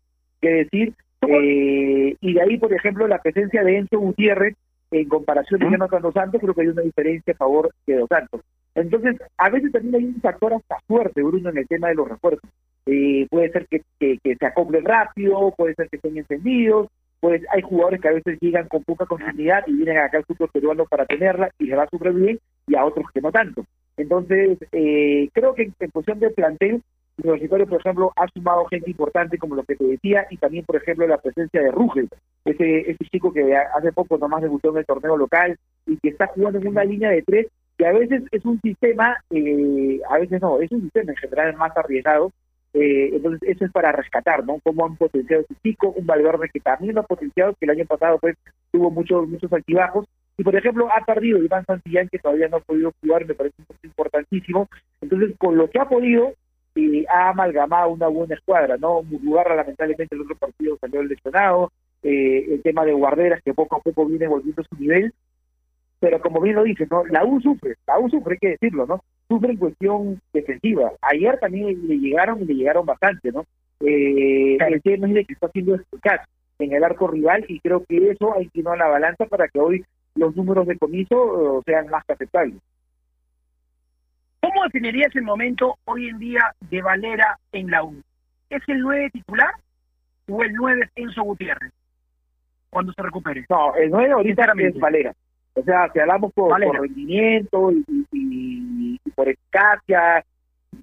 que 0.41 0.49
decir. 0.49 0.93
Eh, 1.21 2.15
y 2.19 2.34
de 2.34 2.41
ahí, 2.41 2.58
por 2.58 2.73
ejemplo, 2.73 3.08
la 3.08 3.21
presencia 3.21 3.63
de 3.63 3.78
Enzo 3.78 3.99
Gutiérrez 3.99 4.56
en 4.91 5.08
comparación 5.08 5.60
de 5.60 5.69
Jonathan 5.69 6.02
Dos 6.02 6.13
Santos, 6.13 6.41
creo 6.41 6.54
que 6.54 6.62
hay 6.62 6.67
una 6.67 6.82
diferencia 6.82 7.34
a 7.34 7.38
favor 7.38 7.71
de 7.86 7.97
Dos 7.97 8.10
Santos. 8.10 8.41
Entonces, 8.73 9.17
a 9.38 9.49
veces 9.49 9.71
también 9.71 9.95
hay 9.95 10.06
un 10.06 10.21
factor 10.21 10.54
hasta 10.54 10.80
fuerte, 10.88 11.21
Bruno, 11.21 11.49
en 11.49 11.58
el 11.58 11.67
tema 11.67 11.89
de 11.89 11.95
los 11.95 12.08
refuerzos. 12.08 12.49
Eh, 12.91 13.28
puede 13.30 13.52
ser 13.52 13.67
que, 13.67 13.84
se 13.99 14.45
acoplen 14.45 14.84
rápido, 14.84 15.54
puede 15.56 15.75
ser 15.75 15.89
que 15.89 15.97
estén 15.97 16.17
encendidos, 16.17 16.88
pues 17.19 17.43
hay 17.52 17.62
jugadores 17.62 18.02
que 18.02 18.08
a 18.08 18.13
veces 18.13 18.39
llegan 18.41 18.67
con 18.67 18.84
poca 18.84 19.06
continuidad 19.06 19.63
y 19.67 19.73
vienen 19.73 19.97
acá 19.97 20.17
al 20.17 20.25
fútbol 20.25 20.49
peruano 20.52 20.86
para 20.86 21.06
tenerla 21.06 21.52
y 21.60 21.67
se 21.67 21.75
va 21.75 21.88
súper 21.88 22.13
bien, 22.13 22.39
y 22.67 22.75
a 22.75 22.86
otros 22.86 23.06
que 23.13 23.21
no 23.21 23.32
tanto. 23.32 23.63
Entonces, 23.95 24.58
eh, 24.71 25.30
creo 25.34 25.54
que 25.54 25.63
en, 25.63 25.73
en 25.80 25.91
función 25.91 26.19
del 26.19 26.34
plantel, 26.34 26.82
Universitario, 27.23 27.67
por 27.67 27.80
ejemplo, 27.80 28.13
ha 28.15 28.28
sumado 28.30 28.65
gente 28.65 28.89
importante, 28.89 29.38
como 29.38 29.56
lo 29.56 29.63
que 29.63 29.75
te 29.75 29.84
decía, 29.84 30.25
y 30.30 30.38
también, 30.38 30.65
por 30.65 30.78
ejemplo, 30.78 31.06
la 31.06 31.17
presencia 31.17 31.62
de 31.62 31.71
Rugel, 31.71 32.10
ese, 32.45 32.91
ese 32.91 33.06
chico 33.12 33.34
que 33.34 33.56
hace 33.56 33.91
poco 33.91 34.17
nomás 34.17 34.41
debutó 34.41 34.71
en 34.71 34.78
el 34.78 34.86
torneo 34.86 35.17
local 35.17 35.58
y 35.86 35.97
que 35.97 36.10
está 36.10 36.28
jugando 36.28 36.60
en 36.60 36.67
una 36.67 36.84
línea 36.84 37.10
de 37.10 37.21
tres, 37.21 37.47
que 37.78 37.86
a 37.86 37.91
veces 37.91 38.23
es 38.32 38.45
un 38.45 38.60
sistema, 38.62 39.17
eh, 39.30 39.99
a 40.10 40.17
veces 40.17 40.41
no, 40.41 40.60
es 40.60 40.71
un 40.71 40.82
sistema 40.82 41.12
en 41.12 41.17
general 41.17 41.56
más 41.56 41.75
arriesgado, 41.75 42.32
eh, 42.73 43.10
entonces 43.13 43.41
eso 43.49 43.65
es 43.65 43.71
para 43.71 43.91
rescatar, 43.91 44.45
¿no? 44.45 44.60
Cómo 44.63 44.86
han 44.86 44.95
potenciado 44.95 45.43
ese 45.43 45.55
chico, 45.63 45.89
un 45.89 46.05
Valverde 46.05 46.49
que 46.53 46.60
también 46.60 46.95
lo 46.95 47.01
ha 47.01 47.03
potenciado, 47.03 47.53
que 47.53 47.65
el 47.65 47.71
año 47.71 47.86
pasado 47.86 48.19
pues 48.19 48.36
tuvo 48.71 48.91
muchos 48.91 49.27
muchos 49.27 49.51
altibajos, 49.51 50.05
Y 50.38 50.43
por 50.43 50.55
ejemplo, 50.55 50.88
ha 50.91 51.03
perdido 51.03 51.43
Iván 51.43 51.65
Santillán, 51.65 52.08
que 52.10 52.19
todavía 52.19 52.47
no 52.47 52.58
ha 52.58 52.62
podido 52.62 52.93
jugar, 53.01 53.25
me 53.25 53.34
parece 53.34 53.55
importantísimo. 53.84 54.69
Entonces, 55.01 55.36
con 55.38 55.58
lo 55.58 55.69
que 55.69 55.79
ha 55.79 55.89
podido, 55.89 56.34
eh, 56.75 57.05
ha 57.10 57.29
amalgamado 57.29 57.89
una 57.89 58.08
buena 58.08 58.36
escuadra, 58.36 58.77
¿no? 58.77 59.03
Murugarra, 59.03 59.55
lamentablemente, 59.55 60.15
el 60.15 60.21
otro 60.21 60.36
partido 60.36 60.77
salió 60.79 61.03
lesionado, 61.03 61.71
eh, 62.03 62.45
el 62.53 62.62
tema 62.62 62.86
de 62.86 62.93
guarderas, 62.93 63.41
que 63.43 63.53
poco 63.53 63.75
a 63.75 63.82
poco 63.82 64.05
viene 64.05 64.27
volviendo 64.27 64.62
a 64.62 64.65
su 64.65 64.82
nivel, 64.82 65.13
pero 65.99 66.21
como 66.21 66.41
bien 66.41 66.55
lo 66.55 66.63
dice, 66.63 66.88
¿no? 66.89 67.05
La 67.05 67.25
U 67.25 67.41
sufre, 67.41 67.75
la 67.85 67.99
U 67.99 68.09
sufre, 68.09 68.33
hay 68.33 68.39
que 68.39 68.49
decirlo, 68.49 68.85
¿no? 68.85 69.01
Sufre 69.27 69.51
en 69.51 69.57
cuestión 69.57 70.21
defensiva. 70.33 70.91
Ayer 71.01 71.38
también 71.39 71.88
le 71.88 71.97
llegaron 71.97 72.41
y 72.41 72.45
le 72.45 72.55
llegaron 72.55 72.85
bastante, 72.85 73.31
¿no? 73.31 73.45
Eh, 73.81 74.57
el 74.59 74.81
tema 74.81 75.07
es 75.07 75.13
de 75.13 75.25
que 75.25 75.33
está 75.33 75.47
haciendo 75.47 75.75
eficaz 75.75 76.21
en 76.59 76.73
el 76.73 76.83
arco 76.83 77.07
rival 77.07 77.45
y 77.47 77.59
creo 77.59 77.83
que 77.85 78.12
eso 78.12 78.35
hay 78.35 78.49
que 78.49 78.59
ir 78.59 78.67
a 78.67 78.75
la 78.75 78.88
balanza 78.88 79.25
para 79.25 79.47
que 79.47 79.59
hoy 79.59 79.85
los 80.15 80.35
números 80.35 80.67
de 80.67 80.77
comiso 80.77 81.59
eh, 81.59 81.62
sean 81.65 81.88
más 81.88 82.03
aceptables. 82.07 82.57
¿Cómo 84.41 84.63
definirías 84.63 85.15
el 85.15 85.23
momento 85.23 85.77
hoy 85.85 86.09
en 86.09 86.19
día 86.19 86.53
de 86.69 86.81
Valera 86.81 87.38
en 87.51 87.69
la 87.69 87.83
U? 87.83 88.01
¿Es 88.49 88.62
el 88.67 88.79
9 88.79 89.09
titular 89.12 89.53
o 90.27 90.43
el 90.43 90.53
9 90.53 90.81
es 90.83 90.91
Enzo 90.95 91.23
Gutiérrez? 91.23 91.71
Cuando 92.69 92.93
se 92.93 93.01
recupere. 93.01 93.45
No, 93.49 93.75
el 93.75 93.89
9 93.89 94.12
ahorita 94.12 94.53
es 94.57 94.79
Valera. 94.79 95.13
O 95.55 95.63
sea, 95.63 95.89
si 95.91 95.99
hablamos 95.99 96.31
por, 96.33 96.49
por 96.49 96.81
rendimiento 96.81 97.71
y, 97.71 97.83
y, 98.12 98.99
y, 99.03 99.12
por 99.12 99.27
eficacia, 99.27 100.23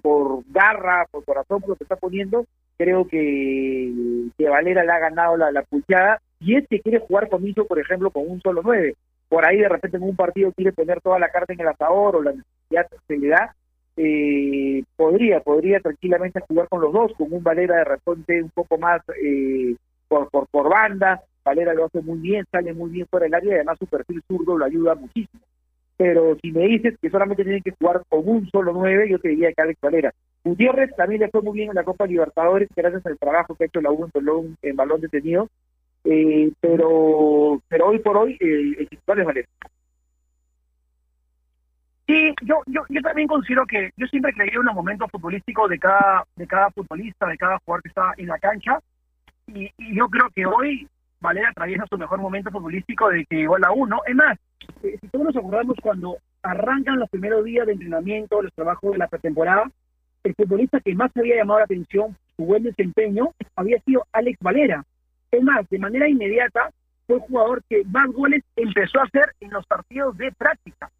por 0.02 0.42
garra, 0.50 1.07
por 1.11 1.24
corazón, 1.24 1.61
por 1.61 1.70
lo 1.70 1.76
que 1.76 1.85
está 1.85 1.96
poniendo, 1.96 2.44
creo 2.76 3.07
que, 3.07 3.92
que 4.37 4.48
Valera 4.48 4.85
le 4.85 4.92
ha 4.92 4.98
ganado 4.98 5.37
la, 5.37 5.50
la. 5.50 5.64
Y 6.40 6.57
es 6.57 6.66
que 6.68 6.81
quiere 6.81 7.00
jugar 7.00 7.29
conmigo, 7.29 7.64
por 7.66 7.79
ejemplo, 7.79 8.11
con 8.11 8.29
un 8.29 8.40
solo 8.42 8.61
9. 8.62 8.94
Por 9.29 9.44
ahí 9.44 9.59
de 9.59 9.68
repente 9.68 9.96
en 9.96 10.05
un 10.05 10.16
partido 10.16 10.52
quiere 10.52 10.72
poner 10.72 11.00
toda 11.00 11.18
la 11.18 11.31
carta 11.31 11.52
en 11.52 11.61
el 11.61 11.68
asador 11.68 12.16
o 12.16 12.22
la 12.22 12.33
necesidad 12.33 12.87
se 13.07 13.16
le 13.16 13.29
da. 13.29 13.55
Eh, 13.96 14.85
podría, 14.94 15.40
podría 15.40 15.81
tranquilamente 15.81 16.40
jugar 16.46 16.68
con 16.68 16.83
los 16.83 16.92
dos, 16.92 17.12
con 17.16 17.33
un 17.33 17.42
Valera 17.42 17.76
de 17.76 17.85
repente 17.85 18.42
un 18.42 18.50
poco 18.50 18.76
más 18.76 19.00
eh, 19.24 19.74
por, 20.07 20.29
por, 20.29 20.46
por 20.48 20.68
banda, 20.68 21.22
Valera 21.46 21.72
lo 21.72 21.87
hace 21.87 22.02
muy 22.02 22.18
bien, 22.18 22.44
sale 22.50 22.74
muy 22.74 22.90
bien 22.90 23.06
fuera 23.09 23.24
del 23.24 23.35
área 23.35 23.52
y 23.52 23.54
además 23.54 23.78
su 23.78 23.87
perfil 23.87 24.20
zurdo 24.26 24.59
lo 24.59 24.64
ayuda 24.64 24.96
muchísimo. 24.96 25.42
Pero 25.96 26.37
si 26.42 26.50
me 26.52 26.66
dices 26.66 26.98
que 27.00 27.09
solamente 27.09 27.44
tienen 27.44 27.62
que 27.62 27.70
jugar 27.70 28.02
con 28.09 28.28
un 28.28 28.50
solo 28.50 28.72
nueve, 28.72 29.09
yo 29.09 29.18
te 29.18 29.28
diría 29.28 29.52
que 29.52 29.62
Alex 29.62 29.80
Valera. 29.80 30.12
Gutiérrez 30.44 30.94
también 30.96 31.22
le 31.22 31.30
fue 31.30 31.40
muy 31.40 31.54
bien 31.54 31.70
en 31.70 31.76
la 31.76 31.85
Copa 31.85 32.06
Libertadores, 32.06 32.68
gracias 32.76 33.06
al 33.06 33.16
trabajo 33.16 33.54
que 33.54 33.64
ha 33.64 33.66
hecho 33.68 33.80
la 33.80 33.92
U 33.92 34.11
en, 34.12 34.56
en 34.61 34.76
balón 34.76 35.00
detenido. 35.00 35.48
Eh, 36.04 36.52
pero 36.61 37.61
pero 37.68 37.87
hoy 37.88 37.98
por 38.00 38.16
hoy 38.16 38.37
eh, 38.40 38.76
el 38.78 38.88
titular 38.88 39.20
es 39.20 39.26
Valera. 39.26 39.48
Sí, 42.06 42.35
yo, 42.42 42.62
yo, 42.66 42.82
yo 42.88 43.00
también 43.02 43.26
considero 43.26 43.66
que 43.66 43.90
yo 43.96 44.06
siempre 44.06 44.32
creí 44.32 44.50
en 44.50 44.64
los 44.64 44.74
momentos 44.74 45.11
futbolísticos 45.11 45.68
de 45.70 45.78
cada, 45.78 46.24
de 46.37 46.46
cada 46.46 46.70
futbolista, 46.70 47.26
de 47.26 47.37
cada 47.37 47.59
jugador 47.59 47.82
que 47.82 47.88
está 47.88 48.14
en 48.16 48.26
la 48.26 48.38
cancha. 48.38 48.78
Y, 49.48 49.70
y 49.76 49.96
yo 49.96 50.09
creo 50.09 50.28
que 50.35 50.46
hoy 50.46 50.87
Valera 51.20 51.50
atraviesa 51.50 51.87
su 51.88 51.98
mejor 51.98 52.20
momento 52.20 52.50
futbolístico 52.50 53.09
de 53.09 53.24
que 53.26 53.37
llegó 53.37 53.57
a 53.57 53.61
la 53.61 53.72
U, 53.72 53.87
¿no? 53.87 54.00
Es 54.07 54.14
más, 54.14 54.38
eh, 54.83 54.98
si 55.00 55.09
todos 55.09 55.26
nos 55.26 55.37
acordamos 55.37 55.76
cuando 55.83 56.18
arrancan 56.42 56.98
los 56.98 57.09
primeros 57.11 57.44
días 57.44 57.66
de 57.66 57.72
entrenamiento, 57.72 58.42
los 58.42 58.52
trabajos 58.55 58.92
de 58.92 58.98
la 58.98 59.09
pretemporada, 59.09 59.70
el 60.24 60.35
futbolista 60.35 60.81
que 60.81 60.94
más 60.94 61.11
había 61.16 61.37
llamado 61.37 61.61
la 61.61 61.64
atención, 61.64 62.16
su 62.37 62.44
buen 62.44 62.62
desempeño, 62.62 63.33
había 63.55 63.81
sido 63.81 64.07
Alex 64.12 64.38
Valera. 64.40 64.85
Es 65.31 65.42
más, 65.42 65.68
de 65.68 65.79
manera 65.79 66.09
inmediata, 66.09 66.70
fue 67.07 67.16
el 67.16 67.22
jugador 67.22 67.62
que 67.68 67.85
más 67.85 68.09
goles 68.09 68.42
empezó 68.57 69.00
a 69.00 69.05
hacer 69.05 69.33
en 69.40 69.50
los 69.50 69.66
partidos 69.66 70.16
de 70.16 70.33
práctica. 70.33 70.90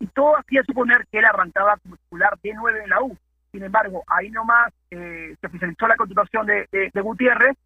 Y 0.00 0.06
todo 0.06 0.36
hacía 0.36 0.62
suponer 0.64 1.04
que 1.10 1.18
él 1.18 1.24
arrancaba 1.24 1.76
como 1.78 1.96
titular 1.96 2.38
de 2.42 2.54
9 2.54 2.80
en 2.84 2.90
la 2.90 3.02
U. 3.02 3.16
Sin 3.50 3.64
embargo, 3.64 4.04
ahí 4.06 4.30
nomás 4.30 4.72
eh, 4.90 5.34
se 5.40 5.46
oficializó 5.46 5.88
la 5.88 5.96
continuación 5.96 6.46
de, 6.46 6.68
de, 6.70 6.90
de 6.92 7.00
Gutiérrez 7.00 7.56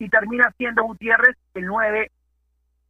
y 0.00 0.08
termina 0.08 0.50
siendo 0.56 0.82
Gutiérrez 0.82 1.36
el 1.54 1.66
9 1.66 2.10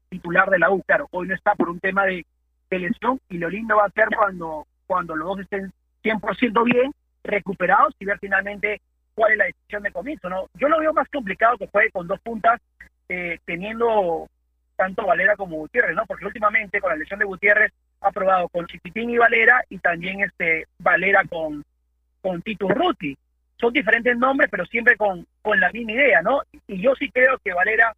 titular 0.08 0.48
de 0.48 0.58
la 0.58 0.70
U. 0.70 0.82
Claro, 0.82 1.08
hoy 1.10 1.28
no 1.28 1.34
está 1.34 1.54
por 1.54 1.68
un 1.68 1.80
tema 1.80 2.04
de, 2.06 2.24
de 2.70 2.78
lesión 2.78 3.20
y 3.28 3.38
lo 3.38 3.50
lindo 3.50 3.76
va 3.76 3.86
a 3.86 3.90
ser 3.90 4.08
cuando, 4.16 4.66
cuando 4.86 5.16
los 5.16 5.28
dos 5.28 5.40
estén 5.40 5.72
100% 6.04 6.64
bien, 6.64 6.92
recuperados 7.24 7.94
y 7.98 8.04
ver 8.04 8.18
finalmente 8.20 8.80
cuál 9.14 9.32
es 9.32 9.38
la 9.38 9.44
decisión 9.46 9.82
de 9.82 9.92
comienzo. 9.92 10.28
¿no? 10.28 10.48
Yo 10.54 10.68
lo 10.68 10.78
veo 10.78 10.92
más 10.92 11.08
complicado 11.08 11.58
que 11.58 11.66
fue 11.66 11.90
con 11.90 12.06
dos 12.06 12.20
puntas, 12.20 12.60
eh, 13.08 13.38
teniendo 13.44 14.28
tanto 14.76 15.04
Valera 15.04 15.36
como 15.36 15.56
Gutiérrez, 15.56 15.96
¿no? 15.96 16.06
porque 16.06 16.26
últimamente 16.26 16.80
con 16.80 16.90
la 16.90 16.96
lesión 16.96 17.18
de 17.18 17.26
Gutiérrez 17.26 17.72
ha 18.02 18.12
probado 18.12 18.48
con 18.48 18.66
Chiquitín 18.66 19.10
y 19.10 19.18
Valera 19.18 19.62
y 19.68 19.78
también 19.78 20.22
este 20.22 20.66
Valera 20.78 21.24
con, 21.28 21.64
con 22.22 22.40
Tito 22.40 22.68
Ruti 22.68 23.16
son 23.60 23.72
diferentes 23.72 24.16
nombres, 24.16 24.48
pero 24.50 24.64
siempre 24.66 24.96
con, 24.96 25.26
con 25.42 25.60
la 25.60 25.70
misma 25.70 25.92
idea, 25.92 26.22
¿no? 26.22 26.40
Y 26.66 26.82
yo 26.82 26.94
sí 26.94 27.10
creo 27.10 27.38
que 27.44 27.52
Valera, 27.52 27.94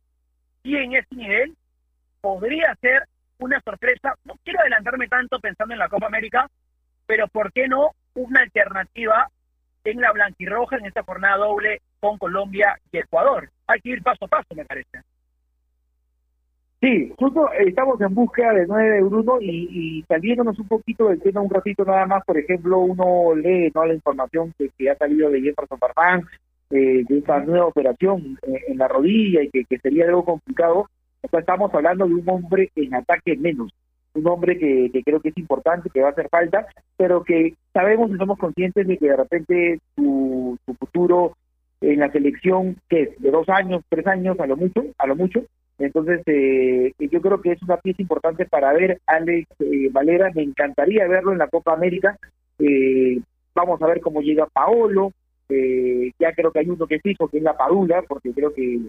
y 0.62 0.76
en 0.76 0.94
ese 0.94 1.14
nivel, 1.14 1.54
podría 2.20 2.74
ser 2.80 3.04
una 3.38 3.60
sorpresa. 3.60 4.14
No 4.24 4.34
quiero 4.44 4.60
adelantarme 4.60 5.08
tanto 5.08 5.38
pensando 5.38 5.74
en 5.74 5.78
la 5.78 5.88
Copa 5.88 6.06
América, 6.06 6.48
pero 7.06 7.28
¿por 7.28 7.52
qué 7.52 7.68
no 7.68 7.90
una 8.14 8.40
alternativa 8.40 9.28
en 9.84 10.00
la 10.00 10.12
blanquirroja 10.12 10.76
en 10.76 10.86
esta 10.86 11.02
jornada 11.02 11.38
doble 11.38 11.80
con 12.00 12.18
Colombia 12.18 12.78
y 12.90 12.98
Ecuador? 12.98 13.50
Hay 13.66 13.80
que 13.80 13.90
ir 13.90 14.02
paso 14.02 14.24
a 14.24 14.28
paso, 14.28 14.54
me 14.54 14.64
parece. 14.64 15.00
Sí, 16.82 17.12
justo 17.16 17.48
estamos 17.64 18.00
en 18.00 18.12
búsqueda 18.12 18.54
de 18.54 18.66
nueve 18.66 19.02
Bruno 19.02 19.40
y, 19.40 20.04
saliéndonos 20.08 20.58
un 20.58 20.66
poquito 20.66 21.08
del 21.08 21.22
tema 21.22 21.40
un 21.40 21.48
ratito 21.48 21.84
nada 21.84 22.06
más, 22.06 22.24
por 22.24 22.36
ejemplo, 22.36 22.80
uno 22.80 23.36
lee 23.36 23.70
no 23.72 23.84
la 23.84 23.94
información 23.94 24.52
que, 24.58 24.90
ha 24.90 24.96
salido 24.96 25.30
de 25.30 25.42
Jefferson 25.42 25.78
Farfán, 25.78 26.26
eh, 26.70 27.04
de 27.08 27.18
esta 27.18 27.38
nueva 27.38 27.66
operación 27.66 28.36
en, 28.42 28.58
en 28.66 28.78
la 28.78 28.88
rodilla 28.88 29.42
y 29.44 29.50
que, 29.50 29.78
sería 29.78 30.06
algo 30.06 30.24
complicado. 30.24 30.88
Sea, 31.30 31.38
estamos 31.38 31.72
hablando 31.72 32.04
de 32.04 32.14
un 32.14 32.28
hombre 32.28 32.72
en 32.74 32.96
ataque 32.96 33.36
menos, 33.36 33.72
un 34.14 34.26
hombre 34.26 34.58
que, 34.58 34.90
que 34.92 35.04
creo 35.04 35.20
que 35.20 35.28
es 35.28 35.38
importante, 35.38 35.88
que 35.88 36.00
va 36.00 36.08
a 36.08 36.10
hacer 36.10 36.28
falta, 36.30 36.66
pero 36.96 37.22
que 37.22 37.54
sabemos 37.72 38.10
y 38.10 38.16
somos 38.16 38.40
conscientes 38.40 38.88
de 38.88 38.98
que 38.98 39.06
de 39.06 39.16
repente 39.16 39.78
su, 39.94 40.58
su 40.66 40.74
futuro 40.74 41.36
en 41.80 42.00
la 42.00 42.10
selección, 42.10 42.76
que 42.88 43.02
es 43.02 43.22
de 43.22 43.30
dos 43.30 43.48
años, 43.48 43.84
tres 43.88 44.04
años, 44.08 44.40
a 44.40 44.48
lo 44.48 44.56
mucho, 44.56 44.84
a 44.98 45.06
lo 45.06 45.14
mucho, 45.14 45.44
entonces, 45.86 46.22
eh, 46.26 46.92
yo 46.98 47.20
creo 47.20 47.40
que 47.40 47.52
es 47.52 47.62
una 47.62 47.76
pieza 47.76 48.02
importante 48.02 48.46
para 48.46 48.72
ver 48.72 49.00
Alex 49.06 49.48
eh, 49.60 49.88
Valera. 49.90 50.30
Me 50.34 50.42
encantaría 50.42 51.06
verlo 51.08 51.32
en 51.32 51.38
la 51.38 51.48
Copa 51.48 51.72
América. 51.72 52.16
Eh, 52.58 53.20
vamos 53.54 53.80
a 53.82 53.86
ver 53.86 54.00
cómo 54.00 54.20
llega 54.20 54.46
Paolo. 54.46 55.12
Eh, 55.48 56.12
ya 56.18 56.32
creo 56.32 56.50
que 56.50 56.60
hay 56.60 56.68
uno 56.68 56.86
que 56.86 56.96
es 56.96 57.06
hijo, 57.06 57.28
que 57.28 57.38
es 57.38 57.42
la 57.42 57.56
Padula, 57.56 58.02
porque 58.02 58.32
creo 58.32 58.54
que, 58.54 58.80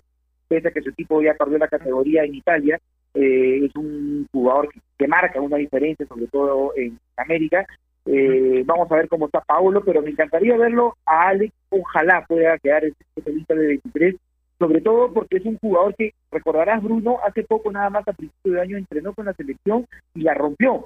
pese 0.48 0.68
a 0.68 0.72
que 0.72 0.82
su 0.82 0.90
equipo 0.90 1.22
ya 1.22 1.34
perdió 1.34 1.58
la 1.58 1.68
categoría 1.68 2.24
en 2.24 2.36
Italia, 2.36 2.80
eh, 3.14 3.66
es 3.66 3.76
un 3.76 4.28
jugador 4.32 4.70
que, 4.70 4.80
que, 4.98 5.08
marca 5.08 5.42
una 5.42 5.58
diferencia, 5.58 6.06
sobre 6.06 6.28
todo 6.28 6.74
en 6.76 6.98
América. 7.18 7.66
Eh, 8.06 8.64
vamos 8.66 8.92
a 8.92 8.96
ver 8.96 9.08
cómo 9.08 9.28
está 9.28 9.42
Paolo, 9.42 9.84
pero 9.84 10.02
me 10.02 10.12
encantaría 10.12 10.58
verlo 10.58 10.96
a 11.06 11.30
Alex. 11.30 11.54
Ojalá 11.70 12.26
pueda 12.28 12.58
quedar 12.60 12.86
en 12.86 12.94
este 13.16 13.32
lista 13.32 13.56
de 13.56 13.68
23 13.68 14.16
sobre 14.64 14.80
todo 14.80 15.12
porque 15.12 15.38
es 15.38 15.46
un 15.46 15.58
jugador 15.58 15.94
que, 15.96 16.14
recordarás 16.32 16.82
Bruno, 16.82 17.18
hace 17.28 17.44
poco 17.44 17.70
nada 17.70 17.90
más 17.90 18.08
a 18.08 18.14
principio 18.14 18.54
de 18.54 18.62
año 18.62 18.78
entrenó 18.78 19.14
con 19.14 19.26
la 19.26 19.34
selección 19.34 19.86
y 20.16 20.22
la 20.22 20.34
rompió, 20.34 20.86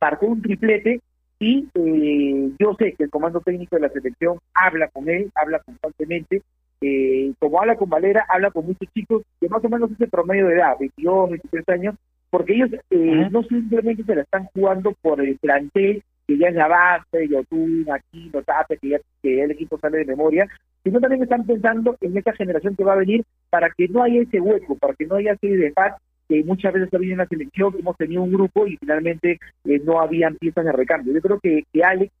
marcó 0.00 0.24
un 0.24 0.40
triplete 0.40 1.02
y 1.38 1.68
eh, 1.74 2.50
yo 2.58 2.74
sé 2.78 2.94
que 2.94 3.04
el 3.04 3.10
comando 3.10 3.42
técnico 3.42 3.76
de 3.76 3.82
la 3.82 3.90
selección 3.90 4.38
habla 4.54 4.88
con 4.88 5.10
él, 5.10 5.30
habla 5.34 5.58
constantemente, 5.58 6.40
eh, 6.80 7.34
como 7.38 7.60
habla 7.60 7.76
con 7.76 7.90
Valera, 7.90 8.24
habla 8.26 8.50
con 8.50 8.64
muchos 8.64 8.88
chicos 8.94 9.22
que 9.38 9.50
más 9.50 9.62
o 9.62 9.68
menos 9.68 9.90
es 9.90 10.00
el 10.00 10.08
promedio 10.08 10.46
de 10.46 10.54
edad, 10.54 10.76
22, 10.80 11.28
23 11.28 11.68
años, 11.68 11.96
porque 12.30 12.54
ellos 12.54 12.70
eh, 12.88 13.28
no 13.30 13.42
simplemente 13.42 14.02
se 14.04 14.14
la 14.14 14.22
están 14.22 14.48
jugando 14.54 14.94
por 15.02 15.20
el 15.20 15.36
plantel 15.36 16.02
que 16.26 16.38
ya 16.38 16.48
es 16.48 16.54
la 16.54 16.68
base, 16.68 17.28
Yotun, 17.28 17.86
aquí, 17.90 18.30
Notate, 18.32 18.78
que 18.78 18.88
ya, 18.88 18.98
que 19.22 19.42
el 19.42 19.50
equipo 19.50 19.78
sale 19.78 19.98
de 19.98 20.04
memoria, 20.04 20.48
sino 20.82 21.00
también 21.00 21.22
están 21.22 21.44
pensando 21.44 21.96
en 22.00 22.16
esta 22.16 22.32
generación 22.32 22.76
que 22.76 22.84
va 22.84 22.92
a 22.92 22.96
venir 22.96 23.24
para 23.50 23.70
que 23.70 23.88
no 23.88 24.02
haya 24.02 24.22
ese 24.22 24.40
hueco, 24.40 24.76
para 24.76 24.94
que 24.94 25.06
no 25.06 25.16
haya 25.16 25.32
ese 25.32 25.48
desfaz 25.48 25.94
que 26.28 26.42
muchas 26.44 26.72
veces 26.72 26.92
ha 26.92 26.96
habido 26.96 27.12
en 27.12 27.18
la 27.18 27.26
selección, 27.26 27.74
hemos 27.78 27.96
tenido 27.96 28.22
un 28.22 28.32
grupo 28.32 28.66
y 28.66 28.76
finalmente 28.76 29.38
eh, 29.64 29.80
no 29.84 30.00
habían 30.00 30.36
piezas 30.36 30.64
de 30.64 30.72
recambio. 30.72 31.12
Yo 31.12 31.20
creo 31.20 31.38
que, 31.40 31.64
Alex 31.82 32.12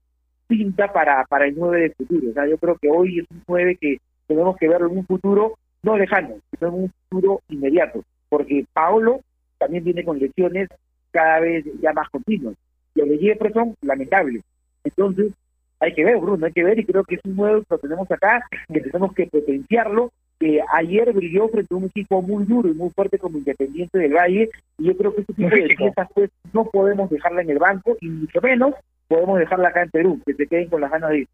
pinta 0.46 0.92
para, 0.92 1.24
para 1.24 1.46
el 1.46 1.54
9 1.56 1.80
del 1.80 1.94
futuro. 1.94 2.30
O 2.30 2.32
sea, 2.34 2.46
yo 2.46 2.58
creo 2.58 2.76
que 2.76 2.88
hoy 2.90 3.20
es 3.20 3.26
un 3.30 3.42
9 3.48 3.76
que 3.80 3.96
tenemos 4.26 4.56
que 4.58 4.68
verlo 4.68 4.88
en 4.88 4.98
un 4.98 5.06
futuro 5.06 5.54
no 5.82 5.96
lejano, 5.96 6.36
sino 6.50 6.68
en 6.68 6.74
un 6.74 6.92
futuro 7.08 7.40
inmediato, 7.48 8.02
porque 8.28 8.64
Paolo 8.72 9.20
también 9.58 9.84
viene 9.84 10.04
con 10.04 10.18
lesiones 10.18 10.68
cada 11.10 11.40
vez 11.40 11.64
ya 11.80 11.92
más 11.92 12.08
continuas. 12.10 12.54
Lo 12.94 13.06
de 13.06 13.18
Jefferson, 13.18 13.74
lamentable. 13.82 14.40
Entonces, 14.84 15.32
hay 15.80 15.94
que 15.94 16.04
ver, 16.04 16.16
Bruno, 16.18 16.46
hay 16.46 16.52
que 16.52 16.64
ver, 16.64 16.78
y 16.78 16.84
creo 16.84 17.04
que 17.04 17.16
es 17.16 17.20
un 17.24 17.36
nuevo 17.36 17.60
que 17.60 17.66
lo 17.70 17.78
tenemos 17.78 18.10
acá, 18.10 18.46
que 18.72 18.80
tenemos 18.80 19.12
que 19.14 19.26
potenciarlo, 19.26 20.10
que 20.38 20.60
ayer 20.72 21.12
brilló 21.12 21.48
frente 21.48 21.74
a 21.74 21.76
un 21.76 21.84
equipo 21.84 22.22
muy 22.22 22.44
duro 22.44 22.68
y 22.68 22.74
muy 22.74 22.90
fuerte 22.90 23.18
como 23.18 23.38
Independiente 23.38 23.98
del 23.98 24.14
Valle, 24.14 24.50
y 24.78 24.84
yo 24.86 24.96
creo 24.96 25.14
que 25.14 25.22
este 25.22 25.34
tipo 25.34 25.48
de 25.48 25.74
piezas 25.76 26.08
pues 26.14 26.30
no 26.52 26.64
podemos 26.66 27.10
dejarla 27.10 27.42
en 27.42 27.50
el 27.50 27.58
banco, 27.58 27.96
y 28.00 28.08
mucho 28.08 28.40
menos 28.40 28.74
podemos 29.08 29.38
dejarla 29.38 29.68
acá 29.68 29.82
en 29.82 29.90
Perú, 29.90 30.20
que 30.24 30.34
se 30.34 30.46
queden 30.46 30.68
con 30.68 30.80
las 30.80 30.90
ganas 30.90 31.10
de 31.10 31.18
ir. 31.18 31.28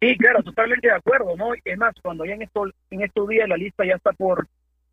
Sí, 0.00 0.18
claro, 0.18 0.42
totalmente 0.42 0.88
de 0.88 0.94
acuerdo, 0.94 1.34
¿no? 1.36 1.54
Es 1.64 1.78
más, 1.78 1.94
cuando 2.02 2.26
ya 2.26 2.34
en 2.34 2.42
estos, 2.42 2.72
en 2.90 3.02
estos 3.02 3.26
días 3.26 3.48
la 3.48 3.56
lista 3.56 3.86
ya 3.86 3.94
está 3.94 4.12
por, 4.12 4.46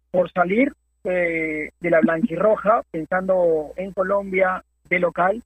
por 0.09 0.31
salir 0.31 0.71
eh, 1.03 1.69
de 1.79 1.89
la 1.89 1.99
blanquirroja, 2.01 2.83
pensando 2.91 3.71
en 3.75 3.91
Colombia 3.91 4.63
de 4.89 4.99
local, 4.99 5.41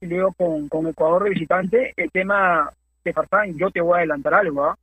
y 0.00 0.06
luego 0.06 0.32
con, 0.32 0.68
con 0.68 0.86
Ecuador 0.86 1.24
de 1.24 1.30
visitante, 1.30 1.94
el 1.96 2.10
tema 2.10 2.70
de 3.04 3.12
Farfán, 3.12 3.56
yo 3.56 3.70
te 3.70 3.80
voy 3.80 3.94
a 3.94 3.98
adelantar 3.98 4.34
algo, 4.34 4.64
¿ah? 4.64 4.76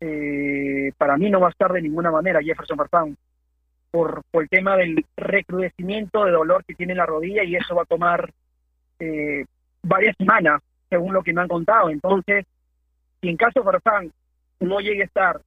Eh, 0.00 0.92
para 0.96 1.16
mí 1.16 1.28
no 1.28 1.40
va 1.40 1.48
a 1.48 1.50
estar 1.50 1.72
de 1.72 1.82
ninguna 1.82 2.10
manera 2.10 2.40
Jefferson 2.40 2.76
Farfán, 2.76 3.16
por, 3.90 4.22
por 4.30 4.42
el 4.42 4.48
tema 4.48 4.76
del 4.76 5.04
recrudecimiento 5.16 6.24
de 6.24 6.32
dolor 6.32 6.64
que 6.64 6.74
tiene 6.74 6.92
en 6.92 6.98
la 6.98 7.06
rodilla 7.06 7.42
y 7.42 7.56
eso 7.56 7.74
va 7.74 7.82
a 7.82 7.86
tomar 7.86 8.30
eh, 8.98 9.44
varias 9.82 10.16
semanas, 10.16 10.60
según 10.88 11.12
lo 11.12 11.22
que 11.22 11.32
me 11.32 11.42
han 11.42 11.48
contado. 11.48 11.90
Entonces, 11.90 12.44
si 13.20 13.28
en 13.28 13.36
caso 13.36 13.62
Farfán 13.62 14.12
no 14.60 14.80
llegue 14.80 15.02
a 15.02 15.06
estar 15.06 15.40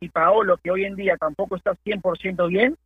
y 0.00 0.08
Paolo, 0.08 0.56
que 0.58 0.70
hoy 0.70 0.84
en 0.84 0.94
día 0.94 1.16
tampoco 1.16 1.56
está 1.56 1.72
100% 1.84 2.48
bien, 2.48 2.76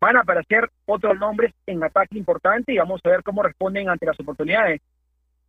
van 0.00 0.16
a 0.16 0.20
aparecer 0.20 0.70
otros 0.86 1.18
nombres 1.18 1.52
en 1.66 1.84
ataque 1.84 2.16
importante 2.16 2.72
y 2.72 2.78
vamos 2.78 3.00
a 3.04 3.08
ver 3.10 3.22
cómo 3.22 3.42
responden 3.42 3.88
ante 3.88 4.06
las 4.06 4.18
oportunidades. 4.18 4.80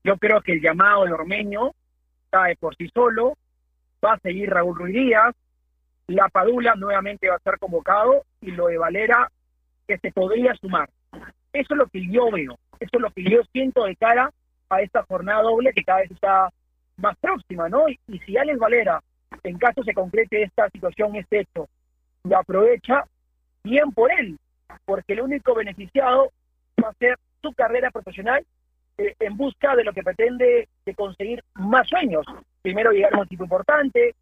Yo 0.04 0.18
creo 0.18 0.42
que 0.42 0.54
el 0.54 0.62
llamado 0.62 1.06
de 1.06 1.14
Ormeño 1.14 1.72
cae 2.30 2.56
por 2.58 2.76
sí 2.76 2.90
solo, 2.94 3.38
va 4.04 4.14
a 4.14 4.20
seguir 4.20 4.50
Raúl 4.50 4.78
Ruiz 4.78 4.94
Díaz, 4.94 5.36
la 6.08 6.28
Padula 6.28 6.76
nuevamente 6.76 7.30
va 7.30 7.36
a 7.36 7.40
ser 7.44 7.58
convocado 7.60 8.26
y 8.42 8.52
lo 8.52 8.68
de 8.68 8.78
Valera 8.78 9.32
que 9.88 9.98
se 9.98 10.12
podría 10.12 10.54
sumar. 10.56 10.90
Eso 11.54 11.74
es 11.74 11.78
lo 11.78 11.88
que 11.88 12.06
yo 12.10 12.30
veo, 12.32 12.58
eso 12.80 12.92
es 12.94 13.02
lo 13.02 13.12
que 13.12 13.24
yo 13.24 13.42
siento 13.52 13.86
de 13.86 13.96
cara 13.96 14.32
a 14.70 14.82
esta 14.82 15.04
jornada 15.04 15.44
doble 15.44 15.74
que 15.74 15.84
cada 15.84 16.00
vez 16.00 16.12
está 16.12 16.50
más 16.98 17.18
próxima, 17.20 17.70
¿no? 17.70 17.88
Y, 17.90 18.00
y 18.08 18.20
si 18.20 18.38
Alex 18.38 18.60
Valera, 18.60 19.02
en 19.44 19.58
caso 19.58 19.84
se 19.84 19.94
concrete 19.94 20.44
esta 20.44 20.70
situación, 20.70 21.16
este 21.16 21.42
hecho, 21.42 21.68
lo 22.24 22.38
aprovecha, 22.38 23.06
bien 23.64 23.92
por 23.92 24.12
él, 24.12 24.38
porque 24.86 25.14
el 25.14 25.22
único 25.22 25.54
beneficiado 25.54 26.32
va 26.84 26.90
a 26.90 26.94
ser 26.94 27.18
su 27.42 27.54
carrera 27.54 27.92
profesional 27.92 28.46
eh, 28.98 29.16
en 29.20 29.38
busca 29.38 29.76
de 29.76 29.84
lo 29.84 29.94
que 29.94 30.04
pretende 30.04 30.68
de 30.86 30.96
conseguir 30.96 31.44
más 31.56 31.88
sueños. 31.88 32.26
Primero 32.62 32.92
llegar 32.92 33.14
a 33.14 33.18
un 33.18 33.26
equipo 33.26 33.44
importante 33.44 34.16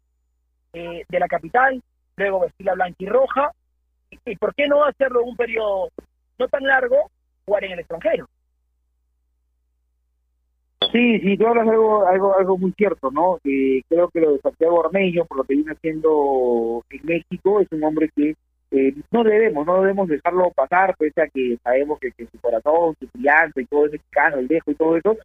eh, 0.72 1.04
de 1.08 1.18
la 1.18 1.28
capital, 1.28 1.82
luego 2.16 2.40
vestir 2.40 2.66
la 2.66 2.74
blanca 2.74 2.96
y 2.98 3.06
roja, 3.06 3.52
y, 4.10 4.36
por 4.36 4.54
qué 4.54 4.66
no 4.66 4.84
hacerlo 4.84 5.22
en 5.22 5.28
un 5.28 5.36
periodo 5.36 5.88
no 6.38 6.48
tan 6.48 6.64
largo, 6.64 7.10
jugar 7.44 7.64
en 7.64 7.72
el 7.72 7.80
extranjero. 7.80 8.26
Sí, 10.92 11.20
sí, 11.20 11.36
tú 11.36 11.46
hablas 11.46 11.68
algo, 11.68 12.06
algo, 12.06 12.36
algo 12.36 12.58
muy 12.58 12.72
cierto, 12.72 13.10
¿no? 13.10 13.38
Eh, 13.44 13.82
creo 13.88 14.08
que 14.08 14.20
lo 14.20 14.32
de 14.32 14.40
Santiago 14.40 14.80
Ormeño, 14.80 15.24
por 15.26 15.36
lo 15.36 15.44
que 15.44 15.54
viene 15.54 15.72
haciendo 15.72 16.82
en 16.88 17.00
México, 17.04 17.60
es 17.60 17.68
un 17.70 17.84
hombre 17.84 18.10
que 18.16 18.34
eh, 18.70 18.94
no 19.10 19.24
debemos, 19.24 19.66
no 19.66 19.80
debemos 19.80 20.08
dejarlo 20.08 20.50
pasar, 20.52 20.94
pese 20.96 21.22
a 21.22 21.28
que 21.28 21.58
sabemos 21.62 21.98
que, 21.98 22.12
que 22.12 22.26
su 22.26 22.38
corazón, 22.38 22.94
su 23.00 23.08
crianza 23.08 23.60
y 23.60 23.66
todo 23.66 23.86
es 23.86 23.92
mexicano, 23.92 24.38
el 24.38 24.48
dejo 24.48 24.70
y 24.70 24.74
todo 24.74 24.96
eso, 24.96 25.16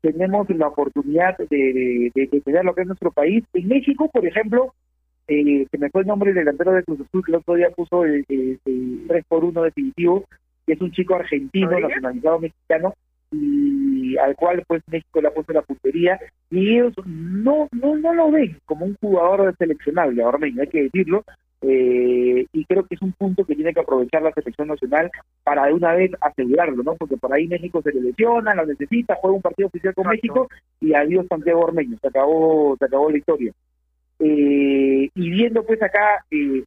tenemos 0.00 0.48
la 0.50 0.68
oportunidad 0.68 1.36
de, 1.38 1.46
de, 1.48 2.12
de, 2.14 2.26
de 2.26 2.40
tener 2.42 2.64
lo 2.64 2.74
que 2.74 2.82
es 2.82 2.86
nuestro 2.86 3.10
país. 3.10 3.42
En 3.54 3.68
México, 3.68 4.10
por 4.12 4.26
ejemplo, 4.26 4.74
eh, 5.28 5.66
se 5.70 5.78
me 5.78 5.88
fue 5.88 6.02
el 6.02 6.06
nombre 6.06 6.32
del 6.32 6.44
delantero 6.44 6.72
de 6.72 6.82
Cruz 6.82 7.00
Azul, 7.00 7.24
que 7.24 7.32
el 7.32 7.36
otro 7.36 7.54
día 7.54 7.70
puso 7.70 8.04
el, 8.04 8.24
el, 8.28 8.60
el 8.66 9.04
3 9.08 9.24
por 9.26 9.44
1 9.44 9.62
definitivo, 9.62 10.24
que 10.66 10.74
es 10.74 10.80
un 10.80 10.92
chico 10.92 11.14
argentino, 11.14 11.80
nacionalizado 11.80 12.40
mexicano, 12.40 12.94
y 13.30 14.16
al 14.18 14.36
cual 14.36 14.62
pues 14.66 14.82
México 14.90 15.20
le 15.20 15.28
ha 15.28 15.34
puesto 15.34 15.52
la 15.52 15.62
puntería 15.62 16.20
y 16.50 16.74
ellos 16.74 16.94
no 17.04 17.68
no 17.72 17.96
no 17.96 18.14
lo 18.14 18.30
ven 18.30 18.58
como 18.64 18.86
un 18.86 18.96
jugador 19.00 19.54
seleccionable 19.56 20.22
a 20.22 20.28
Ormeño, 20.28 20.62
hay 20.62 20.68
que 20.68 20.82
decirlo 20.84 21.24
eh, 21.66 22.46
y 22.52 22.64
creo 22.66 22.84
que 22.84 22.94
es 22.94 23.02
un 23.02 23.12
punto 23.12 23.44
que 23.44 23.54
tiene 23.54 23.72
que 23.72 23.80
aprovechar 23.80 24.20
la 24.20 24.32
selección 24.32 24.68
nacional 24.68 25.10
para 25.44 25.66
de 25.66 25.72
una 25.72 25.94
vez 25.94 26.10
asegurarlo, 26.20 26.82
¿no? 26.82 26.94
Porque 26.96 27.16
por 27.16 27.32
ahí 27.32 27.46
México 27.48 27.80
se 27.80 27.92
le 27.92 28.02
lesiona, 28.02 28.54
lo 28.54 28.66
necesita, 28.66 29.16
juega 29.20 29.36
un 29.36 29.42
partido 29.42 29.68
oficial 29.68 29.94
con 29.94 30.08
México 30.08 30.48
y 30.80 30.92
adiós 30.92 31.26
Santiago 31.26 31.62
Ormeño, 31.62 31.96
se 32.02 32.08
acabó 32.08 32.76
se 32.78 32.84
acabó 32.84 33.10
la 33.10 33.16
historia. 33.16 33.52
Eh, 34.18 35.08
y 35.14 35.30
viendo 35.30 35.64
pues 35.64 35.82
acá, 35.82 36.24
eh, 36.30 36.64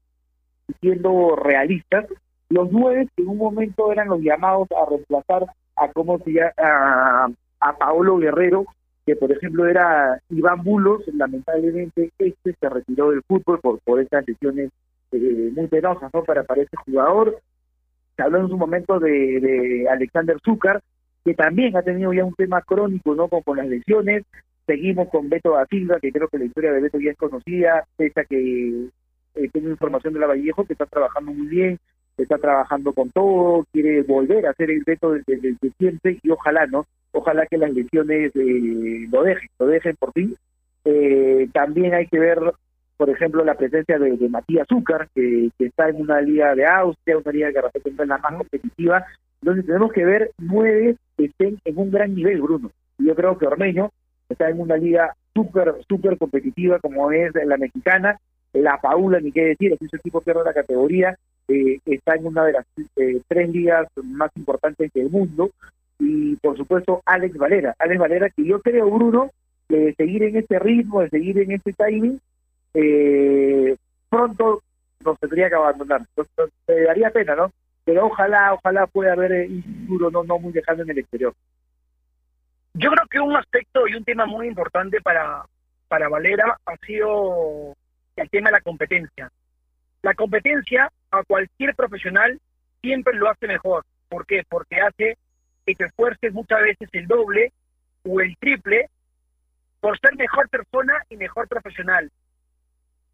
siendo 0.82 1.36
realistas, 1.36 2.08
los 2.50 2.72
nueve 2.72 3.08
que 3.16 3.22
en 3.22 3.30
un 3.30 3.38
momento 3.38 3.92
eran 3.92 4.08
los 4.08 4.22
llamados 4.22 4.68
a 4.72 4.90
reemplazar 4.90 5.46
a 5.76 5.92
cómo 5.92 6.18
se 6.20 6.32
llama, 6.32 6.54
a, 6.58 7.28
a 7.60 7.78
Paolo 7.78 8.18
Guerrero, 8.18 8.66
que 9.06 9.16
por 9.16 9.32
ejemplo 9.32 9.68
era 9.68 10.20
Iván 10.30 10.64
Bulos, 10.64 11.04
lamentablemente 11.14 12.10
este 12.18 12.56
se 12.60 12.70
retiró 12.70 13.12
del 13.12 13.22
fútbol 13.28 13.60
por, 13.60 13.80
por 13.82 14.00
estas 14.00 14.28
lesiones 14.28 14.72
eh, 15.12 15.52
muy 15.56 15.68
penosas 15.68 16.12
¿no? 16.14 16.24
para, 16.24 16.44
para 16.44 16.62
este 16.62 16.78
jugador. 16.78 17.40
Se 18.16 18.24
habló 18.24 18.40
en 18.40 18.50
su 18.50 18.58
momento 18.58 19.00
de, 19.00 19.40
de 19.40 19.88
Alexander 19.90 20.38
Zúcar, 20.44 20.82
que 21.24 21.34
también 21.34 21.76
ha 21.78 21.82
tenido 21.82 22.14
ya 22.14 22.26
un 22.26 22.34
tema 22.34 22.62
crónico 22.62 23.16
¿no? 23.16 23.28
con, 23.28 23.42
con 23.44 23.58
las 23.58 23.68
lesiones. 23.68 24.24
Seguimos 24.66 25.08
con 25.10 25.30
Beto 25.30 25.52
da 25.52 25.66
que 26.02 26.12
creo 26.12 26.28
que 26.28 26.38
la 26.38 26.46
historia 26.46 26.74
de 26.74 26.82
Beto 26.82 27.00
ya 27.00 27.12
es 27.12 27.18
conocida, 27.18 27.86
pese 27.96 28.20
a 28.20 28.26
que 28.26 28.90
eh, 29.36 29.50
tengo 29.54 29.70
información 29.70 30.14
de 30.14 30.20
la 30.20 30.28
Vallejo, 30.28 30.66
que 30.66 30.74
está 30.74 30.86
trabajando 30.86 31.32
muy 31.32 31.48
bien, 31.48 31.80
está 32.18 32.38
trabajando 32.38 32.92
con 32.94 33.10
todo, 33.12 33.66
quiere 33.72 34.02
volver 34.02 34.46
a 34.46 34.52
hacer 34.52 34.72
el 34.72 34.84
reto 34.86 35.12
desde 35.12 35.38
de, 35.38 35.56
de 35.62 35.72
siempre 35.78 36.20
y 36.22 36.30
ojalá, 36.32 36.66
¿no? 36.66 36.86
Ojalá 37.12 37.46
que 37.46 37.58
las 37.58 37.72
lesiones 37.74 38.36
eh, 38.36 39.08
lo 39.10 39.24
dejen, 39.24 39.50
lo 39.60 39.68
dejen 39.68 39.96
por 39.98 40.12
fin. 40.14 40.36
Eh, 40.86 41.48
también 41.54 41.94
hay 41.94 42.08
que 42.08 42.20
ver, 42.20 42.40
por 42.98 43.10
ejemplo, 43.10 43.46
la 43.46 43.56
presencia 43.56 44.00
de, 44.00 44.18
de 44.18 44.30
Matías 44.30 44.68
Zúcar, 44.68 45.08
que, 45.14 45.50
que, 45.58 45.66
está 45.66 45.90
en 45.90 46.02
una 46.02 46.20
liga 46.20 46.56
de 46.56 46.66
Austria, 46.66 47.18
una 47.18 47.32
liga 47.32 47.52
que 47.52 47.62
representa 47.62 48.06
la 48.06 48.18
más 48.18 48.34
competitiva, 48.34 49.06
donde 49.42 49.64
tenemos 49.64 49.92
que 49.94 50.04
ver 50.04 50.32
nueve 50.40 50.96
que 51.16 51.26
estén 51.26 51.60
en 51.64 51.78
un 51.78 51.92
gran 51.92 52.16
nivel, 52.16 52.42
Bruno. 52.42 52.72
Yo 52.98 53.16
creo 53.16 53.38
que 53.38 53.46
Ormeño 53.46 53.92
está 54.28 54.50
en 54.50 54.60
una 54.60 54.78
liga 54.78 55.14
súper, 55.34 55.76
súper 55.88 56.18
competitiva 56.18 56.80
como 56.80 57.12
es 57.12 57.32
la 57.36 57.58
mexicana, 57.58 58.20
la 58.54 58.80
Paula, 58.82 59.20
ni 59.20 59.32
qué 59.32 59.46
decir, 59.46 59.74
es 59.74 59.82
un 59.82 60.00
equipo 60.00 60.22
que 60.22 60.34
la 60.34 60.54
categoría, 60.54 61.16
eh, 61.48 61.80
está 61.86 62.16
en 62.16 62.26
una 62.26 62.44
de 62.46 62.54
las 62.54 62.66
eh, 62.96 63.22
tres 63.28 63.50
ligas 63.50 63.88
más 64.04 64.32
importantes 64.36 64.92
del 64.94 65.10
mundo. 65.10 65.52
Y 66.00 66.36
por 66.38 66.58
supuesto 66.58 67.02
Alex 67.06 67.38
Valera, 67.38 67.76
Alex 67.80 68.00
Valera 68.00 68.30
que 68.30 68.46
yo 68.46 68.62
creo 68.62 68.90
Bruno 68.90 69.32
que 69.68 69.78
de 69.78 69.94
seguir 69.96 70.24
en 70.24 70.38
este 70.38 70.60
ritmo, 70.60 71.02
de 71.02 71.10
seguir 71.10 71.40
en 71.40 71.52
este 71.52 71.74
timing, 71.74 72.20
eh, 72.80 73.76
pronto 74.08 74.62
nos 75.04 75.20
tendría 75.20 75.50
que 75.50 75.56
abandonar, 75.56 76.02
entonces 76.02 76.54
me 76.68 76.82
daría 76.82 77.10
pena, 77.10 77.36
¿no? 77.36 77.52
Pero 77.84 78.06
ojalá, 78.06 78.54
ojalá 78.54 78.86
pueda 78.86 79.14
haber 79.14 79.48
un 79.50 79.64
futuro 79.64 80.12
no, 80.12 80.24
no 80.24 80.38
muy 80.38 80.54
lejano 80.54 80.84
en 80.84 80.92
el 80.92 81.00
exterior. 81.00 81.34
Yo 82.74 82.92
creo 82.92 83.08
que 83.10 83.20
un 83.20 83.36
aspecto 83.36 83.88
y 83.88 83.96
un 83.96 84.04
tema 84.04 84.26
muy 84.26 84.48
importante 84.48 85.02
para, 85.02 85.44
para 85.88 86.10
Valera 86.10 86.58
ha 86.66 86.78
sido 86.86 87.74
el 88.16 88.30
tema 88.30 88.50
de 88.50 88.58
la 88.58 88.62
competencia. 88.62 89.32
La 90.04 90.14
competencia 90.14 90.92
a 91.10 91.24
cualquier 91.24 91.74
profesional 91.74 92.40
siempre 92.82 93.16
lo 93.16 93.30
hace 93.30 93.48
mejor. 93.48 93.84
¿Por 94.10 94.26
qué? 94.28 94.44
Porque 94.48 94.80
hace 94.80 95.18
que 95.66 95.76
te 95.76 95.86
esfuerces 95.86 96.34
muchas 96.34 96.62
veces 96.62 96.90
el 96.92 97.08
doble 97.08 97.52
o 98.04 98.22
el 98.22 98.38
triple 98.38 98.90
por 99.80 99.98
ser 100.00 100.16
mejor 100.16 100.48
persona 100.50 101.02
y 101.10 101.18
mejor 101.18 101.48
profesional. 101.48 102.12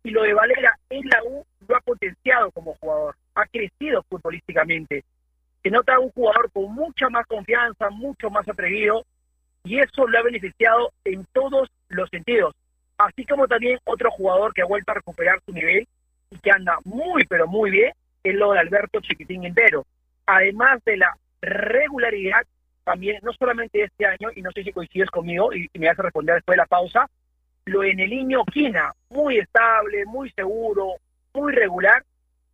Y 0.04 0.12
lo 0.12 0.24
de 0.24 0.34
Valera 0.34 0.78
en 0.90 1.08
la 1.08 1.24
U 1.24 1.46
lo 1.68 1.76
ha 1.76 1.80
potenciado 1.80 2.52
como 2.52 2.76
jugador, 2.76 3.16
ha 3.36 3.46
crecido 3.46 4.04
futbolísticamente. 4.04 5.04
Se 5.62 5.70
nota 5.70 5.98
un 6.00 6.12
jugador 6.12 6.52
con 6.52 6.74
mucha 6.74 7.10
más 7.10 7.26
confianza, 7.26 7.90
mucho 7.90 8.30
más 8.30 8.48
atrevido, 8.50 9.06
y 9.64 9.80
eso 9.80 10.06
lo 10.06 10.20
ha 10.20 10.24
beneficiado 10.24 10.92
en 11.06 11.26
todos 11.32 11.70
los 11.88 12.10
sentidos. 12.10 12.54
Así 12.98 13.26
como 13.26 13.48
también 13.48 13.80
otro 13.86 14.12
jugador 14.12 14.54
que 14.54 14.62
ha 14.62 14.66
vuelto 14.66 14.92
a 14.92 14.96
recuperar 14.96 15.40
su 15.46 15.54
nivel 15.54 15.88
y 16.30 16.38
que 16.38 16.52
anda 16.52 16.78
muy, 16.84 17.24
pero 17.26 17.48
muy 17.48 17.72
bien, 17.72 17.94
es 18.24 18.36
lo 18.36 18.52
de 18.52 18.60
Alberto 18.60 19.00
Chiquitín 19.00 19.46
Entero. 19.46 19.86
Además 20.26 20.84
de 20.86 20.98
la 20.98 21.18
regularidad, 21.42 22.42
también, 22.84 23.20
no 23.24 23.32
solamente 23.32 23.84
este 23.84 24.06
año, 24.06 24.30
y 24.36 24.42
no 24.42 24.52
sé 24.52 24.64
si 24.64 24.74
coincides 24.74 25.10
conmigo, 25.10 25.54
y, 25.54 25.70
y 25.72 25.80
me 25.80 25.88
vas 25.88 26.00
a 26.00 26.04
responder 26.04 26.36
después 26.36 26.56
de 26.56 26.62
la 26.62 26.66
pausa, 26.66 27.10
lo 27.66 27.84
en 27.84 28.00
el 28.00 28.10
niño 28.10 28.44
Quina, 28.46 28.92
muy 29.10 29.40
estable, 29.40 30.06
muy 30.06 30.30
seguro, 30.32 30.96
muy 31.34 31.54
regular, 31.54 32.04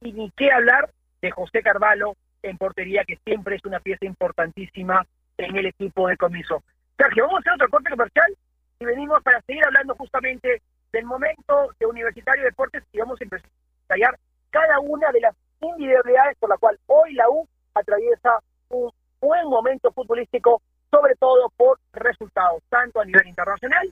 y 0.02 0.14
ni 0.14 0.32
qué 0.32 0.52
hablar 0.52 0.90
de 1.22 1.32
José 1.32 1.62
Carvalho 1.62 2.16
en 2.44 2.58
portería, 2.58 3.04
que 3.06 3.18
siempre 3.26 3.56
es 3.56 3.66
una 3.66 3.80
pieza 3.80 4.06
importantísima 4.06 5.06
en 5.38 5.56
el 5.56 5.66
equipo 5.68 6.08
de 6.08 6.18
comiso. 6.18 6.64
Sergio, 6.98 7.26
vamos 7.26 7.40
a 7.40 7.42
hacer 7.42 7.54
otro 7.54 7.70
corte 7.70 7.90
comercial 7.90 8.38
y 8.80 8.86
venimos 8.86 9.22
para 9.24 9.42
seguir 9.42 9.66
hablando 9.66 9.96
justamente 9.96 10.62
del 10.92 11.06
momento 11.06 11.74
de 11.80 11.86
Universitario 11.86 12.44
de 12.44 12.50
Deportes 12.50 12.84
y 12.92 13.00
vamos 13.00 13.20
a 13.22 13.26
detallar 13.26 14.18
cada 14.50 14.80
una 14.80 15.12
de 15.12 15.22
las 15.22 15.36
individualidades 15.60 16.38
por 16.40 16.50
la 16.50 16.58
cual 16.58 16.80
hoy 16.88 17.14
la 17.14 17.30
U 17.30 17.48
atraviesa 17.74 18.40
un 18.70 18.92
buen 19.20 19.48
momento 19.48 19.92
futbolístico, 19.92 20.62
sobre 20.90 21.16
todo 21.16 21.50
por 21.58 21.80
resultados, 21.94 22.64
tanto 22.70 23.02
a 23.02 23.06
nivel 23.06 23.28
internacional 23.28 23.92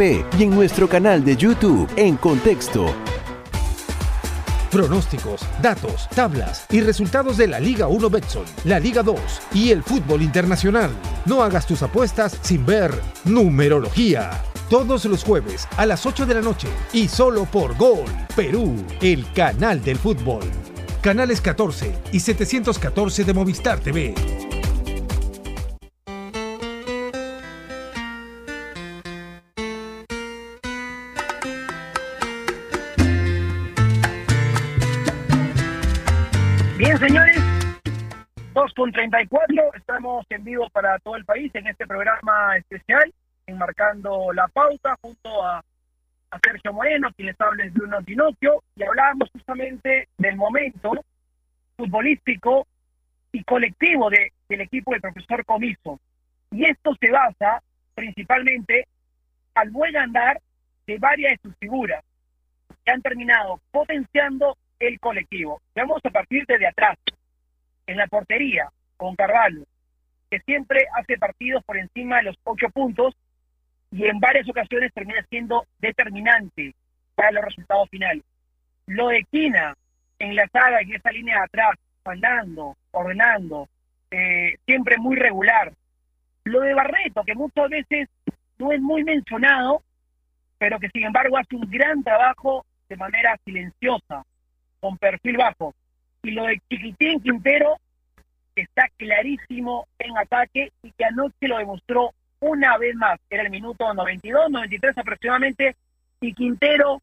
y 0.00 0.44
en 0.44 0.48
nuestro 0.48 0.88
canal 0.88 1.22
de 1.22 1.36
YouTube 1.36 1.86
en 1.94 2.16
Contexto. 2.16 2.86
Pronósticos, 4.70 5.42
datos, 5.60 6.08
tablas 6.14 6.64
y 6.70 6.80
resultados 6.80 7.36
de 7.36 7.46
la 7.46 7.60
Liga 7.60 7.86
1 7.86 8.08
Betson, 8.08 8.44
la 8.64 8.80
Liga 8.80 9.02
2 9.02 9.20
y 9.52 9.72
el 9.72 9.82
fútbol 9.82 10.22
internacional. 10.22 10.90
No 11.26 11.42
hagas 11.42 11.66
tus 11.66 11.82
apuestas 11.82 12.38
sin 12.40 12.64
ver 12.64 12.90
numerología. 13.26 14.42
Todos 14.70 15.04
los 15.04 15.22
jueves 15.22 15.68
a 15.76 15.84
las 15.84 16.06
8 16.06 16.24
de 16.24 16.34
la 16.34 16.40
noche 16.40 16.68
y 16.94 17.06
solo 17.06 17.44
por 17.44 17.76
Gol 17.76 18.06
Perú, 18.34 18.74
el 19.02 19.30
canal 19.34 19.82
del 19.82 19.98
fútbol. 19.98 20.44
Canales 21.02 21.42
14 21.42 21.94
y 22.10 22.20
714 22.20 23.24
de 23.24 23.34
Movistar 23.34 23.80
TV. 23.80 24.14
2 38.70 38.74
con 38.74 38.92
34, 38.92 39.74
estamos 39.74 40.26
en 40.30 40.44
vivo 40.44 40.68
para 40.70 40.98
todo 41.00 41.16
el 41.16 41.24
país 41.24 41.52
en 41.54 41.66
este 41.66 41.86
programa 41.86 42.56
especial, 42.56 43.12
enmarcando 43.46 44.32
la 44.32 44.46
pauta 44.48 44.96
junto 45.00 45.44
a, 45.44 45.58
a 45.58 46.38
Sergio 46.44 46.72
Moreno, 46.72 47.08
quien 47.16 47.26
les 47.26 47.40
habla 47.40 47.64
es 47.64 47.72
Bruno 47.72 48.02
Tinocchio, 48.02 48.62
y 48.76 48.84
hablábamos 48.84 49.28
justamente 49.32 50.08
del 50.18 50.36
momento 50.36 50.92
futbolístico 51.76 52.66
y 53.32 53.42
colectivo 53.44 54.08
de, 54.08 54.32
del 54.48 54.60
equipo 54.60 54.92
del 54.92 55.00
profesor 55.00 55.44
Comiso. 55.44 55.98
Y 56.52 56.64
esto 56.66 56.94
se 57.00 57.10
basa 57.10 57.62
principalmente 57.94 58.86
al 59.54 59.70
buen 59.70 59.96
andar 59.96 60.40
de 60.86 60.98
varias 60.98 61.32
de 61.32 61.48
sus 61.48 61.58
figuras 61.58 62.04
que 62.84 62.92
han 62.92 63.02
terminado 63.02 63.60
potenciando 63.72 64.56
el 64.78 65.00
colectivo. 65.00 65.60
Vamos 65.74 66.00
a 66.04 66.10
partir 66.10 66.44
desde 66.46 66.68
atrás, 66.68 66.96
en 67.90 67.96
la 67.96 68.06
portería, 68.06 68.68
con 68.96 69.16
Carvalho, 69.16 69.64
que 70.30 70.38
siempre 70.40 70.86
hace 70.94 71.18
partidos 71.18 71.64
por 71.64 71.76
encima 71.76 72.18
de 72.18 72.24
los 72.24 72.36
ocho 72.44 72.68
puntos 72.70 73.16
y 73.90 74.06
en 74.06 74.20
varias 74.20 74.48
ocasiones 74.48 74.92
termina 74.94 75.24
siendo 75.28 75.66
determinante 75.80 76.72
para 77.16 77.32
los 77.32 77.44
resultados 77.44 77.88
finales. 77.90 78.22
Lo 78.86 79.08
de 79.08 79.24
Quina 79.30 79.74
en 80.20 80.36
la 80.36 80.46
saga, 80.52 80.80
en 80.80 80.94
esa 80.94 81.10
línea 81.10 81.38
de 81.38 81.44
atrás, 81.44 81.70
mandando, 82.04 82.76
ordenando, 82.92 83.68
eh, 84.12 84.56
siempre 84.66 84.96
muy 84.98 85.16
regular. 85.16 85.72
Lo 86.44 86.60
de 86.60 86.74
Barreto, 86.74 87.24
que 87.24 87.34
muchas 87.34 87.68
veces 87.70 88.08
no 88.58 88.70
es 88.70 88.80
muy 88.80 89.02
mencionado, 89.02 89.82
pero 90.58 90.78
que 90.78 90.90
sin 90.90 91.06
embargo 91.06 91.36
hace 91.36 91.56
un 91.56 91.68
gran 91.68 92.04
trabajo 92.04 92.64
de 92.88 92.96
manera 92.96 93.36
silenciosa, 93.44 94.22
con 94.78 94.96
perfil 94.96 95.38
bajo. 95.38 95.74
Y 96.22 96.32
lo 96.32 96.44
de 96.44 96.60
Chiquitín 96.68 97.20
Quintero 97.20 97.78
está 98.54 98.88
clarísimo 98.96 99.86
en 99.98 100.16
ataque 100.18 100.72
y 100.82 100.92
que 100.92 101.04
anoche 101.04 101.48
lo 101.48 101.58
demostró 101.58 102.12
una 102.40 102.76
vez 102.78 102.94
más. 102.96 103.18
Era 103.30 103.42
el 103.44 103.50
minuto 103.50 103.92
92, 103.94 104.50
93 104.50 104.98
aproximadamente, 104.98 105.76
y 106.20 106.34
Quintero 106.34 107.00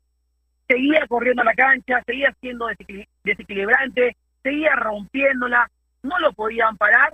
seguía 0.67 1.07
corriendo 1.07 1.41
a 1.41 1.45
la 1.45 1.53
cancha, 1.53 2.03
seguía 2.05 2.33
siendo 2.39 2.67
desequil- 2.67 3.07
desequilibrante, 3.23 4.15
seguía 4.43 4.75
rompiéndola, 4.75 5.69
no 6.03 6.19
lo 6.19 6.33
podían 6.33 6.77
parar 6.77 7.13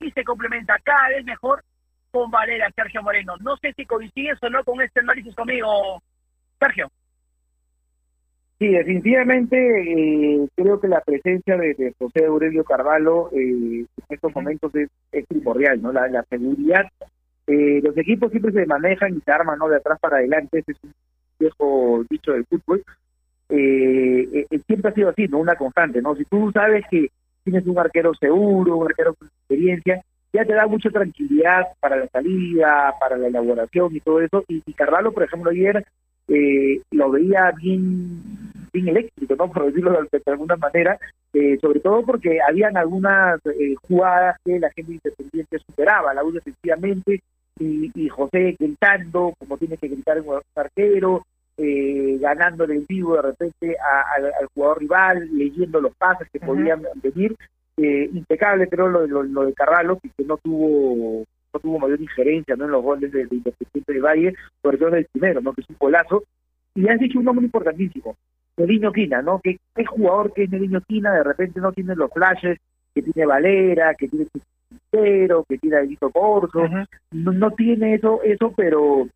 y 0.00 0.10
se 0.10 0.24
complementa 0.24 0.78
cada 0.82 1.08
vez 1.08 1.24
mejor 1.24 1.62
con 2.10 2.30
Valera, 2.30 2.70
Sergio 2.74 3.02
Moreno. 3.02 3.36
No 3.40 3.56
sé 3.58 3.72
si 3.74 3.84
coincides 3.84 4.42
o 4.42 4.48
no 4.48 4.64
con 4.64 4.80
este 4.80 5.00
análisis 5.00 5.34
conmigo, 5.34 6.02
Sergio. 6.58 6.90
Sí, 8.58 8.68
definitivamente 8.68 9.56
eh, 9.56 10.48
creo 10.56 10.80
que 10.80 10.88
la 10.88 11.00
presencia 11.00 11.56
de, 11.56 11.74
de 11.74 11.94
José 11.96 12.24
Aurelio 12.26 12.64
Carvalho 12.64 13.30
eh, 13.32 13.84
en 13.86 13.86
estos 14.08 14.34
momentos 14.34 14.74
es, 14.74 14.88
es 15.12 15.26
primordial, 15.26 15.80
¿no? 15.80 15.92
La, 15.92 16.08
la 16.08 16.24
seguridad. 16.24 16.84
Eh, 17.46 17.80
los 17.82 17.96
equipos 17.96 18.32
siempre 18.32 18.50
se 18.52 18.66
manejan 18.66 19.16
y 19.16 19.20
se 19.20 19.30
arman, 19.30 19.58
¿no? 19.60 19.68
De 19.68 19.76
atrás 19.76 19.98
para 20.00 20.16
adelante, 20.16 20.58
ese 20.58 20.72
es 20.72 20.78
un 20.82 20.92
viejo 21.38 22.04
dicho 22.10 22.32
del 22.32 22.46
fútbol. 22.46 22.82
Eh, 23.48 24.28
eh, 24.32 24.46
eh, 24.50 24.60
siempre 24.66 24.90
ha 24.90 24.94
sido 24.94 25.10
así, 25.10 25.28
¿no? 25.28 25.38
Una 25.38 25.54
constante, 25.54 26.02
¿no? 26.02 26.16
Si 26.16 26.24
tú 26.24 26.50
sabes 26.52 26.84
que 26.90 27.08
tienes 27.44 27.64
un 27.64 27.78
arquero 27.78 28.12
seguro, 28.14 28.76
un 28.76 28.88
arquero 28.88 29.14
con 29.14 29.28
experiencia, 29.28 30.02
ya 30.32 30.44
te 30.44 30.52
da 30.52 30.66
mucha 30.66 30.90
tranquilidad 30.90 31.62
para 31.78 31.96
la 31.96 32.08
salida, 32.08 32.92
para 32.98 33.16
la 33.16 33.28
elaboración 33.28 33.94
y 33.94 34.00
todo 34.00 34.20
eso. 34.20 34.44
Y, 34.48 34.62
y 34.66 34.72
Carvalho, 34.74 35.12
por 35.12 35.22
ejemplo, 35.22 35.50
ayer 35.50 35.86
eh, 36.28 36.82
lo 36.90 37.10
veía 37.10 37.50
bien, 37.52 38.20
bien 38.72 38.88
eléctrico, 38.88 39.34
¿no? 39.36 39.50
Por 39.50 39.66
decirlo 39.66 39.92
de, 40.10 40.22
alguna 40.26 40.56
manera, 40.56 40.98
eh, 41.32 41.58
sobre 41.60 41.80
todo 41.80 42.02
porque 42.02 42.38
habían 42.46 42.76
algunas 42.76 43.40
eh, 43.46 43.74
jugadas 43.86 44.36
que 44.44 44.58
la 44.58 44.70
gente 44.70 44.92
independiente 44.92 45.58
superaba, 45.58 46.14
la 46.14 46.24
U 46.24 46.32
defensivamente, 46.32 47.20
y, 47.58 47.90
y 47.94 48.08
José 48.08 48.56
gritando, 48.58 49.34
como 49.38 49.58
tiene 49.58 49.76
que 49.76 49.88
gritar 49.88 50.20
un 50.20 50.40
arquero, 50.54 51.22
eh, 51.56 52.16
ganándole 52.20 52.76
el 52.76 52.86
vivo 52.88 53.16
de 53.16 53.22
repente 53.22 53.76
a- 53.78 54.14
al, 54.16 54.26
al 54.26 54.46
jugador 54.54 54.78
rival, 54.78 55.28
leyendo 55.32 55.80
los 55.80 55.94
pases 55.96 56.28
que 56.32 56.38
podían 56.40 56.82
venir. 57.02 57.34
Eh, 57.76 58.10
impecable, 58.12 58.68
creo, 58.68 58.88
lo, 58.88 59.06
lo, 59.06 59.22
lo 59.22 59.44
de 59.44 59.54
Carvalho, 59.54 59.98
que, 60.00 60.10
que 60.16 60.24
no 60.24 60.36
tuvo 60.38 61.24
no 61.54 61.60
tuvo 61.60 61.78
mayor 61.78 62.00
injerencia 62.00 62.56
¿no? 62.56 62.66
en 62.66 62.72
los 62.72 62.82
goles 62.82 63.10
de, 63.10 63.24
de 63.24 63.36
Independiente 63.36 63.92
de 63.94 64.00
Valle, 64.00 64.34
sobre 64.62 64.76
todo 64.78 64.88
en 64.90 64.94
el 64.96 65.06
primero, 65.06 65.40
¿no? 65.40 65.52
que 65.54 65.62
es 65.62 65.70
un 65.70 65.76
golazo. 65.78 66.24
Y 66.74 66.86
has 66.88 66.98
dicho 67.00 67.18
un 67.18 67.24
nombre 67.24 67.44
importantísimo, 67.46 68.16
Nedinho 68.58 68.92
Quina, 68.92 69.22
¿no? 69.22 69.40
Que 69.40 69.58
qué 69.74 69.84
jugador 69.84 70.32
que 70.32 70.44
es 70.44 70.50
Nedinho 70.50 70.80
Quina, 70.82 71.12
de 71.12 71.22
repente 71.22 71.60
no 71.60 71.72
tiene 71.72 71.94
los 71.94 72.12
flashes 72.12 72.58
que 72.94 73.02
tiene 73.02 73.26
Valera, 73.26 73.94
que 73.94 74.08
tiene 74.08 74.26
Quintero, 74.68 75.44
que 75.48 75.58
tiene 75.58 75.76
Aguito 75.76 76.10
Corso, 76.10 76.64
no, 77.12 77.32
no 77.32 77.50
tiene 77.52 77.94
eso, 77.94 78.20
eso, 78.22 78.52
pero 78.56 79.06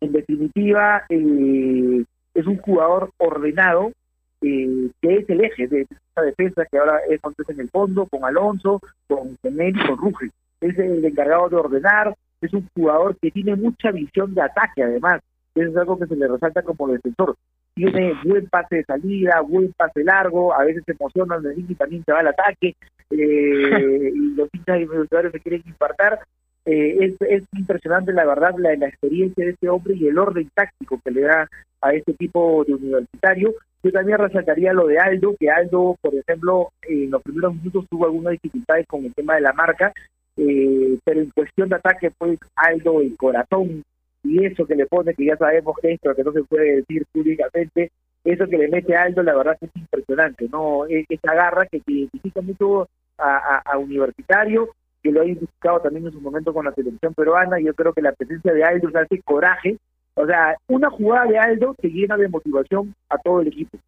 en 0.00 0.12
definitiva 0.12 1.04
eh, 1.08 2.04
es 2.34 2.46
un 2.46 2.56
jugador 2.58 3.10
ordenado, 3.18 3.92
eh, 4.40 4.90
que 5.00 5.16
es 5.16 5.28
el 5.28 5.44
eje 5.44 5.66
de 5.66 5.82
esta 5.82 6.22
defensa 6.22 6.64
que 6.70 6.78
ahora 6.78 7.00
es 7.08 7.20
en 7.48 7.60
el 7.60 7.68
fondo, 7.68 8.06
con 8.06 8.24
Alonso, 8.24 8.80
con 9.06 9.36
Tener 9.42 9.76
y 9.76 9.86
con 9.86 9.98
Ruge. 9.98 10.30
Es 10.60 10.78
el 10.78 11.04
encargado 11.04 11.48
de 11.48 11.56
ordenar, 11.56 12.14
es 12.40 12.52
un 12.52 12.68
jugador 12.74 13.16
que 13.20 13.30
tiene 13.30 13.56
mucha 13.56 13.90
visión 13.90 14.34
de 14.34 14.42
ataque 14.42 14.82
además, 14.82 15.20
eso 15.54 15.70
es 15.70 15.76
algo 15.76 15.98
que 15.98 16.06
se 16.06 16.16
le 16.16 16.28
resalta 16.28 16.62
como 16.62 16.88
defensor. 16.88 17.34
Tiene 17.78 18.12
buen 18.24 18.46
pase 18.48 18.76
de 18.76 18.84
salida, 18.84 19.40
buen 19.40 19.72
pase 19.72 20.02
largo, 20.02 20.52
a 20.52 20.64
veces 20.64 20.82
se 20.84 20.92
emociona 20.92 21.38
y 21.56 21.74
también 21.76 22.02
se 22.04 22.12
va 22.12 22.18
al 22.18 22.26
ataque, 22.26 22.74
eh, 23.10 24.12
y 24.12 24.34
los 24.34 24.48
hinchas 24.52 24.80
y 24.80 24.84
los 24.86 25.06
jugadores 25.06 25.30
se 25.30 25.40
quieren 25.40 25.62
impartar. 25.64 26.18
Eh, 26.66 26.96
es, 27.00 27.14
es 27.20 27.44
impresionante 27.56 28.12
la 28.12 28.26
verdad 28.26 28.54
la, 28.58 28.74
la 28.74 28.88
experiencia 28.88 29.44
de 29.44 29.52
este 29.52 29.68
hombre 29.68 29.94
y 29.94 30.08
el 30.08 30.18
orden 30.18 30.50
táctico 30.52 31.00
que 31.02 31.12
le 31.12 31.22
da 31.22 31.48
a 31.80 31.94
este 31.94 32.12
tipo 32.14 32.64
de 32.66 32.74
universitario 32.74 33.54
Yo 33.82 33.92
también 33.92 34.18
resaltaría 34.18 34.72
lo 34.72 34.88
de 34.88 34.98
Aldo, 34.98 35.36
que 35.38 35.48
Aldo, 35.48 35.96
por 36.00 36.14
ejemplo, 36.16 36.70
en 36.82 37.12
los 37.12 37.22
primeros 37.22 37.54
minutos 37.54 37.86
tuvo 37.88 38.06
algunas 38.06 38.32
dificultades 38.32 38.86
con 38.88 39.04
el 39.04 39.14
tema 39.14 39.36
de 39.36 39.42
la 39.42 39.52
marca, 39.52 39.92
eh, 40.36 40.98
pero 41.04 41.20
en 41.20 41.30
cuestión 41.30 41.68
de 41.68 41.76
ataque, 41.76 42.10
pues 42.18 42.40
Aldo, 42.56 43.00
el 43.00 43.16
corazón 43.16 43.84
y 44.22 44.44
eso 44.44 44.66
que 44.66 44.74
le 44.74 44.86
pone, 44.86 45.14
que 45.14 45.24
ya 45.26 45.36
sabemos 45.36 45.76
esto, 45.82 46.14
que 46.14 46.24
no 46.24 46.32
se 46.32 46.44
puede 46.44 46.76
decir 46.76 47.04
públicamente, 47.12 47.90
eso 48.24 48.46
que 48.48 48.58
le 48.58 48.68
mete 48.68 48.94
Aldo, 48.96 49.22
la 49.22 49.34
verdad 49.36 49.56
es 49.60 49.70
impresionante, 49.74 50.48
¿no? 50.50 50.86
E- 50.86 51.06
Esa 51.08 51.34
garra 51.34 51.66
que, 51.66 51.80
identifica 51.86 52.40
mucho 52.40 52.88
a, 53.16 53.62
a- 53.64 53.78
Universitario, 53.78 54.68
que 55.02 55.12
lo 55.12 55.20
ha 55.22 55.24
identificado 55.26 55.80
también 55.80 56.06
en 56.06 56.12
su 56.12 56.20
momento 56.20 56.52
con 56.52 56.64
la 56.64 56.72
selección 56.72 57.14
peruana, 57.14 57.58
yo 57.60 57.74
creo 57.74 57.92
que 57.92 58.02
la 58.02 58.12
presencia 58.12 58.52
de 58.52 58.64
Aldo, 58.64 58.88
ese 58.88 59.22
coraje, 59.22 59.78
o 60.14 60.26
sea, 60.26 60.56
una 60.68 60.90
jugada 60.90 61.26
de 61.26 61.38
Aldo 61.38 61.74
que 61.80 61.88
llena 61.88 62.16
de 62.16 62.28
motivación 62.28 62.94
a 63.08 63.18
todo 63.18 63.40
el 63.40 63.48
equipo. 63.48 63.78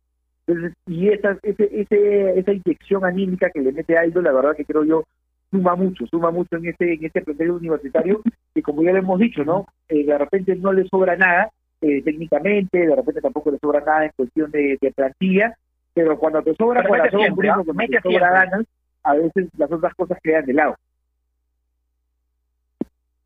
Entonces, 0.46 0.74
y 0.86 1.08
esa, 1.08 1.38
ese, 1.42 1.68
ese, 1.80 2.38
esa 2.38 2.52
inyección 2.52 3.04
anímica 3.04 3.50
que 3.50 3.60
le 3.60 3.72
mete 3.72 3.96
Aldo, 3.96 4.20
la 4.22 4.32
verdad 4.32 4.56
que 4.56 4.64
creo 4.64 4.84
yo, 4.84 5.04
suma 5.50 5.76
mucho, 5.76 6.06
suma 6.06 6.30
mucho 6.30 6.56
en 6.56 6.66
este, 6.66 6.94
en 6.94 7.04
este 7.04 7.22
plantel 7.22 7.52
universitario, 7.52 8.20
que 8.54 8.62
como 8.62 8.82
ya 8.82 8.92
le 8.92 9.00
hemos 9.00 9.18
dicho, 9.18 9.44
¿no? 9.44 9.66
Eh, 9.90 10.04
de 10.04 10.18
repente 10.18 10.54
no 10.54 10.72
le 10.72 10.86
sobra 10.88 11.16
nada 11.16 11.50
eh, 11.80 12.00
técnicamente, 12.02 12.86
de 12.86 12.94
repente 12.94 13.20
tampoco 13.20 13.50
le 13.50 13.58
sobra 13.58 13.80
nada 13.80 14.04
en 14.04 14.12
cuestión 14.14 14.50
de, 14.52 14.78
de 14.80 14.92
plantilla, 14.92 15.56
pero 15.92 16.16
cuando 16.16 16.42
te 16.42 16.54
sobra 16.54 16.82
Pero 16.82 16.94
corazón, 16.94 17.20
siempre, 17.20 17.50
¿ah? 17.50 17.54
cuando 17.64 17.74
te 17.74 18.00
sobra 18.00 18.30
ganas, 18.30 18.66
a 19.02 19.14
veces 19.14 19.48
las 19.56 19.72
otras 19.72 19.92
cosas 19.94 20.18
quedan 20.22 20.46
de 20.46 20.52
lado. 20.52 20.76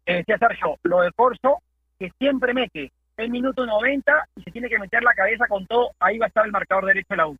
Eh, 0.06 0.16
decía 0.16 0.38
Sergio, 0.38 0.78
lo 0.84 1.02
de 1.02 1.12
Corso, 1.12 1.58
que 1.98 2.10
siempre 2.18 2.54
mete 2.54 2.90
el 3.18 3.30
minuto 3.30 3.66
90 3.66 4.28
y 4.36 4.42
se 4.42 4.50
tiene 4.50 4.68
que 4.68 4.78
meter 4.78 5.02
la 5.02 5.12
cabeza 5.12 5.46
con 5.46 5.66
todo, 5.66 5.90
ahí 6.00 6.18
va 6.18 6.26
a 6.26 6.28
estar 6.28 6.46
el 6.46 6.52
marcador 6.52 6.86
derecho 6.86 7.08
de 7.10 7.16
la 7.16 7.26
U. 7.28 7.36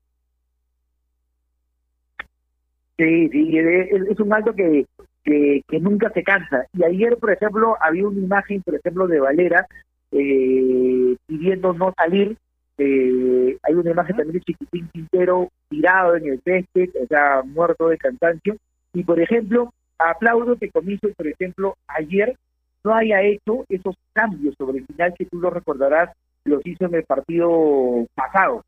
Sí, 2.99 3.29
sí, 3.31 3.59
es 3.59 4.21
un 4.21 4.33
alto 4.33 4.55
que, 4.55 4.87
que, 5.25 5.63
que 5.67 5.81
nunca 5.81 6.11
se 6.11 6.23
cansa. 6.23 6.67
Y 6.73 6.85
ayer, 6.85 7.17
por 7.17 7.33
ejemplo, 7.33 7.77
había 7.81 8.07
una 8.07 8.21
imagen, 8.21 8.63
por 8.63 8.75
ejemplo, 8.75 9.07
de 9.07 9.21
Valera 9.21 9.67
eh, 10.13 11.17
pidiendo 11.27 11.73
no 11.73 11.93
salir. 11.97 12.37
Eh, 12.77 13.57
hay 13.63 13.75
una 13.75 13.91
imagen 13.91 14.17
también 14.17 14.35
de 14.35 14.41
Chiquitín 14.41 14.89
Quintero 14.93 15.49
tirado 15.69 16.17
en 16.17 16.27
el 16.27 16.41
césped, 16.43 16.91
o 17.03 17.07
sea, 17.07 17.43
muerto 17.45 17.89
de 17.89 17.99
cansancio. 17.99 18.57
Y, 18.93 19.03
por 19.03 19.21
ejemplo, 19.21 19.73
aplaudo 19.99 20.57
que 20.57 20.71
Comiso, 20.71 21.09
por 21.17 21.27
ejemplo, 21.27 21.75
ayer 21.89 22.37
no 22.85 22.95
haya 22.95 23.23
hecho 23.23 23.65
esos 23.69 23.97
cambios 24.13 24.55
sobre 24.59 24.79
el 24.79 24.87
final 24.87 25.15
que 25.17 25.25
tú 25.25 25.41
lo 25.41 25.51
recordarás, 25.51 26.11
los 26.45 26.65
hizo 26.67 26.85
en 26.85 26.95
el 26.97 27.05
partido 27.05 28.07
pasado, 28.15 28.63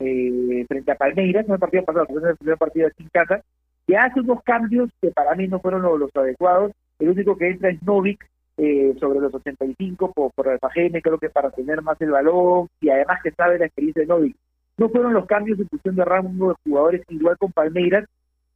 eh, 0.00 0.64
frente 0.66 0.90
a 0.90 0.96
Palmeiras, 0.96 1.46
no 1.46 1.54
el 1.54 1.60
partido 1.60 1.84
pasado, 1.84 2.06
sino 2.06 2.20
en 2.20 2.26
el 2.26 2.36
primer 2.36 2.58
partido 2.58 2.88
aquí 2.88 3.02
en 3.04 3.08
casa, 3.10 3.42
que 3.90 3.96
hace 3.96 4.20
unos 4.20 4.40
cambios 4.44 4.88
que 5.02 5.10
para 5.10 5.34
mí 5.34 5.48
no 5.48 5.58
fueron 5.58 5.82
los, 5.82 5.98
los 5.98 6.14
adecuados. 6.14 6.70
El 7.00 7.08
único 7.08 7.36
que 7.36 7.48
entra 7.48 7.70
es 7.70 7.82
Novik 7.82 8.24
eh, 8.56 8.94
sobre 9.00 9.18
los 9.18 9.34
85 9.34 10.12
por, 10.12 10.30
por 10.32 10.48
Alfajeme, 10.48 11.02
creo 11.02 11.18
que 11.18 11.28
para 11.28 11.50
tener 11.50 11.82
más 11.82 12.00
el 12.00 12.12
balón 12.12 12.68
y 12.80 12.88
además 12.90 13.18
que 13.20 13.32
sabe 13.32 13.58
la 13.58 13.66
experiencia 13.66 14.02
de 14.02 14.06
Novik. 14.06 14.36
No 14.78 14.90
fueron 14.90 15.12
los 15.12 15.26
cambios 15.26 15.58
en 15.58 15.66
función 15.66 15.96
de 15.96 16.04
rango 16.04 16.50
de 16.50 16.54
jugadores 16.62 17.02
igual 17.08 17.36
con 17.36 17.50
Palmeiras 17.50 18.04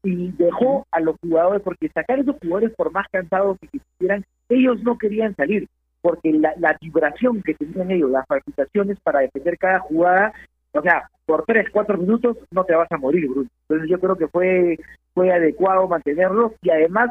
y 0.04 0.30
dejó 0.38 0.86
a 0.92 1.00
los 1.00 1.16
jugadores, 1.20 1.62
porque 1.62 1.88
sacar 1.88 2.18
a 2.18 2.22
esos 2.22 2.36
jugadores 2.40 2.72
por 2.76 2.92
más 2.92 3.08
cansados 3.10 3.58
que 3.58 3.66
quisieran, 3.66 4.24
ellos 4.48 4.84
no 4.84 4.96
querían 4.98 5.34
salir, 5.34 5.66
porque 6.00 6.32
la, 6.32 6.54
la 6.58 6.78
vibración 6.80 7.42
que 7.42 7.54
tenían 7.54 7.90
ellos, 7.90 8.10
las 8.10 8.26
palpitaciones 8.26 9.00
para 9.02 9.20
defender 9.20 9.58
cada 9.58 9.80
jugada, 9.80 10.32
o 10.74 10.82
sea, 10.82 11.08
por 11.26 11.44
tres, 11.44 11.68
cuatro 11.70 11.96
minutos 11.96 12.36
no 12.50 12.64
te 12.64 12.74
vas 12.74 12.90
a 12.90 12.98
morir, 12.98 13.28
Bruno. 13.28 13.48
Entonces 13.68 13.88
yo 13.88 13.98
creo 13.98 14.16
que 14.16 14.28
fue, 14.28 14.78
fue 15.14 15.32
adecuado 15.32 15.88
mantenerlos 15.88 16.52
y 16.62 16.70
además 16.70 17.10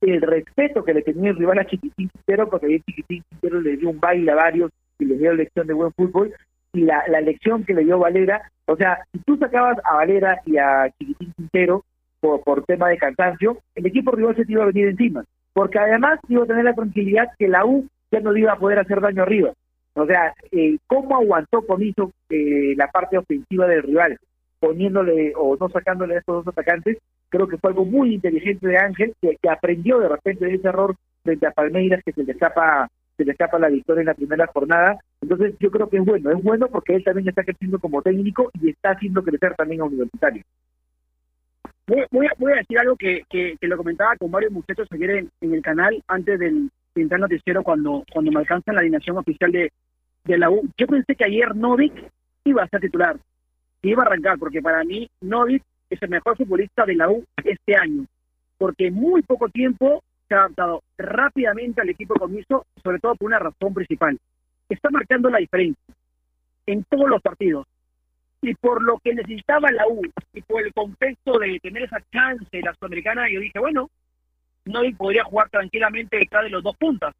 el 0.00 0.20
respeto 0.20 0.84
que 0.84 0.94
le 0.94 1.02
tenía 1.02 1.30
el 1.30 1.36
rival 1.36 1.58
a 1.58 1.66
Chiquitín 1.66 2.10
Quintero, 2.10 2.48
porque 2.48 2.66
ahí 2.66 2.80
Chiquitín 2.80 3.22
Quintero 3.28 3.60
le 3.60 3.76
dio 3.76 3.90
un 3.90 4.00
baile 4.00 4.30
a 4.32 4.34
varios 4.34 4.70
y 4.98 5.06
les 5.06 5.18
dio 5.18 5.32
lección 5.32 5.66
de 5.66 5.74
buen 5.74 5.92
fútbol, 5.92 6.34
y 6.72 6.82
la, 6.82 7.04
la 7.08 7.20
lección 7.20 7.64
que 7.64 7.74
le 7.74 7.84
dio 7.84 7.98
Valera, 7.98 8.50
o 8.66 8.76
sea, 8.76 8.98
si 9.12 9.18
tú 9.20 9.36
sacabas 9.38 9.78
a 9.84 9.96
Valera 9.96 10.40
y 10.44 10.58
a 10.58 10.90
Chiquitín 10.98 11.32
Quintero 11.36 11.84
por, 12.20 12.42
por 12.42 12.64
tema 12.64 12.88
de 12.88 12.98
cansancio, 12.98 13.58
el 13.74 13.86
equipo 13.86 14.12
rival 14.12 14.36
se 14.36 14.44
te 14.44 14.52
iba 14.52 14.64
a 14.64 14.66
venir 14.66 14.88
encima, 14.88 15.24
porque 15.52 15.78
además 15.78 16.20
iba 16.28 16.44
a 16.44 16.46
tener 16.46 16.64
la 16.64 16.74
tranquilidad 16.74 17.28
que 17.38 17.48
la 17.48 17.64
U 17.64 17.86
ya 18.10 18.20
no 18.20 18.32
le 18.32 18.40
iba 18.40 18.52
a 18.52 18.58
poder 18.58 18.78
hacer 18.78 19.00
daño 19.00 19.22
arriba. 19.22 19.52
O 19.96 20.04
sea, 20.04 20.34
eh, 20.52 20.76
¿cómo 20.86 21.16
aguantó 21.16 21.62
Comiso 21.62 22.12
eh, 22.28 22.74
la 22.76 22.88
parte 22.88 23.16
ofensiva 23.16 23.66
del 23.66 23.82
rival? 23.82 24.18
Poniéndole 24.60 25.32
o 25.34 25.56
no 25.56 25.70
sacándole 25.70 26.14
a 26.14 26.18
estos 26.18 26.44
dos 26.44 26.52
atacantes, 26.52 26.98
creo 27.30 27.48
que 27.48 27.56
fue 27.56 27.70
algo 27.70 27.86
muy 27.86 28.14
inteligente 28.14 28.68
de 28.68 28.76
Ángel, 28.76 29.14
que, 29.22 29.38
aprendió 29.48 29.98
de 29.98 30.08
repente 30.08 30.44
de 30.44 30.54
ese 30.54 30.68
error 30.68 30.94
frente 31.22 31.46
a 31.46 31.50
Palmeiras, 31.50 32.02
que 32.04 32.12
se 32.12 32.24
le 32.24 32.32
escapa 32.32 32.88
se 33.16 33.24
le 33.24 33.32
escapa 33.32 33.58
la 33.58 33.70
victoria 33.70 34.00
en 34.00 34.08
la 34.08 34.14
primera 34.14 34.46
jornada. 34.48 34.98
Entonces 35.22 35.54
yo 35.58 35.70
creo 35.70 35.88
que 35.88 35.96
es 35.96 36.04
bueno, 36.04 36.30
es 36.30 36.42
bueno 36.42 36.68
porque 36.68 36.94
él 36.94 37.02
también 37.02 37.26
está 37.26 37.42
creciendo 37.42 37.78
como 37.78 38.02
técnico 38.02 38.50
y 38.60 38.68
está 38.68 38.90
haciendo 38.90 39.24
crecer 39.24 39.54
también 39.54 39.80
a 39.80 39.84
Universitario. 39.84 40.42
Voy, 41.86 42.04
voy 42.10 42.26
a, 42.26 42.32
voy 42.36 42.52
a 42.52 42.56
decir 42.56 42.78
algo 42.78 42.96
que, 42.96 43.22
que, 43.30 43.56
lo 43.62 43.78
comentaba 43.78 44.14
con 44.16 44.30
varios 44.30 44.52
muchachos 44.52 44.86
ayer 44.90 45.26
en, 45.40 45.54
el 45.54 45.62
canal 45.62 46.02
antes 46.06 46.38
del 46.38 46.68
central 46.92 47.22
noticiero 47.22 47.62
cuando, 47.62 48.04
cuando 48.12 48.30
me 48.30 48.40
alcanzan 48.40 48.74
la 48.74 48.82
alineación 48.82 49.16
oficial 49.16 49.50
de, 49.50 49.70
de 50.26 50.38
la 50.38 50.50
U. 50.50 50.68
Yo 50.76 50.86
pensé 50.86 51.14
que 51.14 51.24
ayer 51.24 51.54
Novik 51.54 51.92
iba 52.44 52.62
a 52.62 52.68
ser 52.68 52.80
titular, 52.80 53.16
que 53.82 53.90
iba 53.90 54.02
a 54.02 54.06
arrancar, 54.06 54.38
porque 54.38 54.60
para 54.60 54.84
mí 54.84 55.08
Novik 55.20 55.62
es 55.88 56.02
el 56.02 56.10
mejor 56.10 56.36
futbolista 56.36 56.84
de 56.84 56.94
la 56.94 57.08
U 57.08 57.24
este 57.44 57.76
año, 57.76 58.04
porque 58.58 58.88
en 58.88 58.94
muy 58.94 59.22
poco 59.22 59.48
tiempo 59.48 60.02
se 60.28 60.34
ha 60.34 60.38
adaptado 60.38 60.82
rápidamente 60.98 61.80
al 61.80 61.88
equipo 61.88 62.14
comiso, 62.14 62.66
sobre 62.82 62.98
todo 62.98 63.14
por 63.14 63.26
una 63.26 63.38
razón 63.38 63.72
principal. 63.72 64.18
Está 64.68 64.90
marcando 64.90 65.30
la 65.30 65.38
diferencia 65.38 65.94
en 66.66 66.82
todos 66.84 67.08
los 67.08 67.22
partidos 67.22 67.66
y 68.42 68.54
por 68.54 68.82
lo 68.82 68.98
que 68.98 69.14
necesitaba 69.14 69.70
la 69.70 69.86
U 69.86 70.02
y 70.32 70.42
por 70.42 70.62
el 70.62 70.72
contexto 70.72 71.38
de 71.38 71.58
tener 71.60 71.84
esa 71.84 72.00
chance 72.12 72.60
la 72.60 72.74
sudamericana, 72.74 73.28
yo 73.30 73.40
dije, 73.40 73.58
bueno, 73.58 73.88
Novik 74.64 74.96
podría 74.96 75.24
jugar 75.24 75.48
tranquilamente 75.48 76.16
detrás 76.18 76.44
de 76.44 76.50
los 76.50 76.62
dos 76.62 76.76
puntas, 76.76 77.14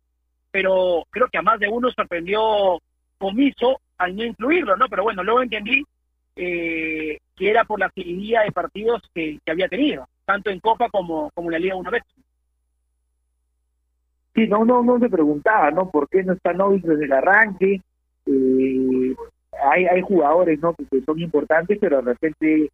pero 0.51 1.05
creo 1.11 1.29
que 1.29 1.39
a 1.39 1.43
más 1.43 1.61
de 1.61 1.69
uno 1.69 1.91
sorprendió 1.93 2.81
Comiso 3.19 3.81
al 3.99 4.17
no 4.17 4.25
incluirlo, 4.25 4.77
¿no? 4.77 4.87
Pero 4.89 5.03
bueno, 5.03 5.23
luego 5.23 5.43
entendí 5.43 5.85
eh, 6.37 7.19
que 7.35 7.51
era 7.51 7.65
por 7.65 7.81
la 7.81 7.91
seguidilla 7.91 8.43
de 8.43 8.53
partidos 8.53 9.03
que, 9.15 9.39
que 9.45 9.51
había 9.51 9.69
tenido, 9.69 10.07
tanto 10.25 10.51
en 10.51 10.61
Copa 10.61 10.89
como, 10.91 11.31
como 11.35 11.49
en 11.49 11.53
la 11.53 11.59
Liga 11.59 11.77
una 11.77 11.91
vez. 11.91 12.03
Sí, 14.35 14.47
no, 14.47 14.65
no, 14.65 14.83
no 14.83 14.99
se 14.99 15.09
preguntaba, 15.09 15.71
¿no? 15.71 15.91
¿Por 15.91 16.09
qué 16.09 16.23
no 16.23 16.35
está 16.35 16.53
Novik 16.53 16.85
desde 16.85 17.07
el 17.07 17.13
arranque? 17.13 17.81
Eh, 18.27 19.15
hay, 19.65 19.87
hay 19.87 20.03
jugadores, 20.03 20.61
¿no? 20.61 20.75
Que, 20.75 20.85
que 20.85 21.01
son 21.03 21.19
importantes, 21.19 21.79
pero 21.81 22.03
de 22.03 22.13
repente 22.13 22.71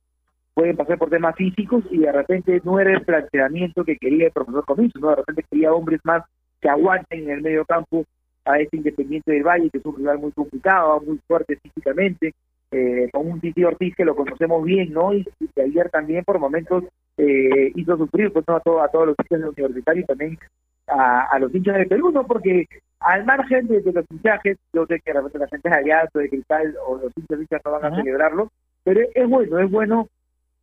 pueden 0.55 0.77
pasar 0.77 0.99
por 0.99 1.09
temas 1.09 1.37
físicos 1.37 1.85
y 1.91 1.99
de 1.99 2.13
repente 2.13 2.61
no 2.65 2.81
era 2.81 2.93
el 2.93 3.05
planteamiento 3.05 3.85
que 3.85 3.97
quería 3.97 4.27
el 4.27 4.33
profesor 4.33 4.65
Comiso, 4.65 4.99
¿no? 4.99 5.11
De 5.11 5.17
repente 5.17 5.45
quería 5.49 5.73
hombres 5.73 6.01
más 6.05 6.25
que 6.61 6.69
aguanten 6.69 7.25
en 7.25 7.31
el 7.31 7.43
medio 7.43 7.65
campo 7.65 8.05
a 8.45 8.59
este 8.59 8.77
Independiente 8.77 9.33
del 9.33 9.43
Valle, 9.45 9.71
que 9.71 9.79
es 9.79 9.85
un 9.87 9.97
rival 9.97 10.19
muy 10.19 10.33
complicado, 10.33 11.01
muy 11.01 11.19
fuerte 11.27 11.57
físicamente, 11.63 12.33
eh, 12.71 13.09
con 13.13 13.31
un 13.31 13.41
Titi 13.41 13.65
Ortiz 13.65 13.95
que 13.95 14.05
lo 14.05 14.17
conocemos 14.17 14.65
bien, 14.65 14.93
¿no? 14.93 15.13
Y, 15.15 15.27
y 15.41 15.49
que 15.49 15.63
ayer 15.63 15.91
también 15.91 16.25
por 16.25 16.39
momentos 16.39 16.85
eh, 17.19 17.71
hizo 17.75 17.97
sufrir 17.97 18.33
pues, 18.33 18.45
¿no? 18.49 18.57
a, 18.57 18.61
todo- 18.61 18.83
a 18.83 18.89
todos 18.89 19.09
los 19.09 19.17
hinchas 19.21 19.41
del 19.41 19.49
universitario 19.51 20.03
y 20.03 20.07
también 20.07 20.39
a, 20.87 21.27
a 21.27 21.39
los 21.39 21.55
hinchas 21.55 21.77
del 21.77 21.87
Perú, 21.89 22.11
¿no? 22.11 22.27
Porque 22.27 22.67
al 23.01 23.25
margen 23.27 23.67
de, 23.69 23.81
de 23.83 23.93
los 23.93 24.05
fichajes, 24.07 24.57
yo 24.73 24.87
sé 24.87 25.01
que 25.01 25.13
de 25.13 25.19
repente 25.19 25.39
la 25.39 25.49
gente 25.49 25.69
de 25.69 25.75
Alianza, 25.77 26.19
de 26.19 26.29
Cristal 26.31 26.75
o 26.87 26.97
los 26.97 27.13
hinchas 27.17 27.41
hinchas 27.41 27.61
no 27.65 27.71
van 27.73 27.85
a 27.85 27.97
celebrarlo, 27.97 28.49
pero 28.85 29.01
es 29.15 29.29
bueno, 29.29 29.59
es 29.59 29.71
bueno 29.71 30.09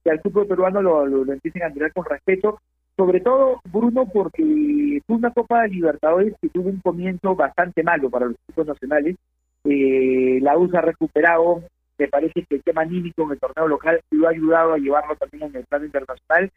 que 0.04 0.12
al 0.12 0.20
fútbol 0.22 0.48
peruano 0.48 0.82
lo, 0.82 1.06
lo, 1.06 1.26
lo 1.26 1.34
empiecen 1.34 1.64
a 1.64 1.70
mirar 1.70 1.94
con 1.94 2.06
respeto, 2.06 2.60
sobre 3.00 3.22
todo, 3.22 3.62
Bruno, 3.72 4.06
porque 4.12 5.02
fue 5.08 5.16
una 5.16 5.32
Copa 5.32 5.62
de 5.62 5.70
Libertadores 5.70 6.34
que 6.42 6.50
tuvo 6.50 6.68
un 6.68 6.82
comienzo 6.82 7.34
bastante 7.34 7.82
malo 7.82 8.10
para 8.10 8.26
los 8.26 8.36
equipos 8.44 8.68
nacionales. 8.68 9.16
Eh, 9.64 10.40
la 10.42 10.58
U 10.58 10.70
se 10.70 10.78
ha 10.78 10.82
recuperado, 10.82 11.64
me 11.98 12.10
parece 12.10 12.44
que 12.44 12.56
el 12.56 12.64
tema 12.64 12.82
anímico 12.82 13.24
en 13.24 13.32
el 13.32 13.40
torneo 13.40 13.70
local 13.70 14.02
lo 14.12 14.28
ha 14.28 14.32
ayudado 14.32 14.74
a 14.74 14.78
llevarlo 14.78 15.16
también 15.16 15.44
en 15.44 15.56
el 15.56 15.66
plano 15.66 15.86
internacional. 15.86 16.52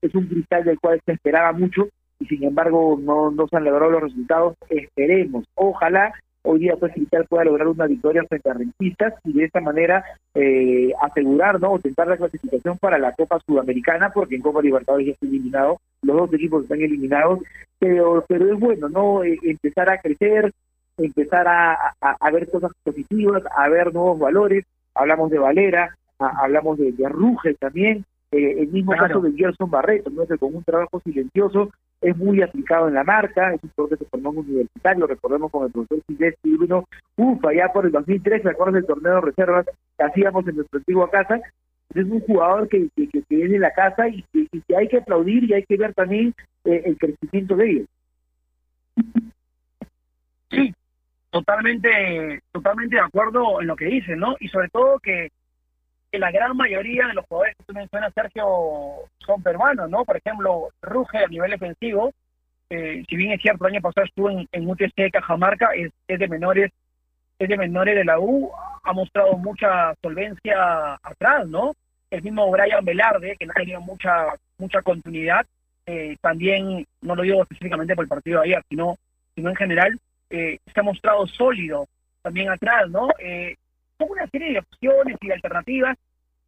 Es 0.00 0.14
un 0.14 0.28
cristal 0.28 0.62
del 0.62 0.78
cual 0.78 1.00
se 1.04 1.10
esperaba 1.10 1.50
mucho 1.50 1.88
y 2.20 2.26
sin 2.26 2.44
embargo 2.44 2.96
no, 3.02 3.32
no 3.32 3.48
se 3.48 3.56
han 3.56 3.64
logrado 3.64 3.90
los 3.90 4.02
resultados. 4.02 4.54
Esperemos, 4.68 5.44
ojalá 5.56 6.12
hoy 6.42 6.60
día 6.60 6.76
pues 6.76 6.92
Cristal 6.92 7.26
pueda 7.28 7.44
lograr 7.44 7.68
una 7.68 7.86
victoria 7.86 8.24
frente 8.28 8.50
a 8.50 8.54
Rentistas 8.54 9.14
y 9.24 9.32
de 9.32 9.44
esta 9.44 9.60
manera 9.60 10.04
eh, 10.34 10.92
asegurar, 11.02 11.60
¿no? 11.60 11.72
O 11.72 11.78
tentar 11.78 12.06
la 12.06 12.16
clasificación 12.16 12.78
para 12.78 12.98
la 12.98 13.12
Copa 13.12 13.38
Sudamericana, 13.46 14.10
porque 14.10 14.36
en 14.36 14.42
Copa 14.42 14.62
Libertadores 14.62 15.06
ya 15.06 15.12
está 15.12 15.26
eliminado, 15.26 15.78
los 16.02 16.16
dos 16.16 16.34
equipos 16.34 16.62
están 16.62 16.80
eliminados, 16.80 17.40
pero, 17.78 18.24
pero 18.28 18.52
es 18.52 18.58
bueno, 18.58 18.88
¿no? 18.88 19.24
Eh, 19.24 19.38
empezar 19.42 19.90
a 19.90 19.98
crecer, 19.98 20.52
empezar 20.96 21.46
a, 21.48 21.94
a, 22.00 22.30
ver 22.30 22.48
cosas 22.50 22.72
positivas, 22.82 23.42
a 23.56 23.68
ver 23.68 23.92
nuevos 23.92 24.18
valores, 24.18 24.64
hablamos 24.94 25.30
de 25.30 25.38
Valera, 25.38 25.96
hablamos 26.18 26.78
de, 26.78 26.92
de 26.92 27.08
Ruge 27.08 27.54
también, 27.54 28.04
eh, 28.32 28.62
el 28.62 28.68
mismo 28.68 28.92
Claro. 28.92 29.08
caso 29.08 29.20
de 29.20 29.32
Gerson 29.32 29.70
Barreto, 29.70 30.10
¿no? 30.10 30.26
que 30.26 30.38
con 30.38 30.54
un 30.54 30.62
trabajo 30.64 31.00
silencioso 31.00 31.70
es 32.00 32.16
muy 32.16 32.40
aplicado 32.42 32.88
en 32.88 32.94
la 32.94 33.04
marca, 33.04 33.52
es 33.52 33.62
un 33.62 33.70
profesor 33.70 33.98
que 33.98 34.04
se 34.04 34.10
formó 34.10 34.30
universitario, 34.30 35.06
recordemos 35.06 35.50
con 35.50 35.66
el 35.66 35.72
profesor 35.72 36.00
Silvestre 36.06 36.50
y 36.50 36.56
Bruno 36.56 36.84
Ufa, 37.16 37.52
ya 37.52 37.68
por 37.72 37.84
el 37.86 37.92
2003, 37.92 38.42
¿te 38.42 38.50
acuerdas 38.50 38.74
del 38.74 38.86
torneo 38.86 39.16
de 39.16 39.20
reservas 39.20 39.66
que 39.98 40.04
hacíamos 40.04 40.46
en 40.48 40.56
nuestra 40.56 40.78
antigua 40.78 41.10
casa? 41.10 41.40
Es 41.94 42.06
un 42.06 42.20
jugador 42.20 42.68
que, 42.68 42.88
que, 42.94 43.08
que, 43.08 43.22
que 43.28 43.44
es 43.44 43.50
de 43.50 43.58
la 43.58 43.72
casa 43.72 44.08
y 44.08 44.22
que, 44.32 44.46
y 44.52 44.60
que 44.60 44.76
hay 44.76 44.86
que 44.88 44.98
aplaudir 44.98 45.44
y 45.44 45.54
hay 45.54 45.64
que 45.64 45.76
ver 45.76 45.92
también 45.92 46.32
eh, 46.64 46.82
el 46.86 46.96
crecimiento 46.96 47.56
de 47.56 47.70
ellos. 47.70 47.86
Sí, 50.50 50.72
totalmente, 51.30 52.40
totalmente 52.52 52.96
de 52.96 53.02
acuerdo 53.02 53.60
en 53.60 53.66
lo 53.66 53.76
que 53.76 53.86
dicen, 53.86 54.18
¿no? 54.20 54.36
Y 54.40 54.48
sobre 54.48 54.68
todo 54.68 54.98
que, 55.00 55.30
que 56.10 56.18
la 56.18 56.30
gran 56.30 56.56
mayoría 56.56 57.06
de 57.06 57.14
los 57.14 57.24
jugadores 57.26 57.56
que 57.56 57.64
tú 57.64 57.72
mencionas, 57.72 58.12
Sergio, 58.14 58.46
son 59.18 59.42
peruanos, 59.42 59.88
¿no? 59.88 60.04
Por 60.04 60.16
ejemplo, 60.16 60.70
Ruge 60.82 61.18
a 61.18 61.28
nivel 61.28 61.52
defensivo, 61.52 62.12
eh, 62.70 63.04
si 63.08 63.16
bien 63.16 63.32
es 63.32 63.42
cierto, 63.42 63.66
el 63.66 63.74
año 63.74 63.82
pasado 63.82 64.06
estuvo 64.06 64.30
en, 64.30 64.46
en 64.52 64.68
UTC 64.68 64.94
de 64.96 65.10
Cajamarca, 65.10 65.70
es, 65.74 65.90
de 66.06 66.28
menores 66.28 66.70
es 67.38 67.48
de 67.48 67.56
menores 67.56 67.96
de 67.96 68.04
la 68.04 68.20
U, 68.20 68.50
ha 68.84 68.92
mostrado 68.92 69.32
mucha 69.38 69.94
solvencia 70.02 70.94
atrás, 71.02 71.48
¿no? 71.48 71.72
El 72.10 72.22
mismo 72.22 72.50
Brian 72.50 72.84
Velarde, 72.84 73.36
que 73.38 73.46
no 73.46 73.52
ha 73.52 73.60
tenido 73.60 73.80
mucha, 73.80 74.26
mucha 74.58 74.82
continuidad, 74.82 75.46
eh, 75.86 76.16
también, 76.20 76.86
no 77.00 77.16
lo 77.16 77.22
digo 77.22 77.42
específicamente 77.42 77.94
por 77.94 78.04
el 78.04 78.10
partido 78.10 78.40
de 78.40 78.48
ayer, 78.48 78.62
sino, 78.68 78.96
sino 79.34 79.48
en 79.48 79.56
general, 79.56 79.98
eh, 80.28 80.58
se 80.72 80.80
ha 80.80 80.82
mostrado 80.82 81.26
sólido 81.26 81.86
también 82.22 82.50
atrás, 82.50 82.88
¿no? 82.90 83.08
Eh, 83.18 83.56
una 84.08 84.26
serie 84.28 84.52
de 84.52 84.58
opciones 84.60 85.16
y 85.20 85.26
de 85.28 85.34
alternativas 85.34 85.96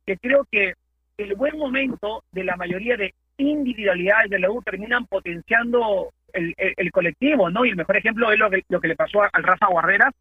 que 0.06 0.16
creo 0.18 0.46
que 0.50 0.74
el 1.18 1.34
buen 1.34 1.58
momento 1.58 2.24
de 2.32 2.44
la 2.44 2.56
mayoría 2.56 2.96
de 2.96 3.14
individualidades 3.36 4.30
de 4.30 4.38
la 4.38 4.50
U 4.50 4.62
terminan 4.62 5.06
potenciando 5.06 6.12
el, 6.32 6.90
colectivo, 6.92 7.50
¿no? 7.50 7.64
Y 7.64 7.70
el 7.70 7.76
mejor 7.76 7.96
ejemplo 7.96 8.32
es 8.32 8.38
lo 8.38 8.50
que, 8.80 8.88
le 8.88 8.96
pasó 8.96 9.22
al 9.22 9.42
Rafa 9.42 9.66
Guarreras, 9.66 10.12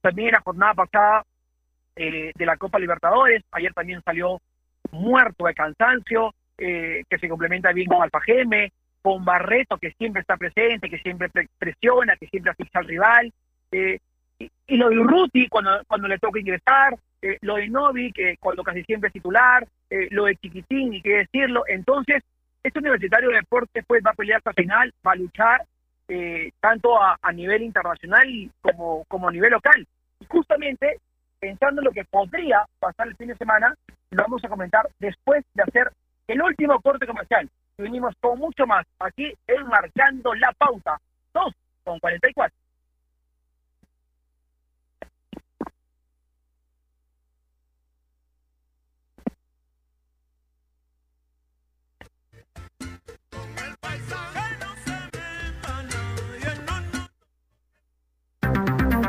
también 0.00 0.32
la 0.32 0.40
jornada 0.40 0.74
pasada 0.74 1.24
eh, 1.96 2.32
de 2.34 2.46
la 2.46 2.56
Copa 2.56 2.78
Libertadores, 2.78 3.42
ayer 3.52 3.72
también 3.74 4.00
salió 4.02 4.40
muerto 4.90 5.46
de 5.46 5.54
cansancio, 5.54 6.32
eh, 6.56 7.02
que 7.08 7.18
se 7.18 7.28
complementa 7.28 7.72
bien 7.72 7.86
con 7.86 8.02
Alfajeme, 8.02 8.72
con 9.02 9.24
Barreto, 9.24 9.76
que 9.78 9.92
siempre 9.92 10.22
está 10.22 10.36
presente, 10.36 10.88
que 10.88 10.98
siempre 10.98 11.28
pre- 11.28 11.48
presiona, 11.58 12.16
que 12.16 12.26
siempre 12.28 12.52
asfixia 12.52 12.80
al 12.80 12.86
rival, 12.86 13.32
eh, 13.72 13.98
y, 14.38 14.76
lo 14.76 14.88
de 14.90 14.98
Urruti 14.98 15.48
cuando, 15.48 15.82
cuando 15.86 16.08
le 16.08 16.18
toca 16.18 16.38
ingresar, 16.38 16.96
eh, 17.20 17.38
lo 17.40 17.56
de 17.56 17.68
Novi, 17.68 18.12
que 18.12 18.36
cuando 18.38 18.62
casi 18.62 18.82
siempre 18.84 19.08
es 19.08 19.12
titular, 19.12 19.66
eh, 19.90 20.08
lo 20.10 20.26
de 20.26 20.36
Chiquitín, 20.36 20.94
y 20.94 21.02
qué 21.02 21.18
decirlo. 21.18 21.64
Entonces, 21.66 22.22
este 22.62 22.78
Universitario 22.78 23.30
de 23.30 23.36
Deportes 23.36 23.84
pues, 23.86 24.02
va 24.06 24.10
a 24.10 24.14
pelear 24.14 24.38
hasta 24.38 24.52
final, 24.52 24.92
va 25.06 25.12
a 25.12 25.16
luchar 25.16 25.64
eh, 26.08 26.50
tanto 26.60 27.00
a, 27.00 27.18
a 27.20 27.32
nivel 27.32 27.62
internacional 27.62 28.28
como, 28.60 29.04
como 29.08 29.28
a 29.28 29.32
nivel 29.32 29.50
local. 29.50 29.86
Y 30.20 30.26
justamente, 30.26 30.98
pensando 31.40 31.80
en 31.80 31.86
lo 31.86 31.92
que 31.92 32.04
podría 32.04 32.64
pasar 32.78 33.08
el 33.08 33.16
fin 33.16 33.28
de 33.28 33.36
semana, 33.36 33.74
lo 34.10 34.22
vamos 34.22 34.44
a 34.44 34.48
comentar 34.48 34.88
después 34.98 35.44
de 35.54 35.62
hacer 35.62 35.90
el 36.28 36.42
último 36.42 36.80
corte 36.80 37.06
comercial. 37.06 37.48
Y 37.78 37.82
venimos 37.82 38.14
con 38.20 38.38
mucho 38.38 38.66
más 38.66 38.86
aquí 38.98 39.32
en 39.46 39.66
Marcando 39.66 40.34
la 40.34 40.52
Pauta. 40.52 40.98
2 41.32 41.52
con 41.84 41.98
44. 41.98 42.54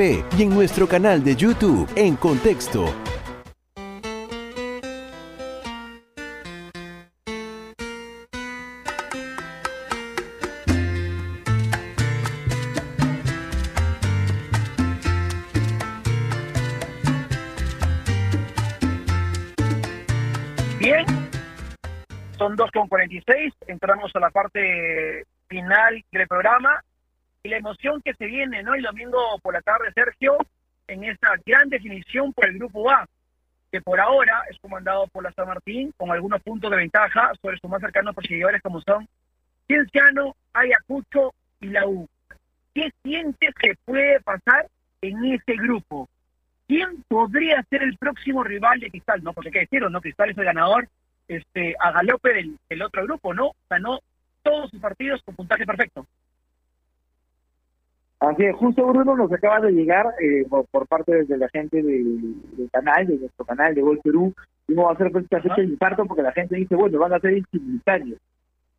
y 0.00 0.42
en 0.44 0.48
nuestro 0.48 0.88
canal 0.88 1.22
de 1.22 1.36
YouTube 1.36 1.86
en 1.94 2.16
Contexto. 2.16 2.86
Bien, 20.78 21.04
son 22.38 22.56
2.46, 22.56 23.52
entramos 23.66 24.10
a 24.14 24.20
la 24.20 24.30
parte 24.30 25.26
final 25.46 26.02
del 26.10 26.26
programa 26.26 26.82
y 27.42 27.48
la 27.48 27.56
emoción 27.56 28.02
que 28.02 28.14
se 28.14 28.26
viene, 28.26 28.62
¿no? 28.62 28.74
El 28.74 28.82
domingo 28.82 29.38
por 29.42 29.54
la 29.54 29.62
tarde, 29.62 29.92
Sergio, 29.94 30.36
en 30.86 31.04
esta 31.04 31.34
gran 31.46 31.68
definición 31.68 32.32
por 32.32 32.46
el 32.46 32.58
Grupo 32.58 32.90
A, 32.90 33.06
que 33.70 33.80
por 33.80 34.00
ahora 34.00 34.42
es 34.50 34.58
comandado 34.58 35.06
por 35.08 35.22
la 35.22 35.32
San 35.32 35.46
Martín, 35.46 35.92
con 35.96 36.10
algunos 36.10 36.42
puntos 36.42 36.70
de 36.70 36.76
ventaja 36.76 37.32
sobre 37.40 37.58
sus 37.58 37.70
más 37.70 37.80
cercanos 37.80 38.14
perseguidores 38.14 38.60
como 38.62 38.80
son 38.82 39.08
Cienciano, 39.66 40.34
Ayacucho 40.52 41.32
y 41.60 41.68
la 41.68 41.86
U. 41.86 42.08
¿Qué 42.74 42.90
sientes 43.02 43.54
que 43.54 43.74
puede 43.84 44.20
pasar 44.20 44.66
en 45.00 45.24
ese 45.24 45.54
grupo? 45.54 46.08
¿Quién 46.66 47.04
podría 47.08 47.62
ser 47.70 47.82
el 47.82 47.96
próximo 47.96 48.44
rival 48.44 48.80
de 48.80 48.90
Cristal? 48.90 49.22
No, 49.22 49.32
porque 49.32 49.48
hay 49.48 49.52
que 49.52 49.60
decirlo, 49.60 49.88
¿no? 49.88 50.00
Cristal 50.00 50.30
es 50.30 50.38
el 50.38 50.44
ganador 50.44 50.88
este, 51.26 51.74
a 51.78 51.92
galope 51.92 52.56
del 52.68 52.82
otro 52.82 53.04
grupo, 53.04 53.32
¿no? 53.32 53.52
Ganó 53.68 54.00
todos 54.42 54.70
sus 54.70 54.80
partidos 54.80 55.22
con 55.22 55.36
puntaje 55.36 55.64
perfecto. 55.64 56.06
Así 58.20 58.44
es, 58.44 58.54
justo 58.54 58.86
Bruno 58.86 59.16
nos 59.16 59.32
acaba 59.32 59.60
de 59.60 59.72
llegar 59.72 60.06
eh, 60.20 60.44
por, 60.48 60.66
por 60.66 60.86
parte 60.86 61.24
de 61.24 61.38
la 61.38 61.48
gente 61.48 61.82
del, 61.82 62.34
del 62.54 62.70
canal, 62.70 63.06
de 63.06 63.16
nuestro 63.16 63.46
canal 63.46 63.74
de 63.74 63.80
Gol 63.80 63.98
Perú, 64.04 64.34
y 64.68 64.74
vamos 64.74 64.92
a 64.92 64.94
hacer 64.94 65.10
prácticamente 65.10 65.62
el 65.62 65.70
infarto 65.70 66.04
porque 66.04 66.22
la 66.22 66.32
gente 66.32 66.54
dice, 66.56 66.76
bueno, 66.76 66.98
van 66.98 67.14
a 67.14 67.18
ser 67.18 67.32
en 67.32 67.46
simultáneo. 67.50 68.16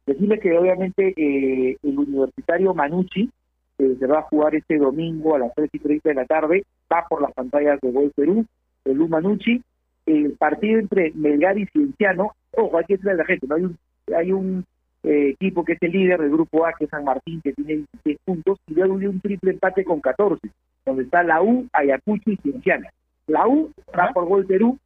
Decirle 0.05 0.39
que 0.39 0.55
obviamente 0.55 1.13
eh, 1.17 1.75
el 1.81 1.97
universitario 1.97 2.75
Manucci 2.75 3.31
eh, 3.79 3.95
se 3.99 4.05
va 4.05 4.19
a 4.19 4.23
jugar 4.23 4.53
este 4.53 4.77
domingo 4.77 5.35
a 5.35 5.39
las 5.39 5.53
3 5.55 5.69
y 5.73 5.79
30 5.79 6.09
de 6.09 6.15
la 6.15 6.25
tarde, 6.25 6.63
va 6.91 7.07
por 7.09 7.21
las 7.21 7.33
pantallas 7.33 7.79
de 7.81 7.91
Gol 7.91 8.11
Perú, 8.15 8.45
el 8.85 9.01
U 9.01 9.07
Manucci, 9.07 9.61
el 10.05 10.33
partido 10.33 10.79
entre 10.79 11.11
Melgar 11.15 11.57
y 11.57 11.65
Cienciano, 11.65 12.33
ojo, 12.55 12.77
hay 12.77 12.85
que 12.85 12.93
decirle 12.93 13.13
a 13.13 13.15
la 13.15 13.25
gente, 13.25 13.47
no 13.47 13.55
hay 13.55 13.63
un, 13.63 13.77
hay 14.15 14.31
un 14.31 14.65
eh, 15.03 15.29
equipo 15.29 15.65
que 15.65 15.73
es 15.73 15.81
el 15.81 15.91
líder 15.91 16.21
del 16.21 16.31
grupo 16.31 16.65
A, 16.65 16.73
que 16.73 16.85
es 16.85 16.89
San 16.89 17.03
Martín, 17.03 17.41
que 17.41 17.53
tiene 17.53 17.85
16 18.03 18.17
puntos, 18.23 18.59
y 18.67 18.73
luego 18.75 18.97
de 18.97 19.07
un 19.07 19.19
triple 19.19 19.51
empate 19.51 19.83
con 19.83 19.99
14, 19.99 20.47
donde 20.85 21.03
está 21.03 21.23
la 21.23 21.41
U, 21.41 21.67
Ayacucho 21.73 22.31
y 22.31 22.37
Cienciana. 22.37 22.89
La 23.27 23.47
U 23.47 23.71
va 23.97 24.11
por 24.13 24.25
Gol 24.25 24.45
Perú, 24.45 24.77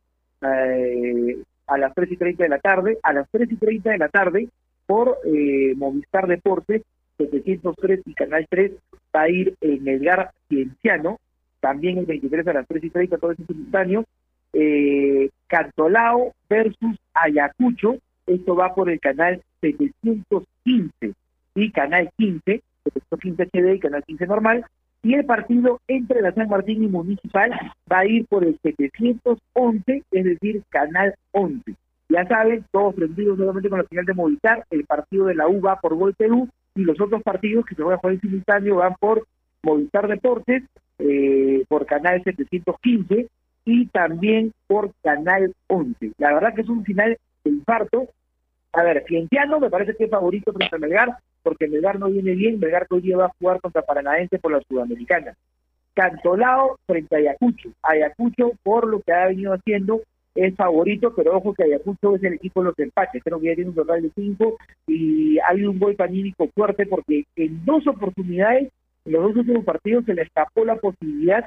eh, 0.42 1.38
a 1.68 1.78
las 1.78 1.94
3 1.94 2.12
y 2.12 2.18
30 2.18 2.44
de 2.44 2.50
la 2.50 2.60
tarde, 2.60 2.98
a 3.04 3.14
las 3.14 3.28
3 3.32 3.52
y 3.52 3.56
30 3.56 3.90
de 3.92 3.98
la 3.98 4.10
tarde, 4.10 4.48
por 4.86 5.18
eh, 5.26 5.74
Movistar 5.76 6.28
Deportes, 6.28 6.84
703 7.18 8.02
y 8.06 8.14
Canal 8.14 8.46
3, 8.50 8.72
va 9.16 9.22
a 9.22 9.30
ir 9.30 9.56
en 9.62 9.88
Edgar 9.88 10.32
Cienciano, 10.48 11.18
también 11.60 11.98
el 11.98 12.06
23 12.06 12.48
a 12.48 12.54
las 12.54 12.68
3 12.68 12.84
y 12.84 12.90
30, 12.90 13.18
todo 13.18 13.32
ese 13.32 13.46
simultáneo, 13.46 14.06
eh, 14.54 15.30
Cantolao 15.48 16.34
versus 16.50 16.98
Ayacucho, 17.14 17.98
esto 18.28 18.56
va 18.56 18.74
por 18.74 18.90
el 18.90 19.00
canal 19.00 19.42
715 19.62 21.14
y 21.56 21.72
canal 21.72 22.10
15, 22.18 22.62
715 22.84 23.44
HD 23.46 23.76
y 23.76 23.80
canal 23.80 24.04
15 24.04 24.28
normal, 24.28 24.66
y 25.04 25.14
el 25.14 25.26
partido 25.26 25.80
entre 25.88 26.22
la 26.22 26.34
San 26.34 26.50
Martín 26.50 26.84
y 26.84 26.88
Municipal 26.88 27.52
va 27.92 28.00
a 28.00 28.08
ir 28.08 28.26
por 28.26 28.44
el 28.44 28.58
711, 28.64 30.04
es 30.12 30.26
decir, 30.26 30.64
canal 30.70 31.14
11. 31.32 31.76
Ya 32.10 32.26
saben, 32.28 32.66
todos 32.72 32.96
prendidos 32.96 33.38
nuevamente 33.38 33.70
con 33.70 33.80
la 33.80 33.86
final 33.86 34.06
de 34.06 34.14
Movistar, 34.14 34.66
el 34.72 34.86
partido 34.86 35.26
de 35.26 35.36
la 35.36 35.48
U 35.48 35.62
va 35.62 35.80
por 35.80 35.96
Gol 35.96 36.14
Perú 36.16 36.50
y 36.76 36.82
los 36.82 37.00
otros 37.00 37.22
partidos 37.24 37.66
que 37.66 37.76
se 37.76 37.84
van 37.84 37.94
a 37.94 37.98
jugar 37.98 38.16
en 38.16 38.22
simultáneo 38.22 38.76
van 38.78 38.96
por 39.00 39.26
Movistar 39.64 40.08
Deportes, 40.08 40.64
eh, 41.00 41.64
por 41.68 41.86
canal 41.86 42.24
715 42.24 43.28
y 43.66 43.86
también 43.88 44.54
por 44.68 44.92
canal 45.04 45.54
11. 45.68 46.14
La 46.18 46.34
verdad 46.34 46.54
que 46.54 46.62
es 46.62 46.70
un 46.70 46.84
final 46.84 47.18
de 47.46 47.52
infarto. 47.52 48.10
A 48.74 48.84
ver, 48.84 49.06
Cienciano 49.08 49.60
me 49.60 49.70
parece 49.70 49.96
que 49.96 50.04
es 50.04 50.10
favorito 50.10 50.52
frente 50.52 50.76
a 50.76 50.80
Melgar, 50.80 51.18
porque 51.42 51.68
Melgar 51.68 51.98
no 51.98 52.10
viene 52.10 52.34
bien, 52.34 52.60
Melgar 52.60 52.88
día 53.02 53.16
va 53.16 53.26
a 53.28 53.36
jugar 53.40 53.62
contra 53.62 53.84
Paranaense 53.84 54.38
por 54.40 54.52
la 54.52 54.62
Sudamericana. 54.68 55.34
Cantolao 55.94 56.78
frente 56.86 57.16
a 57.16 57.20
Ayacucho. 57.20 57.70
Ayacucho, 57.82 58.52
por 58.64 58.88
lo 58.88 59.00
que 59.00 59.14
ha 59.14 59.28
venido 59.28 59.54
haciendo, 59.54 60.02
es 60.36 60.54
favorito, 60.56 61.14
pero 61.16 61.38
ojo 61.38 61.54
que 61.54 61.64
Ayacucho 61.64 62.16
es 62.16 62.24
el 62.24 62.34
equipo 62.34 62.62
de 62.62 62.70
los 62.70 62.80
empates, 62.80 63.24
creo 63.24 63.40
que 63.40 63.48
ya 63.48 63.56
tiene 63.56 63.70
un 63.70 63.76
total 63.76 64.02
de 64.02 64.12
cinco 64.14 64.58
y 64.86 65.40
hay 65.40 65.64
un 65.64 65.80
gol 65.80 65.96
panímico 65.96 66.50
fuerte 66.54 66.86
porque 66.86 67.24
en 67.38 67.64
dos 67.64 67.88
oportunidades, 67.88 68.70
en 69.06 69.14
los 69.14 69.24
dos 69.24 69.38
últimos 69.38 69.64
partidos, 69.64 70.04
se 70.04 70.14
le 70.14 70.24
escapó 70.24 70.66
la 70.66 70.76
posibilidad 70.76 71.46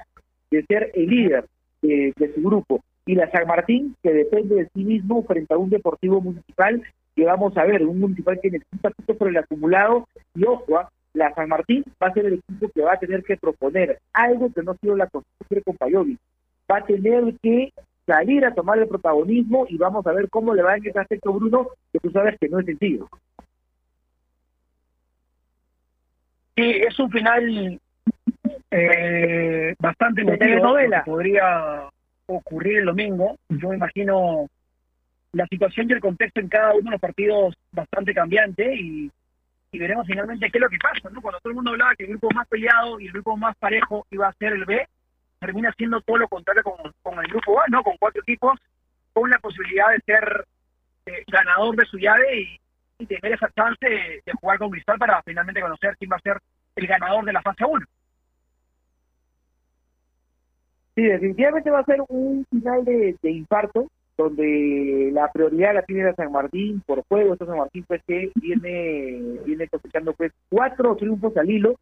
de 0.51 0.65
ser 0.65 0.91
el 0.95 1.07
líder 1.07 1.45
de, 1.83 2.15
de 2.17 2.35
su 2.35 2.43
grupo. 2.43 2.81
Y 3.09 3.15
la 3.15 3.31
San 3.31 3.47
Martín, 3.47 3.97
que 4.03 4.13
depende 4.13 4.55
de 4.55 4.69
sí 4.75 4.85
mismo 4.85 5.25
frente 5.25 5.55
a 5.55 5.57
un 5.57 5.71
deportivo 5.71 6.21
municipal, 6.21 6.83
que 7.17 7.25
vamos 7.25 7.57
a 7.57 7.65
ver, 7.65 7.83
un 7.87 8.01
municipal 8.01 8.39
que 8.39 8.51
necesita 8.51 8.91
puntos 8.91 9.17
por 9.17 9.29
el 9.29 9.39
acumulado, 9.39 10.07
y 10.35 10.45
ojo, 10.45 10.77
¿ah? 10.77 10.91
la 11.15 11.33
San 11.35 11.49
Martín 11.49 11.85
va 12.03 12.09
a 12.09 12.13
ser 12.13 12.27
el 12.27 12.35
equipo 12.35 12.69
que 12.69 12.83
va 12.83 12.93
a 12.93 12.99
tener 12.99 13.25
que 13.25 13.39
proponer 13.39 13.99
algo 14.13 14.53
que 14.53 14.63
no 14.63 14.73
ha 14.73 14.77
sido 14.77 14.95
la 14.95 15.07
costumbre 15.07 15.63
con 15.65 15.75
Payovi. 15.79 16.19
Va 16.71 16.77
a 16.77 16.85
tener 16.85 17.35
que 17.43 17.73
salir 18.05 18.45
a 18.45 18.53
tomar 18.53 18.79
el 18.79 18.89
protagonismo 18.89 19.65
y 19.71 19.79
vamos 19.79 20.07
a 20.07 20.13
ver 20.13 20.29
cómo 20.29 20.53
le 20.55 20.63
va 20.63 20.77
en 20.77 20.87
ese 20.87 20.99
aspecto 20.99 21.33
Bruno, 21.33 21.69
que 21.91 22.01
tú 22.01 22.11
sabes 22.11 22.39
que 22.39 22.51
no 22.51 22.61
es 22.61 22.67
sencillo. 22.67 23.09
Sí, 26.57 26.71
es 26.87 26.99
un 26.99 27.11
final 27.11 27.81
eh, 28.71 29.75
bastante 29.79 30.25
De 30.25 30.39
que 30.39 30.61
podría 31.07 31.89
ocurrir 32.29 32.79
el 32.79 32.87
domingo. 32.87 33.37
Yo 33.49 33.70
me 33.70 33.76
imagino 33.76 34.47
la 35.33 35.47
situación 35.47 35.89
y 35.89 35.95
el 35.95 36.01
contexto 36.01 36.41
en 36.41 36.49
cada 36.49 36.72
uno 36.72 36.85
de 36.85 36.91
los 36.93 37.01
partidos 37.01 37.55
bastante 37.72 38.14
cambiante 38.14 38.74
y, 38.74 39.11
y 39.72 39.79
veremos 39.79 40.07
finalmente 40.07 40.51
qué 40.51 40.59
es 40.59 40.62
lo 40.62 40.68
que 40.68 40.79
pasa, 40.79 41.11
¿no? 41.11 41.20
Cuando 41.20 41.41
todo 41.41 41.51
el 41.51 41.57
mundo 41.57 41.72
hablaba 41.72 41.95
que 41.95 42.05
el 42.05 42.11
grupo 42.11 42.31
más 42.35 42.47
peleado 42.49 43.01
y 43.01 43.07
el 43.07 43.12
grupo 43.12 43.37
más 43.37 43.57
parejo 43.57 44.07
iba 44.11 44.29
a 44.29 44.33
ser 44.35 44.53
el 44.53 44.64
B, 44.64 44.87
termina 45.41 45.72
siendo 45.76 46.01
todo 46.01 46.18
lo 46.18 46.29
contrario 46.29 46.62
con, 46.62 47.18
el 47.18 47.31
grupo 47.31 47.61
A, 47.61 47.64
¿no? 47.68 47.83
Con 47.83 47.97
cuatro 47.99 48.22
equipos, 48.22 48.59
con 49.12 49.31
la 49.31 49.39
posibilidad 49.39 49.91
de 49.91 50.01
ser 50.01 50.47
eh, 51.07 51.24
ganador 51.26 51.76
de 51.76 51.87
su 51.87 51.99
llave 51.99 52.41
y, 52.41 52.61
y 52.99 53.07
tener 53.07 53.35
esa 53.35 53.51
chance 53.51 53.87
de, 53.87 54.22
de 54.24 54.33
jugar 54.41 54.59
con 54.59 54.70
Cristal 54.70 54.99
para 54.99 55.22
finalmente 55.22 55.61
conocer 55.61 55.97
quién 55.99 56.11
va 56.11 56.16
a 56.16 56.20
ser 56.20 56.39
el 56.76 56.87
ganador 56.87 57.24
de 57.24 57.33
la 57.33 57.43
fase 57.43 57.64
1. 57.64 57.85
Sí, 60.99 61.05
definitivamente 61.05 61.71
va 61.71 61.79
a 61.79 61.85
ser 61.85 62.03
un 62.09 62.45
final 62.51 62.85
de, 62.85 63.15
de 63.23 63.31
infarto, 63.31 63.87
donde 64.17 65.11
la 65.13 65.31
prioridad 65.31 65.73
la 65.73 65.83
tiene 65.83 66.03
la 66.03 66.15
San 66.17 66.33
Martín 66.33 66.83
por 66.85 67.05
juego. 67.09 67.35
Esta 67.35 67.47
San 67.47 67.57
Martín, 67.57 67.85
pues, 67.87 68.03
que 68.05 68.33
viene, 68.35 69.39
viene 69.47 69.69
cosechando 69.69 70.13
pues 70.15 70.33
cuatro 70.49 70.97
triunfos 70.97 71.37
al 71.37 71.49
hilo. 71.49 71.77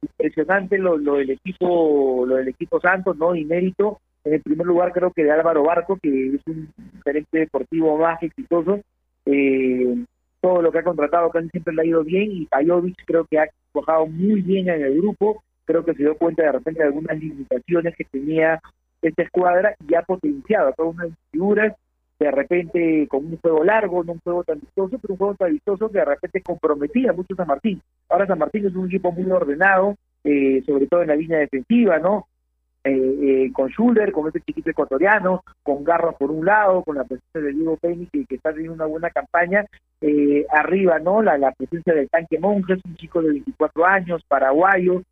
Impresionante 0.00 0.78
lo, 0.78 0.96
lo 0.98 1.16
del 1.16 1.30
equipo, 1.30 2.24
lo 2.24 2.36
del 2.36 2.46
equipo 2.46 2.80
Santos, 2.80 3.16
¿no? 3.16 3.34
Y 3.34 3.44
mérito. 3.44 3.98
En 4.22 4.34
el 4.34 4.40
primer 4.40 4.68
lugar, 4.68 4.92
creo 4.92 5.10
que 5.10 5.24
de 5.24 5.32
Álvaro 5.32 5.64
Barco, 5.64 5.98
que 6.00 6.36
es 6.36 6.40
un 6.46 6.68
gerente 7.04 7.40
deportivo 7.40 7.98
más 7.98 8.22
exitoso. 8.22 8.78
Eh, 9.26 10.04
todo 10.40 10.62
lo 10.62 10.70
que 10.70 10.78
ha 10.78 10.84
contratado 10.84 11.28
casi 11.30 11.48
siempre 11.48 11.74
le 11.74 11.82
ha 11.82 11.86
ido 11.86 12.04
bien 12.04 12.30
y 12.30 12.46
Pajovic 12.46 13.04
creo 13.04 13.26
que 13.28 13.40
ha 13.40 13.48
trabajado 13.72 14.06
muy 14.06 14.42
bien 14.42 14.68
en 14.68 14.80
el 14.80 14.96
grupo. 15.00 15.42
Creo 15.64 15.84
que 15.84 15.94
se 15.94 16.02
dio 16.02 16.16
cuenta 16.16 16.42
de 16.42 16.52
repente 16.52 16.80
de 16.80 16.86
algunas 16.86 17.18
limitaciones 17.18 17.94
que 17.96 18.04
tenía 18.04 18.60
esta 19.02 19.22
escuadra 19.22 19.74
y 19.86 19.94
ha 19.94 20.02
potenciado 20.02 20.68
a 20.68 20.72
todas 20.72 20.94
unas 20.94 21.10
figuras 21.30 21.74
de 22.18 22.30
repente 22.30 23.06
con 23.08 23.24
un 23.24 23.38
juego 23.38 23.64
largo, 23.64 24.04
no 24.04 24.12
un 24.12 24.20
juego 24.20 24.44
tan 24.44 24.60
vistoso, 24.60 24.98
pero 24.98 25.14
un 25.14 25.18
juego 25.18 25.34
tan 25.36 25.52
vistoso 25.52 25.88
que 25.88 25.98
de 25.98 26.04
repente 26.04 26.42
comprometía 26.42 27.14
mucho 27.14 27.32
a 27.32 27.36
San 27.36 27.46
Martín. 27.46 27.80
Ahora 28.10 28.26
San 28.26 28.38
Martín 28.38 28.66
es 28.66 28.74
un 28.74 28.86
equipo 28.86 29.10
muy 29.10 29.30
ordenado, 29.30 29.96
eh, 30.22 30.62
sobre 30.66 30.86
todo 30.86 31.00
en 31.00 31.08
la 31.08 31.16
línea 31.16 31.38
defensiva, 31.38 31.98
¿no? 31.98 32.26
Eh, 32.82 32.92
eh, 32.92 33.52
con 33.52 33.68
Schuller, 33.70 34.10
con 34.10 34.26
este 34.26 34.40
chiquito 34.40 34.70
ecuatoriano, 34.70 35.44
con 35.62 35.84
Garros 35.84 36.14
por 36.14 36.30
un 36.30 36.46
lado, 36.46 36.82
con 36.82 36.96
la 36.96 37.04
presencia 37.04 37.40
de 37.40 37.52
Diego 37.52 37.76
Penny 37.76 38.06
que, 38.06 38.24
está 38.34 38.52
teniendo 38.52 38.74
una 38.74 38.86
buena 38.86 39.10
campaña, 39.10 39.66
eh, 40.00 40.46
arriba, 40.50 40.98
¿no? 40.98 41.22
La, 41.22 41.36
la 41.36 41.52
presencia 41.52 41.94
del 41.94 42.08
tanque 42.08 42.38
Monjes, 42.38 42.80
un 42.86 42.96
chico 42.96 43.20
de 43.20 43.32
24 43.32 43.84
años, 43.84 44.22
paraguayo, 44.26 45.02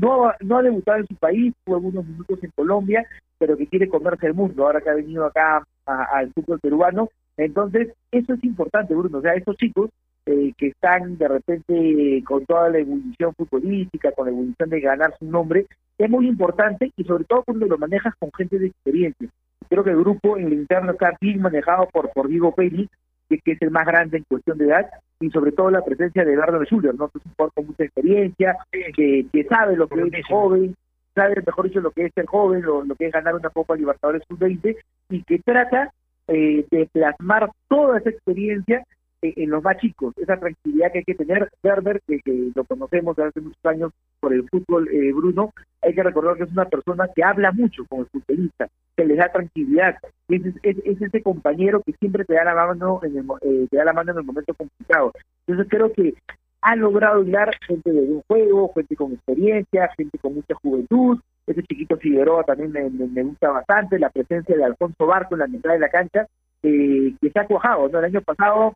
no, 0.00 0.32
no 0.40 0.58
ha 0.58 0.62
debutado 0.62 0.98
en 0.98 1.06
su 1.06 1.14
país, 1.16 1.54
tuvo 1.64 1.76
algunos 1.76 2.06
minutos 2.06 2.38
en 2.42 2.50
Colombia, 2.54 3.06
pero 3.38 3.56
que 3.56 3.66
quiere 3.66 3.88
comerse 3.88 4.26
el 4.26 4.34
mundo 4.34 4.64
ahora 4.64 4.80
que 4.80 4.90
ha 4.90 4.94
venido 4.94 5.24
acá 5.24 5.62
al 5.86 6.32
fútbol 6.32 6.60
peruano. 6.60 7.08
Entonces, 7.36 7.92
eso 8.10 8.34
es 8.34 8.44
importante, 8.44 8.94
Bruno. 8.94 9.18
O 9.18 9.22
sea, 9.22 9.34
estos 9.34 9.56
chicos 9.56 9.90
eh, 10.26 10.52
que 10.56 10.68
están 10.68 11.18
de 11.18 11.26
repente 11.26 12.22
con 12.24 12.46
toda 12.46 12.70
la 12.70 12.78
ebullición 12.78 13.34
futbolística, 13.34 14.12
con 14.12 14.26
la 14.26 14.30
ebullición 14.30 14.70
de 14.70 14.80
ganar 14.80 15.14
su 15.18 15.24
nombre, 15.24 15.66
es 15.98 16.08
muy 16.08 16.28
importante 16.28 16.92
y 16.96 17.04
sobre 17.04 17.24
todo 17.24 17.42
cuando 17.42 17.66
lo 17.66 17.78
manejas 17.78 18.14
con 18.18 18.30
gente 18.32 18.58
de 18.58 18.68
experiencia. 18.68 19.28
Creo 19.68 19.82
que 19.82 19.90
el 19.90 19.98
grupo 19.98 20.36
en 20.36 20.46
el 20.46 20.52
interno 20.52 20.92
está 20.92 21.16
bien 21.20 21.40
manejado 21.42 21.88
por, 21.92 22.10
por 22.12 22.28
Diego 22.28 22.54
que, 22.54 22.88
que 23.28 23.52
es 23.52 23.62
el 23.62 23.70
más 23.70 23.86
grande 23.86 24.18
en 24.18 24.24
cuestión 24.28 24.58
de 24.58 24.66
edad, 24.66 24.90
y 25.22 25.30
sobre 25.30 25.52
todo 25.52 25.70
la 25.70 25.84
presencia 25.84 26.24
de 26.24 26.34
Eduardo 26.34 26.64
Schuller, 26.64 26.94
¿no? 26.94 27.08
que 27.08 27.18
es 27.18 27.26
un 27.26 27.32
jugador 27.32 27.52
con 27.54 27.66
mucha 27.66 27.84
experiencia, 27.84 28.56
que, 28.70 29.26
que 29.32 29.44
sabe 29.44 29.76
lo 29.76 29.88
que 29.88 30.00
es 30.12 30.26
joven, 30.26 30.74
sabe 31.14 31.42
mejor 31.46 31.66
dicho 31.66 31.80
lo 31.80 31.90
que 31.90 32.06
es 32.06 32.12
ser 32.14 32.26
joven, 32.26 32.62
lo, 32.62 32.84
lo 32.84 32.94
que 32.94 33.06
es 33.06 33.12
ganar 33.12 33.34
una 33.34 33.50
Copa 33.50 33.76
Libertadores 33.76 34.22
Sub-20, 34.28 34.76
y 35.10 35.22
que 35.22 35.38
trata 35.38 35.92
eh, 36.28 36.66
de 36.70 36.88
plasmar 36.92 37.50
toda 37.68 37.98
esa 37.98 38.10
experiencia 38.10 38.84
eh, 39.22 39.34
en 39.36 39.50
los 39.50 39.62
más 39.62 39.78
chicos, 39.78 40.14
esa 40.18 40.38
tranquilidad 40.38 40.92
que 40.92 40.98
hay 40.98 41.04
que 41.04 41.14
tener. 41.14 41.50
Werber, 41.62 42.00
que, 42.06 42.18
que 42.20 42.50
lo 42.54 42.64
conocemos 42.64 43.16
desde 43.16 43.28
hace 43.28 43.40
muchos 43.40 43.64
años 43.64 43.92
por 44.20 44.32
el 44.32 44.48
fútbol, 44.48 44.88
eh, 44.88 45.12
Bruno, 45.12 45.52
hay 45.82 45.94
que 45.94 46.02
recordar 46.02 46.36
que 46.36 46.44
es 46.44 46.52
una 46.52 46.64
persona 46.64 47.08
que 47.14 47.24
habla 47.24 47.52
mucho 47.52 47.84
con 47.88 48.00
el 48.00 48.06
futbolista, 48.06 48.68
que 48.96 49.04
le 49.04 49.16
da 49.16 49.30
tranquilidad. 49.30 49.96
Es, 50.28 50.42
es, 50.62 50.76
es 50.84 51.02
ese 51.02 51.22
compañero 51.22 51.82
que 51.82 51.92
siempre 51.94 52.24
te 52.24 52.34
da 52.34 52.44
la 52.44 52.54
mano 52.54 53.00
en 53.02 53.16
el, 53.16 53.24
eh, 53.42 53.66
te 53.70 53.76
da 53.76 53.84
la 53.84 53.92
mano 53.92 54.12
en 54.12 54.18
el 54.18 54.24
momento 54.24 54.54
complicado. 54.54 55.12
Entonces 55.46 55.66
creo 55.68 55.92
que 55.92 56.14
ha 56.62 56.76
logrado 56.76 57.22
hilar 57.22 57.50
gente 57.66 57.90
de 57.90 58.00
buen 58.00 58.22
juego, 58.28 58.72
gente 58.74 58.94
con 58.94 59.12
experiencia, 59.12 59.90
gente 59.96 60.18
con 60.18 60.34
mucha 60.34 60.54
juventud. 60.62 61.18
Ese 61.46 61.62
chiquito 61.64 61.96
Figueroa 61.96 62.44
también 62.44 62.72
me 62.72 63.22
gusta 63.24 63.50
bastante, 63.50 63.98
la 63.98 64.10
presencia 64.10 64.56
de 64.56 64.64
Alfonso 64.64 65.06
Barco 65.06 65.34
en 65.34 65.40
la 65.40 65.48
mitad 65.48 65.72
de 65.72 65.80
la 65.80 65.88
cancha, 65.88 66.26
eh, 66.62 67.14
que 67.20 67.30
se 67.30 67.40
ha 67.40 67.46
cuajado, 67.46 67.88
¿no? 67.88 67.98
El 67.98 68.04
año 68.04 68.22
pasado 68.22 68.74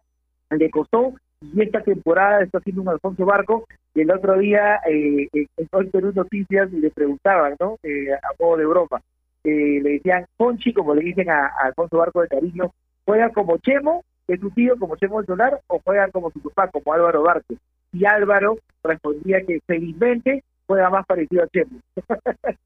le 0.50 0.70
costó 0.70 1.14
y 1.40 1.62
esta 1.62 1.82
temporada 1.82 2.42
está 2.42 2.58
haciendo 2.58 2.82
un 2.82 2.88
Alfonso 2.88 3.24
Barco 3.24 3.66
y 3.94 4.00
el 4.02 4.10
otro 4.10 4.38
día 4.38 4.80
eh, 4.88 5.28
eh, 5.32 5.46
en 5.56 5.68
Hoy 5.72 5.86
Perú 5.90 6.12
Noticias 6.14 6.72
le 6.72 6.90
preguntaban, 6.90 7.56
¿no? 7.60 7.76
Eh, 7.82 8.12
a 8.12 8.30
modo 8.38 8.56
de 8.56 8.66
broma, 8.66 9.00
eh, 9.44 9.80
le 9.82 9.90
decían, 9.90 10.26
Conchi, 10.36 10.72
como 10.72 10.94
le 10.94 11.02
dicen 11.02 11.30
a, 11.30 11.52
Alfonso 11.62 11.98
Barco 11.98 12.22
de 12.22 12.28
cariño, 12.28 12.72
¿juega 13.04 13.30
como 13.30 13.58
Chemo, 13.58 14.02
que 14.26 14.34
es 14.34 14.40
su 14.40 14.50
tío, 14.50 14.76
como 14.78 14.96
Chemo 14.96 15.20
el 15.20 15.26
Solar, 15.26 15.60
o 15.68 15.80
juega 15.84 16.08
como 16.08 16.30
su 16.30 16.40
papá, 16.40 16.68
como 16.68 16.92
Álvaro 16.92 17.22
Barco? 17.22 17.54
Y 17.92 18.04
Álvaro 18.04 18.58
respondía 18.82 19.40
que 19.42 19.60
felizmente 19.66 20.42
juega 20.66 20.90
más 20.90 21.06
parecido 21.06 21.44
a 21.44 21.48
Chemo. 21.48 21.80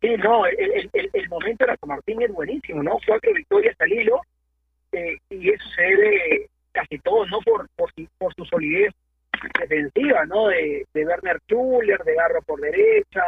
Sí, 0.00 0.10
no, 0.22 0.46
el, 0.46 1.28
momento 1.28 1.66
de 1.66 1.74
Martín 1.84 2.22
es 2.22 2.32
buenísimo, 2.32 2.84
¿no? 2.84 2.98
Cuatro 3.04 3.34
victorias 3.34 3.74
al 3.80 3.92
hilo, 3.92 4.20
eh, 4.92 5.16
y 5.30 5.50
eso 5.50 5.68
se 5.76 5.82
debe 5.82 6.48
casi 6.72 6.98
todo, 6.98 7.26
¿no? 7.26 7.40
Por, 7.40 7.68
por, 7.76 7.90
por 8.18 8.34
su 8.34 8.44
solidez 8.44 8.92
defensiva, 9.58 10.24
¿no? 10.26 10.48
De, 10.48 10.86
de 10.92 11.06
Werner 11.06 11.38
Schuller, 11.46 12.02
de 12.04 12.14
Garro 12.14 12.42
por 12.42 12.60
derecha, 12.60 13.22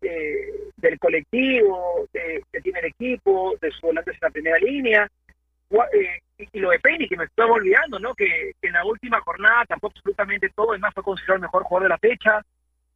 eh, 0.00 0.68
del 0.76 0.98
colectivo 0.98 2.06
de- 2.12 2.44
que 2.52 2.60
tiene 2.60 2.80
el 2.80 2.86
equipo, 2.86 3.54
de 3.60 3.70
sus 3.70 3.80
volantes 3.80 4.14
en 4.14 4.20
la 4.22 4.30
primera 4.30 4.58
línea. 4.58 5.08
Eh, 5.92 6.20
y, 6.52 6.60
lo 6.60 6.70
de 6.70 6.78
Penny, 6.78 7.08
que 7.08 7.16
me 7.16 7.24
estaba 7.24 7.52
olvidando, 7.52 7.98
¿no? 7.98 8.14
Que, 8.14 8.52
que 8.60 8.68
en 8.68 8.74
la 8.74 8.84
última 8.84 9.20
jornada 9.20 9.64
tampoco 9.66 9.94
absolutamente 9.96 10.48
todo, 10.54 10.70
además 10.70 10.94
fue 10.94 11.02
considerado 11.02 11.36
el 11.36 11.42
mejor 11.42 11.64
jugador 11.64 11.88
de 11.88 11.94
la 11.94 11.98
fecha. 11.98 12.42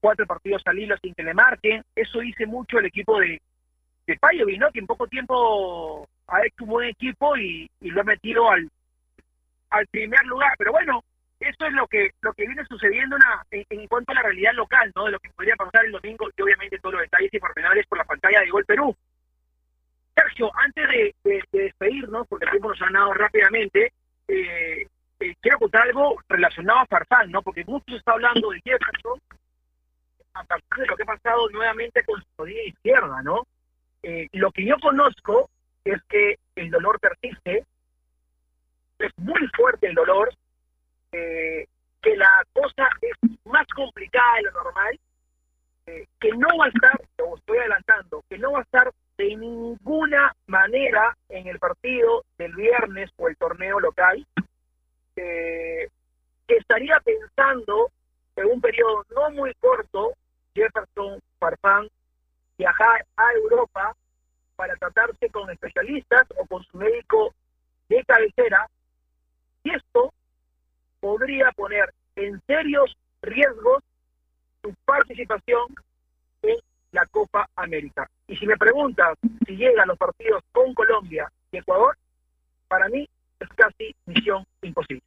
Cuatro 0.01 0.27
partidos 0.27 0.63
al 0.65 0.79
hilo 0.79 0.97
sin 1.03 1.15
que 1.15 1.23
le 1.23 1.35
marquen. 1.35 1.83
Eso 1.95 2.21
dice 2.21 2.47
mucho 2.47 2.79
el 2.79 2.87
equipo 2.87 3.21
de, 3.21 3.41
de 4.07 4.17
Payovic, 4.17 4.59
¿no? 4.61 4.71
Que 4.71 4.79
en 4.81 4.87
poco 4.87 5.07
tiempo 5.07 6.09
ha 6.29 6.45
hecho 6.47 6.65
un 6.65 6.71
buen 6.71 6.89
equipo 6.89 7.37
y, 7.37 7.69
y 7.81 7.91
lo 7.91 8.01
ha 8.01 8.05
metido 8.05 8.51
al, 8.51 8.69
primer 9.91 10.25
lugar. 10.27 10.55
Pero 10.59 10.73
bueno, 10.73 11.03
eso 11.41 11.67
es 11.67 11.73
lo 11.73 11.87
que 11.89 12.11
lo 12.21 12.33
que 12.35 12.47
viene 12.47 12.65
sucediendo 12.67 13.17
una, 13.17 13.43
en, 13.51 13.65
en 13.69 13.87
cuanto 13.89 14.13
a 14.13 14.17
la 14.17 14.23
realidad 14.23 14.53
local, 14.55 14.93
¿no? 14.95 15.05
De 15.07 15.13
lo 15.13 15.19
que 15.21 15.31
podría 15.31 15.57
pasar 15.57 15.85
el 15.85 15.93
domingo 15.93 16.29
y 16.37 16.43
obviamente 16.43 16.79
todos 16.79 16.95
los 16.95 17.03
detalles 17.03 17.33
y 17.35 17.39
pormenores 17.39 17.87
por 17.87 17.99
la 17.99 18.05
pantalla 18.05 18.41
de 18.41 18.51
Gol 18.51 18.65
Perú. 18.65 18.95
Sergio, 20.15 20.51
antes 20.57 20.89
de, 20.89 21.15
de- 21.25 21.45
de 21.53 21.63
despedirnos, 21.65 22.27
porque 22.29 22.45
el 22.45 22.51
tiempo 22.51 22.69
nos 22.69 22.83
ha 22.83 23.15
rápidamente, 23.15 23.93
eh, 24.29 24.87
eh, 25.21 25.35
quiero 25.41 25.59
contar 25.59 25.83
algo 25.83 26.21
relacionado 26.29 26.81
a 26.81 26.87
Farfán, 26.87 27.31
¿no? 27.31 27.43
Porque 27.43 27.65
mucho 27.65 27.97
está 27.97 28.13
hablando 28.13 28.51
de 28.51 28.61
Jefferson 28.63 29.19
a 30.35 30.45
partir 30.45 30.79
de 30.79 30.87
lo 30.87 30.97
que 30.97 31.03
ha 31.03 31.07
pasado 31.07 31.49
nuevamente 31.51 32.05
con 32.05 32.21
su 32.21 32.27
rodilla 32.39 32.63
izquierda, 32.63 33.23
¿no? 33.23 33.43
Eh, 34.03 34.29
lo 34.33 34.51
que 34.51 34.65
yo 34.65 34.77
conozco 34.81 35.49
es 35.85 36.03
que 36.09 36.39
el 36.57 36.71
dolor 36.71 36.99
persiste, 37.01 37.65
es 38.99 39.13
muy 39.17 39.47
fuerte 39.57 39.89
el 39.89 39.95
dolor, 39.95 40.33
eh, 41.13 41.67
que 42.01 42.17
la 42.17 42.45
cosa 42.53 42.89
es 43.01 43.13
más 43.45 43.67
complicada 43.75 44.37
de 44.37 44.43
lo 44.43 44.53
normal, 44.53 44.99
eh, 45.87 46.07
que 46.21 46.31
no 46.33 46.49
va 46.59 46.67
a 46.67 46.69
estar, 46.69 47.01
lo 47.19 47.37
estoy 47.37 47.59
adelantando, 47.59 48.25
que 48.29 48.39
no 48.39 48.53
va 48.53 48.61
a 48.61 48.63
estar 48.63 48.93
de 49.19 49.37
ninguna 49.37 50.35
manera 50.47 51.17
en 51.29 51.49
el 51.49 51.59
partido 51.59 52.25
del 52.39 52.55
viernes 52.55 53.11
o 53.17 53.29
el 53.29 53.37
torneo 53.37 53.81
local, 53.81 54.25
eh, 55.17 55.89
que 56.47 56.57
estaría 56.57 56.99
pensando 57.01 57.91
en 58.37 58.47
un 58.47 58.61
periodo 58.61 59.05
no 59.15 59.31
muy 59.31 59.53
corto, 59.55 60.13
Jefferson 60.55 61.21
Farfán, 61.39 61.89
viajar 62.57 63.05
a 63.17 63.33
Europa 63.33 63.95
para 64.57 64.77
tratarse 64.77 65.29
con 65.31 65.51
especialistas 65.51 66.25
o 66.39 66.47
con 66.47 66.63
su 66.65 66.79
médico 66.79 67.35
de 67.89 68.05
cabecera, 68.05 68.67
y 69.65 69.75
esto 69.75 70.13
podría 71.01 71.51
poner 71.53 71.93
en 72.17 72.41
serios 72.47 72.95
riesgos 73.23 73.83
su 74.63 74.75
participación 74.85 75.75
en 76.43 76.57
la 76.93 77.07
Copa 77.07 77.49
América. 77.57 78.09
Y 78.27 78.37
si 78.37 78.47
me 78.47 78.57
preguntas 78.57 79.19
si 79.47 79.57
llega 79.57 79.83
a 79.83 79.87
los 79.87 79.99
partidos 79.99 80.43
con 80.53 80.75
Colombia 80.75 81.31
y 81.51 81.59
Ecuador, 81.59 81.97
para 82.69 82.89
mí 82.89 83.09
es 83.41 83.49
casi 83.51 83.95
misión 84.07 84.45
imposible. 84.63 85.03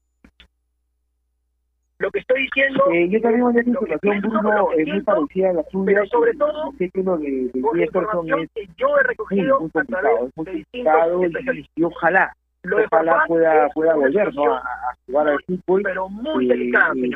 Lo 2.00 2.12
que 2.12 2.20
estoy 2.20 2.42
diciendo... 2.44 2.84
Eh, 2.92 3.08
yo 3.10 3.22
también 3.22 3.54
que 3.54 3.70
información, 3.70 4.22
Bruno, 4.22 4.72
es 4.72 4.78
muy 4.78 4.86
siento, 4.86 5.06
parecida 5.06 5.50
a 5.50 5.54
la 5.54 5.64
suya. 5.64 5.86
pero 5.86 6.06
sobre 6.08 6.34
todo 6.34 6.72
sé 6.78 6.90
que 6.90 7.04
lo 7.04 7.18
de, 7.18 7.32
de 7.54 7.62
la 7.62 7.70
Jefferson 7.74 8.28
es 8.42 8.50
que 8.54 8.68
yo 8.78 8.88
he 8.88 8.92
muy, 8.94 9.04
recogido 9.04 9.60
muy 9.62 9.70
complicado, 9.70 10.08
es 10.18 10.22
muy 10.36 10.46
complicado 10.46 11.26
y, 11.26 11.70
y 11.76 11.84
ojalá, 11.84 12.34
Lo 12.64 12.78
ojalá 12.84 13.24
pueda, 13.28 13.70
pueda 13.70 13.96
volver 13.96 14.34
¿no? 14.34 14.54
a, 14.56 14.58
a 14.60 14.96
jugar 15.06 15.28
al 15.30 15.40
fútbol. 15.44 15.82
pero 15.84 16.10
muy 16.10 16.52
eh, 16.52 16.72
eh, 16.96 17.12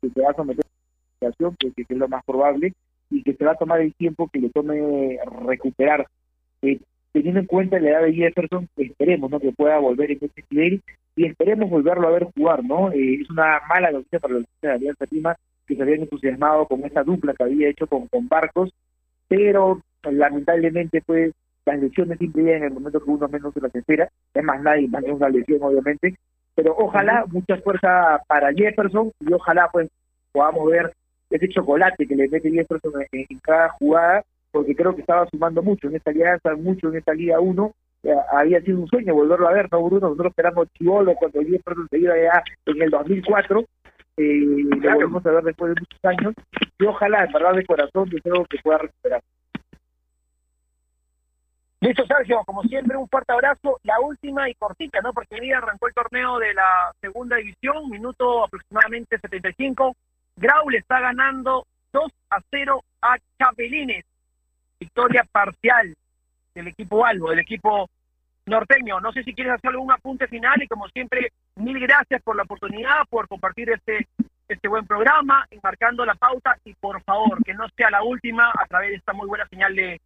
que 0.00 0.08
se 0.14 0.20
va 0.22 0.30
a 0.30 0.34
someter 0.34 0.64
a 1.22 1.30
que, 1.58 1.70
que- 1.72 1.84
que 1.84 1.94
es 1.94 1.98
lo 1.98 2.08
más 2.08 2.24
probable 2.24 2.72
y 3.10 3.22
que 3.22 3.34
se 3.34 3.44
va 3.44 3.52
a 3.52 3.56
tomar 3.56 3.80
el 3.80 3.94
tiempo 3.94 4.28
que 4.32 4.40
le 4.40 4.48
tome 4.50 5.18
recuperar. 5.46 6.06
Eh, 6.62 6.78
teniendo 7.14 7.40
en 7.40 7.46
cuenta 7.46 7.78
la 7.78 7.90
edad 7.90 8.02
de 8.02 8.12
Jefferson, 8.12 8.68
esperemos 8.76 9.30
¿no? 9.30 9.38
que 9.38 9.52
pueda 9.52 9.78
volver 9.78 10.10
en 10.10 10.18
este 10.20 10.44
nivel 10.50 10.82
y 11.14 11.26
esperemos 11.26 11.70
volverlo 11.70 12.08
a 12.08 12.10
ver 12.10 12.24
jugar, 12.36 12.64
¿no? 12.64 12.90
Eh, 12.90 13.20
es 13.22 13.30
una 13.30 13.60
mala 13.68 13.92
noticia 13.92 14.18
para 14.18 14.34
los 14.34 14.44
de 14.60 14.68
Alianza 14.68 15.04
Lima 15.12 15.36
que 15.64 15.76
se 15.76 15.82
habían 15.82 16.00
entusiasmado 16.00 16.66
con 16.66 16.84
esa 16.84 17.04
dupla 17.04 17.32
que 17.32 17.44
había 17.44 17.68
hecho 17.68 17.86
con, 17.86 18.08
con 18.08 18.26
Barcos, 18.26 18.70
pero 19.28 19.80
lamentablemente 20.02 21.02
pues 21.06 21.32
las 21.64 21.78
lesiones 21.78 22.18
siempre 22.18 22.42
llegan 22.42 22.62
en 22.62 22.68
el 22.68 22.74
momento 22.74 23.00
que 23.00 23.10
uno 23.10 23.28
menos 23.28 23.54
se 23.54 23.60
las 23.60 23.74
espera, 23.74 24.08
es 24.34 24.42
más 24.42 24.60
nadie 24.60 24.88
más 24.88 25.04
una 25.04 25.28
lesión 25.28 25.62
obviamente, 25.62 26.16
pero 26.56 26.74
ojalá 26.76 27.24
mucha 27.28 27.56
fuerza 27.58 28.20
para 28.26 28.52
Jefferson 28.52 29.12
y 29.20 29.32
ojalá 29.32 29.68
pues 29.72 29.88
podamos 30.32 30.68
ver 30.68 30.92
ese 31.30 31.48
chocolate 31.48 32.08
que 32.08 32.16
le 32.16 32.28
mete 32.28 32.50
Jefferson 32.50 32.92
en, 33.12 33.26
en 33.28 33.38
cada 33.38 33.68
jugada, 33.70 34.24
porque 34.54 34.76
creo 34.76 34.94
que 34.94 35.00
estaba 35.00 35.26
sumando 35.32 35.64
mucho 35.64 35.88
en 35.88 35.96
esta 35.96 36.12
alianza, 36.12 36.54
mucho 36.54 36.88
en 36.88 36.98
esta 36.98 37.12
Liga 37.12 37.40
1, 37.40 37.72
eh, 38.04 38.14
había 38.30 38.60
sido 38.60 38.78
un 38.78 38.86
sueño 38.86 39.12
volverlo 39.12 39.48
a 39.48 39.52
ver, 39.52 39.66
¿no, 39.72 39.82
Bruno? 39.82 40.10
Nosotros 40.10 40.30
esperamos 40.30 40.68
Chivolo 40.78 41.12
cuando 41.16 41.40
Jefferson 41.40 41.88
se 41.90 41.98
iba 41.98 42.14
ya 42.16 42.40
en 42.66 42.82
el 42.82 42.88
2004, 42.88 43.64
eh, 44.16 44.44
lo 44.80 44.94
volvemos 44.94 45.26
a 45.26 45.30
ver 45.32 45.42
después 45.42 45.74
de 45.74 45.80
muchos 45.80 46.04
años, 46.04 46.34
y 46.78 46.84
ojalá, 46.84 47.24
en 47.24 47.32
verdad 47.32 47.54
de 47.54 47.66
corazón, 47.66 48.08
deseo 48.08 48.44
que 48.44 48.58
pueda 48.62 48.78
recuperar. 48.78 49.20
Listo, 51.80 52.06
Sergio, 52.06 52.44
como 52.46 52.62
siempre, 52.62 52.96
un 52.96 53.08
fuerte 53.08 53.32
abrazo. 53.32 53.80
La 53.82 53.98
última 54.00 54.48
y 54.48 54.54
cortita, 54.54 55.00
¿no? 55.02 55.12
Porque 55.12 55.34
hoy 55.34 55.40
día 55.40 55.58
arrancó 55.58 55.88
el 55.88 55.94
torneo 55.94 56.38
de 56.38 56.54
la 56.54 56.92
segunda 57.00 57.36
división, 57.36 57.90
minuto 57.90 58.44
aproximadamente 58.44 59.18
75. 59.18 59.94
Grau 60.36 60.70
le 60.70 60.78
está 60.78 61.00
ganando 61.00 61.66
2 61.92 62.04
a 62.30 62.38
0 62.50 62.80
a 63.02 63.16
Chapelines. 63.36 64.04
Victoria 64.84 65.24
parcial 65.32 65.94
del 66.54 66.68
equipo 66.68 67.06
Albo, 67.06 67.30
del 67.30 67.38
equipo 67.38 67.88
norteño. 68.44 69.00
No 69.00 69.12
sé 69.12 69.22
si 69.22 69.32
quieres 69.32 69.54
hacer 69.54 69.70
algún 69.70 69.90
apunte 69.90 70.28
final 70.28 70.62
y 70.62 70.68
como 70.68 70.86
siempre, 70.88 71.32
mil 71.56 71.80
gracias 71.80 72.20
por 72.22 72.36
la 72.36 72.42
oportunidad, 72.42 73.06
por 73.08 73.26
compartir 73.26 73.70
este, 73.70 74.06
este 74.46 74.68
buen 74.68 74.86
programa, 74.86 75.46
enmarcando 75.50 76.04
la 76.04 76.14
pauta 76.14 76.58
y 76.66 76.74
por 76.74 77.02
favor, 77.02 77.42
que 77.42 77.54
no 77.54 77.66
sea 77.70 77.88
la 77.90 78.02
última 78.02 78.50
a 78.50 78.66
través 78.66 78.90
de 78.90 78.96
esta 78.96 79.14
muy 79.14 79.26
buena 79.26 79.48
señal 79.48 79.74
de, 79.74 79.98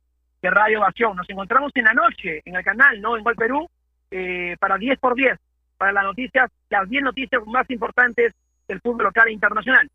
de 0.42 0.50
Radio 0.50 0.78
Ovación. 0.78 1.16
Nos 1.16 1.28
encontramos 1.28 1.72
en 1.74 1.84
la 1.84 1.94
noche 1.94 2.40
en 2.44 2.54
el 2.54 2.62
canal, 2.62 3.00
¿no? 3.00 3.16
En 3.16 3.24
Gol 3.24 3.34
Perú, 3.34 3.68
eh, 4.12 4.56
para 4.60 4.78
10 4.78 4.96
por 5.00 5.16
10, 5.16 5.36
para 5.76 5.90
las 5.90 6.04
noticias, 6.04 6.48
las 6.70 6.88
10 6.88 7.02
noticias 7.02 7.42
más 7.46 7.68
importantes 7.68 8.32
del 8.68 8.80
fútbol 8.80 9.06
local 9.06 9.26
e 9.26 9.32
internacional. 9.32 9.90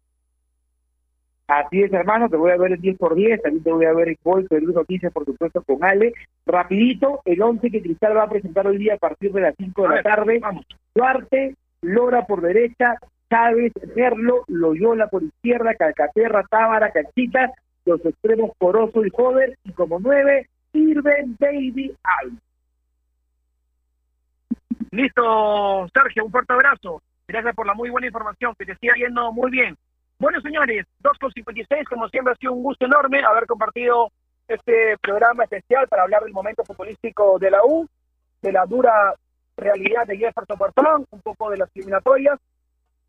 Así 1.47 1.81
es, 1.83 1.91
hermano, 1.91 2.29
te 2.29 2.37
voy 2.37 2.51
a 2.51 2.57
ver 2.57 2.71
en 2.71 2.81
10 2.81 2.97
por 2.97 3.15
10, 3.15 3.41
también 3.41 3.63
te 3.63 3.71
voy 3.71 3.85
a 3.85 3.93
ver 3.93 4.09
en 4.09 4.17
Gol 4.23 4.45
Perú 4.45 4.71
Noticias, 4.71 5.11
por 5.11 5.25
supuesto, 5.25 5.61
con 5.61 5.83
Ale. 5.83 6.13
Rapidito, 6.45 7.21
el 7.25 7.41
11 7.41 7.69
que 7.69 7.81
Cristal 7.81 8.15
va 8.15 8.23
a 8.23 8.29
presentar 8.29 8.65
hoy 8.65 8.77
día 8.77 8.95
a 8.95 8.97
partir 8.97 9.31
de 9.33 9.41
las 9.41 9.55
5 9.57 9.83
de 9.83 9.89
la 9.89 10.01
tarde. 10.03 10.39
vamos. 10.39 10.65
Duarte, 10.95 11.55
Lora 11.81 12.25
por 12.25 12.41
derecha, 12.41 12.95
Chávez, 13.29 13.73
Merlo, 13.95 14.45
Loyola 14.47 15.07
por 15.07 15.23
izquierda, 15.23 15.75
Calcaterra, 15.75 16.43
Tábara, 16.49 16.91
Canchita, 16.91 17.51
los 17.85 18.03
extremos 18.05 18.51
Corozo 18.57 19.05
y 19.05 19.09
Joder, 19.09 19.57
y 19.65 19.73
como 19.73 19.99
nueve, 19.99 20.47
Irben 20.71 21.35
Baby 21.39 21.93
Alves. 22.03 22.39
Listo, 24.91 25.87
Sergio, 25.93 26.25
un 26.25 26.31
fuerte 26.31 26.53
abrazo. 26.53 27.01
Gracias 27.27 27.55
por 27.55 27.65
la 27.65 27.73
muy 27.73 27.89
buena 27.89 28.07
información, 28.07 28.53
que 28.57 28.65
te 28.65 28.75
siga 28.75 28.93
yendo 28.95 29.31
muy 29.31 29.49
bien. 29.49 29.75
Bueno, 30.19 30.39
señores, 30.41 30.85
2.56, 31.01 31.85
como 31.89 32.07
siempre 32.09 32.33
ha 32.33 32.37
sido 32.37 32.53
un 32.53 32.63
gusto 32.63 32.85
enorme 32.85 33.23
haber 33.23 33.45
compartido 33.45 34.11
este 34.47 34.97
programa 34.99 35.43
especial 35.43 35.87
para 35.87 36.03
hablar 36.03 36.23
del 36.23 36.33
momento 36.33 36.63
futbolístico 36.63 37.37
de 37.39 37.51
la 37.51 37.63
U, 37.63 37.87
de 38.41 38.51
la 38.51 38.65
dura 38.65 39.13
realidad 39.57 40.05
de 40.07 40.17
Jefferson 40.17 40.57
Puertón, 40.57 41.05
un 41.09 41.21
poco 41.21 41.49
de 41.49 41.57
las 41.57 41.69
eliminatorias 41.75 42.39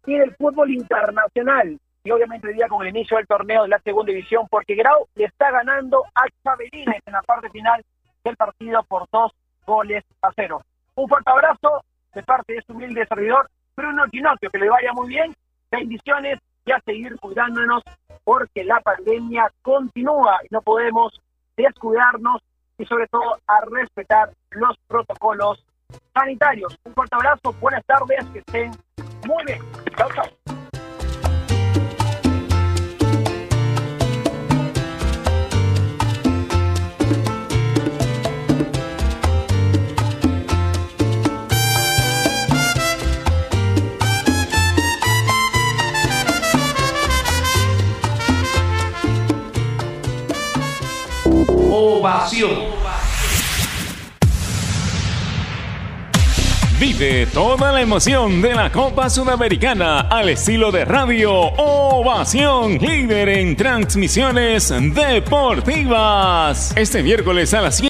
y 0.07 0.19
del 0.19 0.35
fútbol 0.37 0.71
internacional. 0.71 1.79
Y 2.05 2.11
obviamente 2.11 2.53
día 2.53 2.69
con 2.69 2.83
el 2.83 2.95
inicio 2.95 3.17
del 3.17 3.27
torneo 3.27 3.63
de 3.63 3.69
la 3.69 3.79
segunda 3.79 4.13
división, 4.13 4.47
porque 4.51 4.75
Grau 4.75 5.07
le 5.15 5.25
está 5.25 5.51
ganando 5.51 6.05
a 6.15 6.25
Chabelines 6.43 7.01
en 7.07 7.13
la 7.13 7.23
parte 7.23 7.49
final 7.49 7.83
del 8.23 8.37
partido 8.37 8.83
por 8.85 9.07
dos 9.11 9.33
goles 9.67 10.05
a 10.21 10.31
cero. 10.37 10.61
Un 10.97 11.09
fuerte 11.09 11.31
abrazo 11.31 11.83
de 12.15 12.23
parte 12.23 12.55
de 12.55 12.63
su 12.63 12.73
humilde 12.73 13.07
servidor, 13.07 13.49
Bruno 13.75 14.05
Ginocchio, 14.11 14.51
que 14.51 14.59
le 14.59 14.69
vaya 14.69 14.93
muy 14.93 15.09
bien. 15.09 15.35
Bendiciones 15.71 16.39
y 16.65 16.73
a 16.73 16.81
seguir 16.85 17.19
cuidándonos 17.21 17.83
porque 18.25 18.65
la 18.65 18.81
pandemia 18.81 19.51
continúa 19.63 20.41
y 20.45 20.49
no 20.51 20.63
podemos 20.63 21.21
descuidarnos 21.57 22.43
y 22.79 22.85
sobre 22.87 23.07
todo 23.09 23.39
a 23.47 23.61
respetar 23.71 24.31
los 24.51 24.77
protocolos 24.89 25.65
sanitarios. 26.15 26.77
Un 26.85 26.95
fuerte 26.95 27.15
abrazo, 27.15 27.53
buenas 27.61 27.85
tardes, 27.85 28.25
que 28.33 28.39
estén 28.39 28.73
muy 29.27 29.45
bien. 29.45 29.61
Chao, 29.97 30.09
chao. 30.15 30.54
Ovación. 52.05 52.51
Vive 56.79 57.25
toda 57.33 57.73
la 57.73 57.81
emoción 57.81 58.43
de 58.43 58.55
la 58.55 58.71
Copa 58.71 59.09
Sudamericana 59.09 60.01
al 60.01 60.29
estilo 60.29 60.71
de 60.71 60.85
Radio 60.85 61.33
Ovación, 61.33 62.79
líder 62.79 63.31
en 63.31 63.57
transmisiones 63.57 64.69
deportivas. 64.93 66.75
Este 66.77 67.03
miércoles 67.03 67.55
a 67.55 67.63
las 67.63 67.77
7 67.77 67.83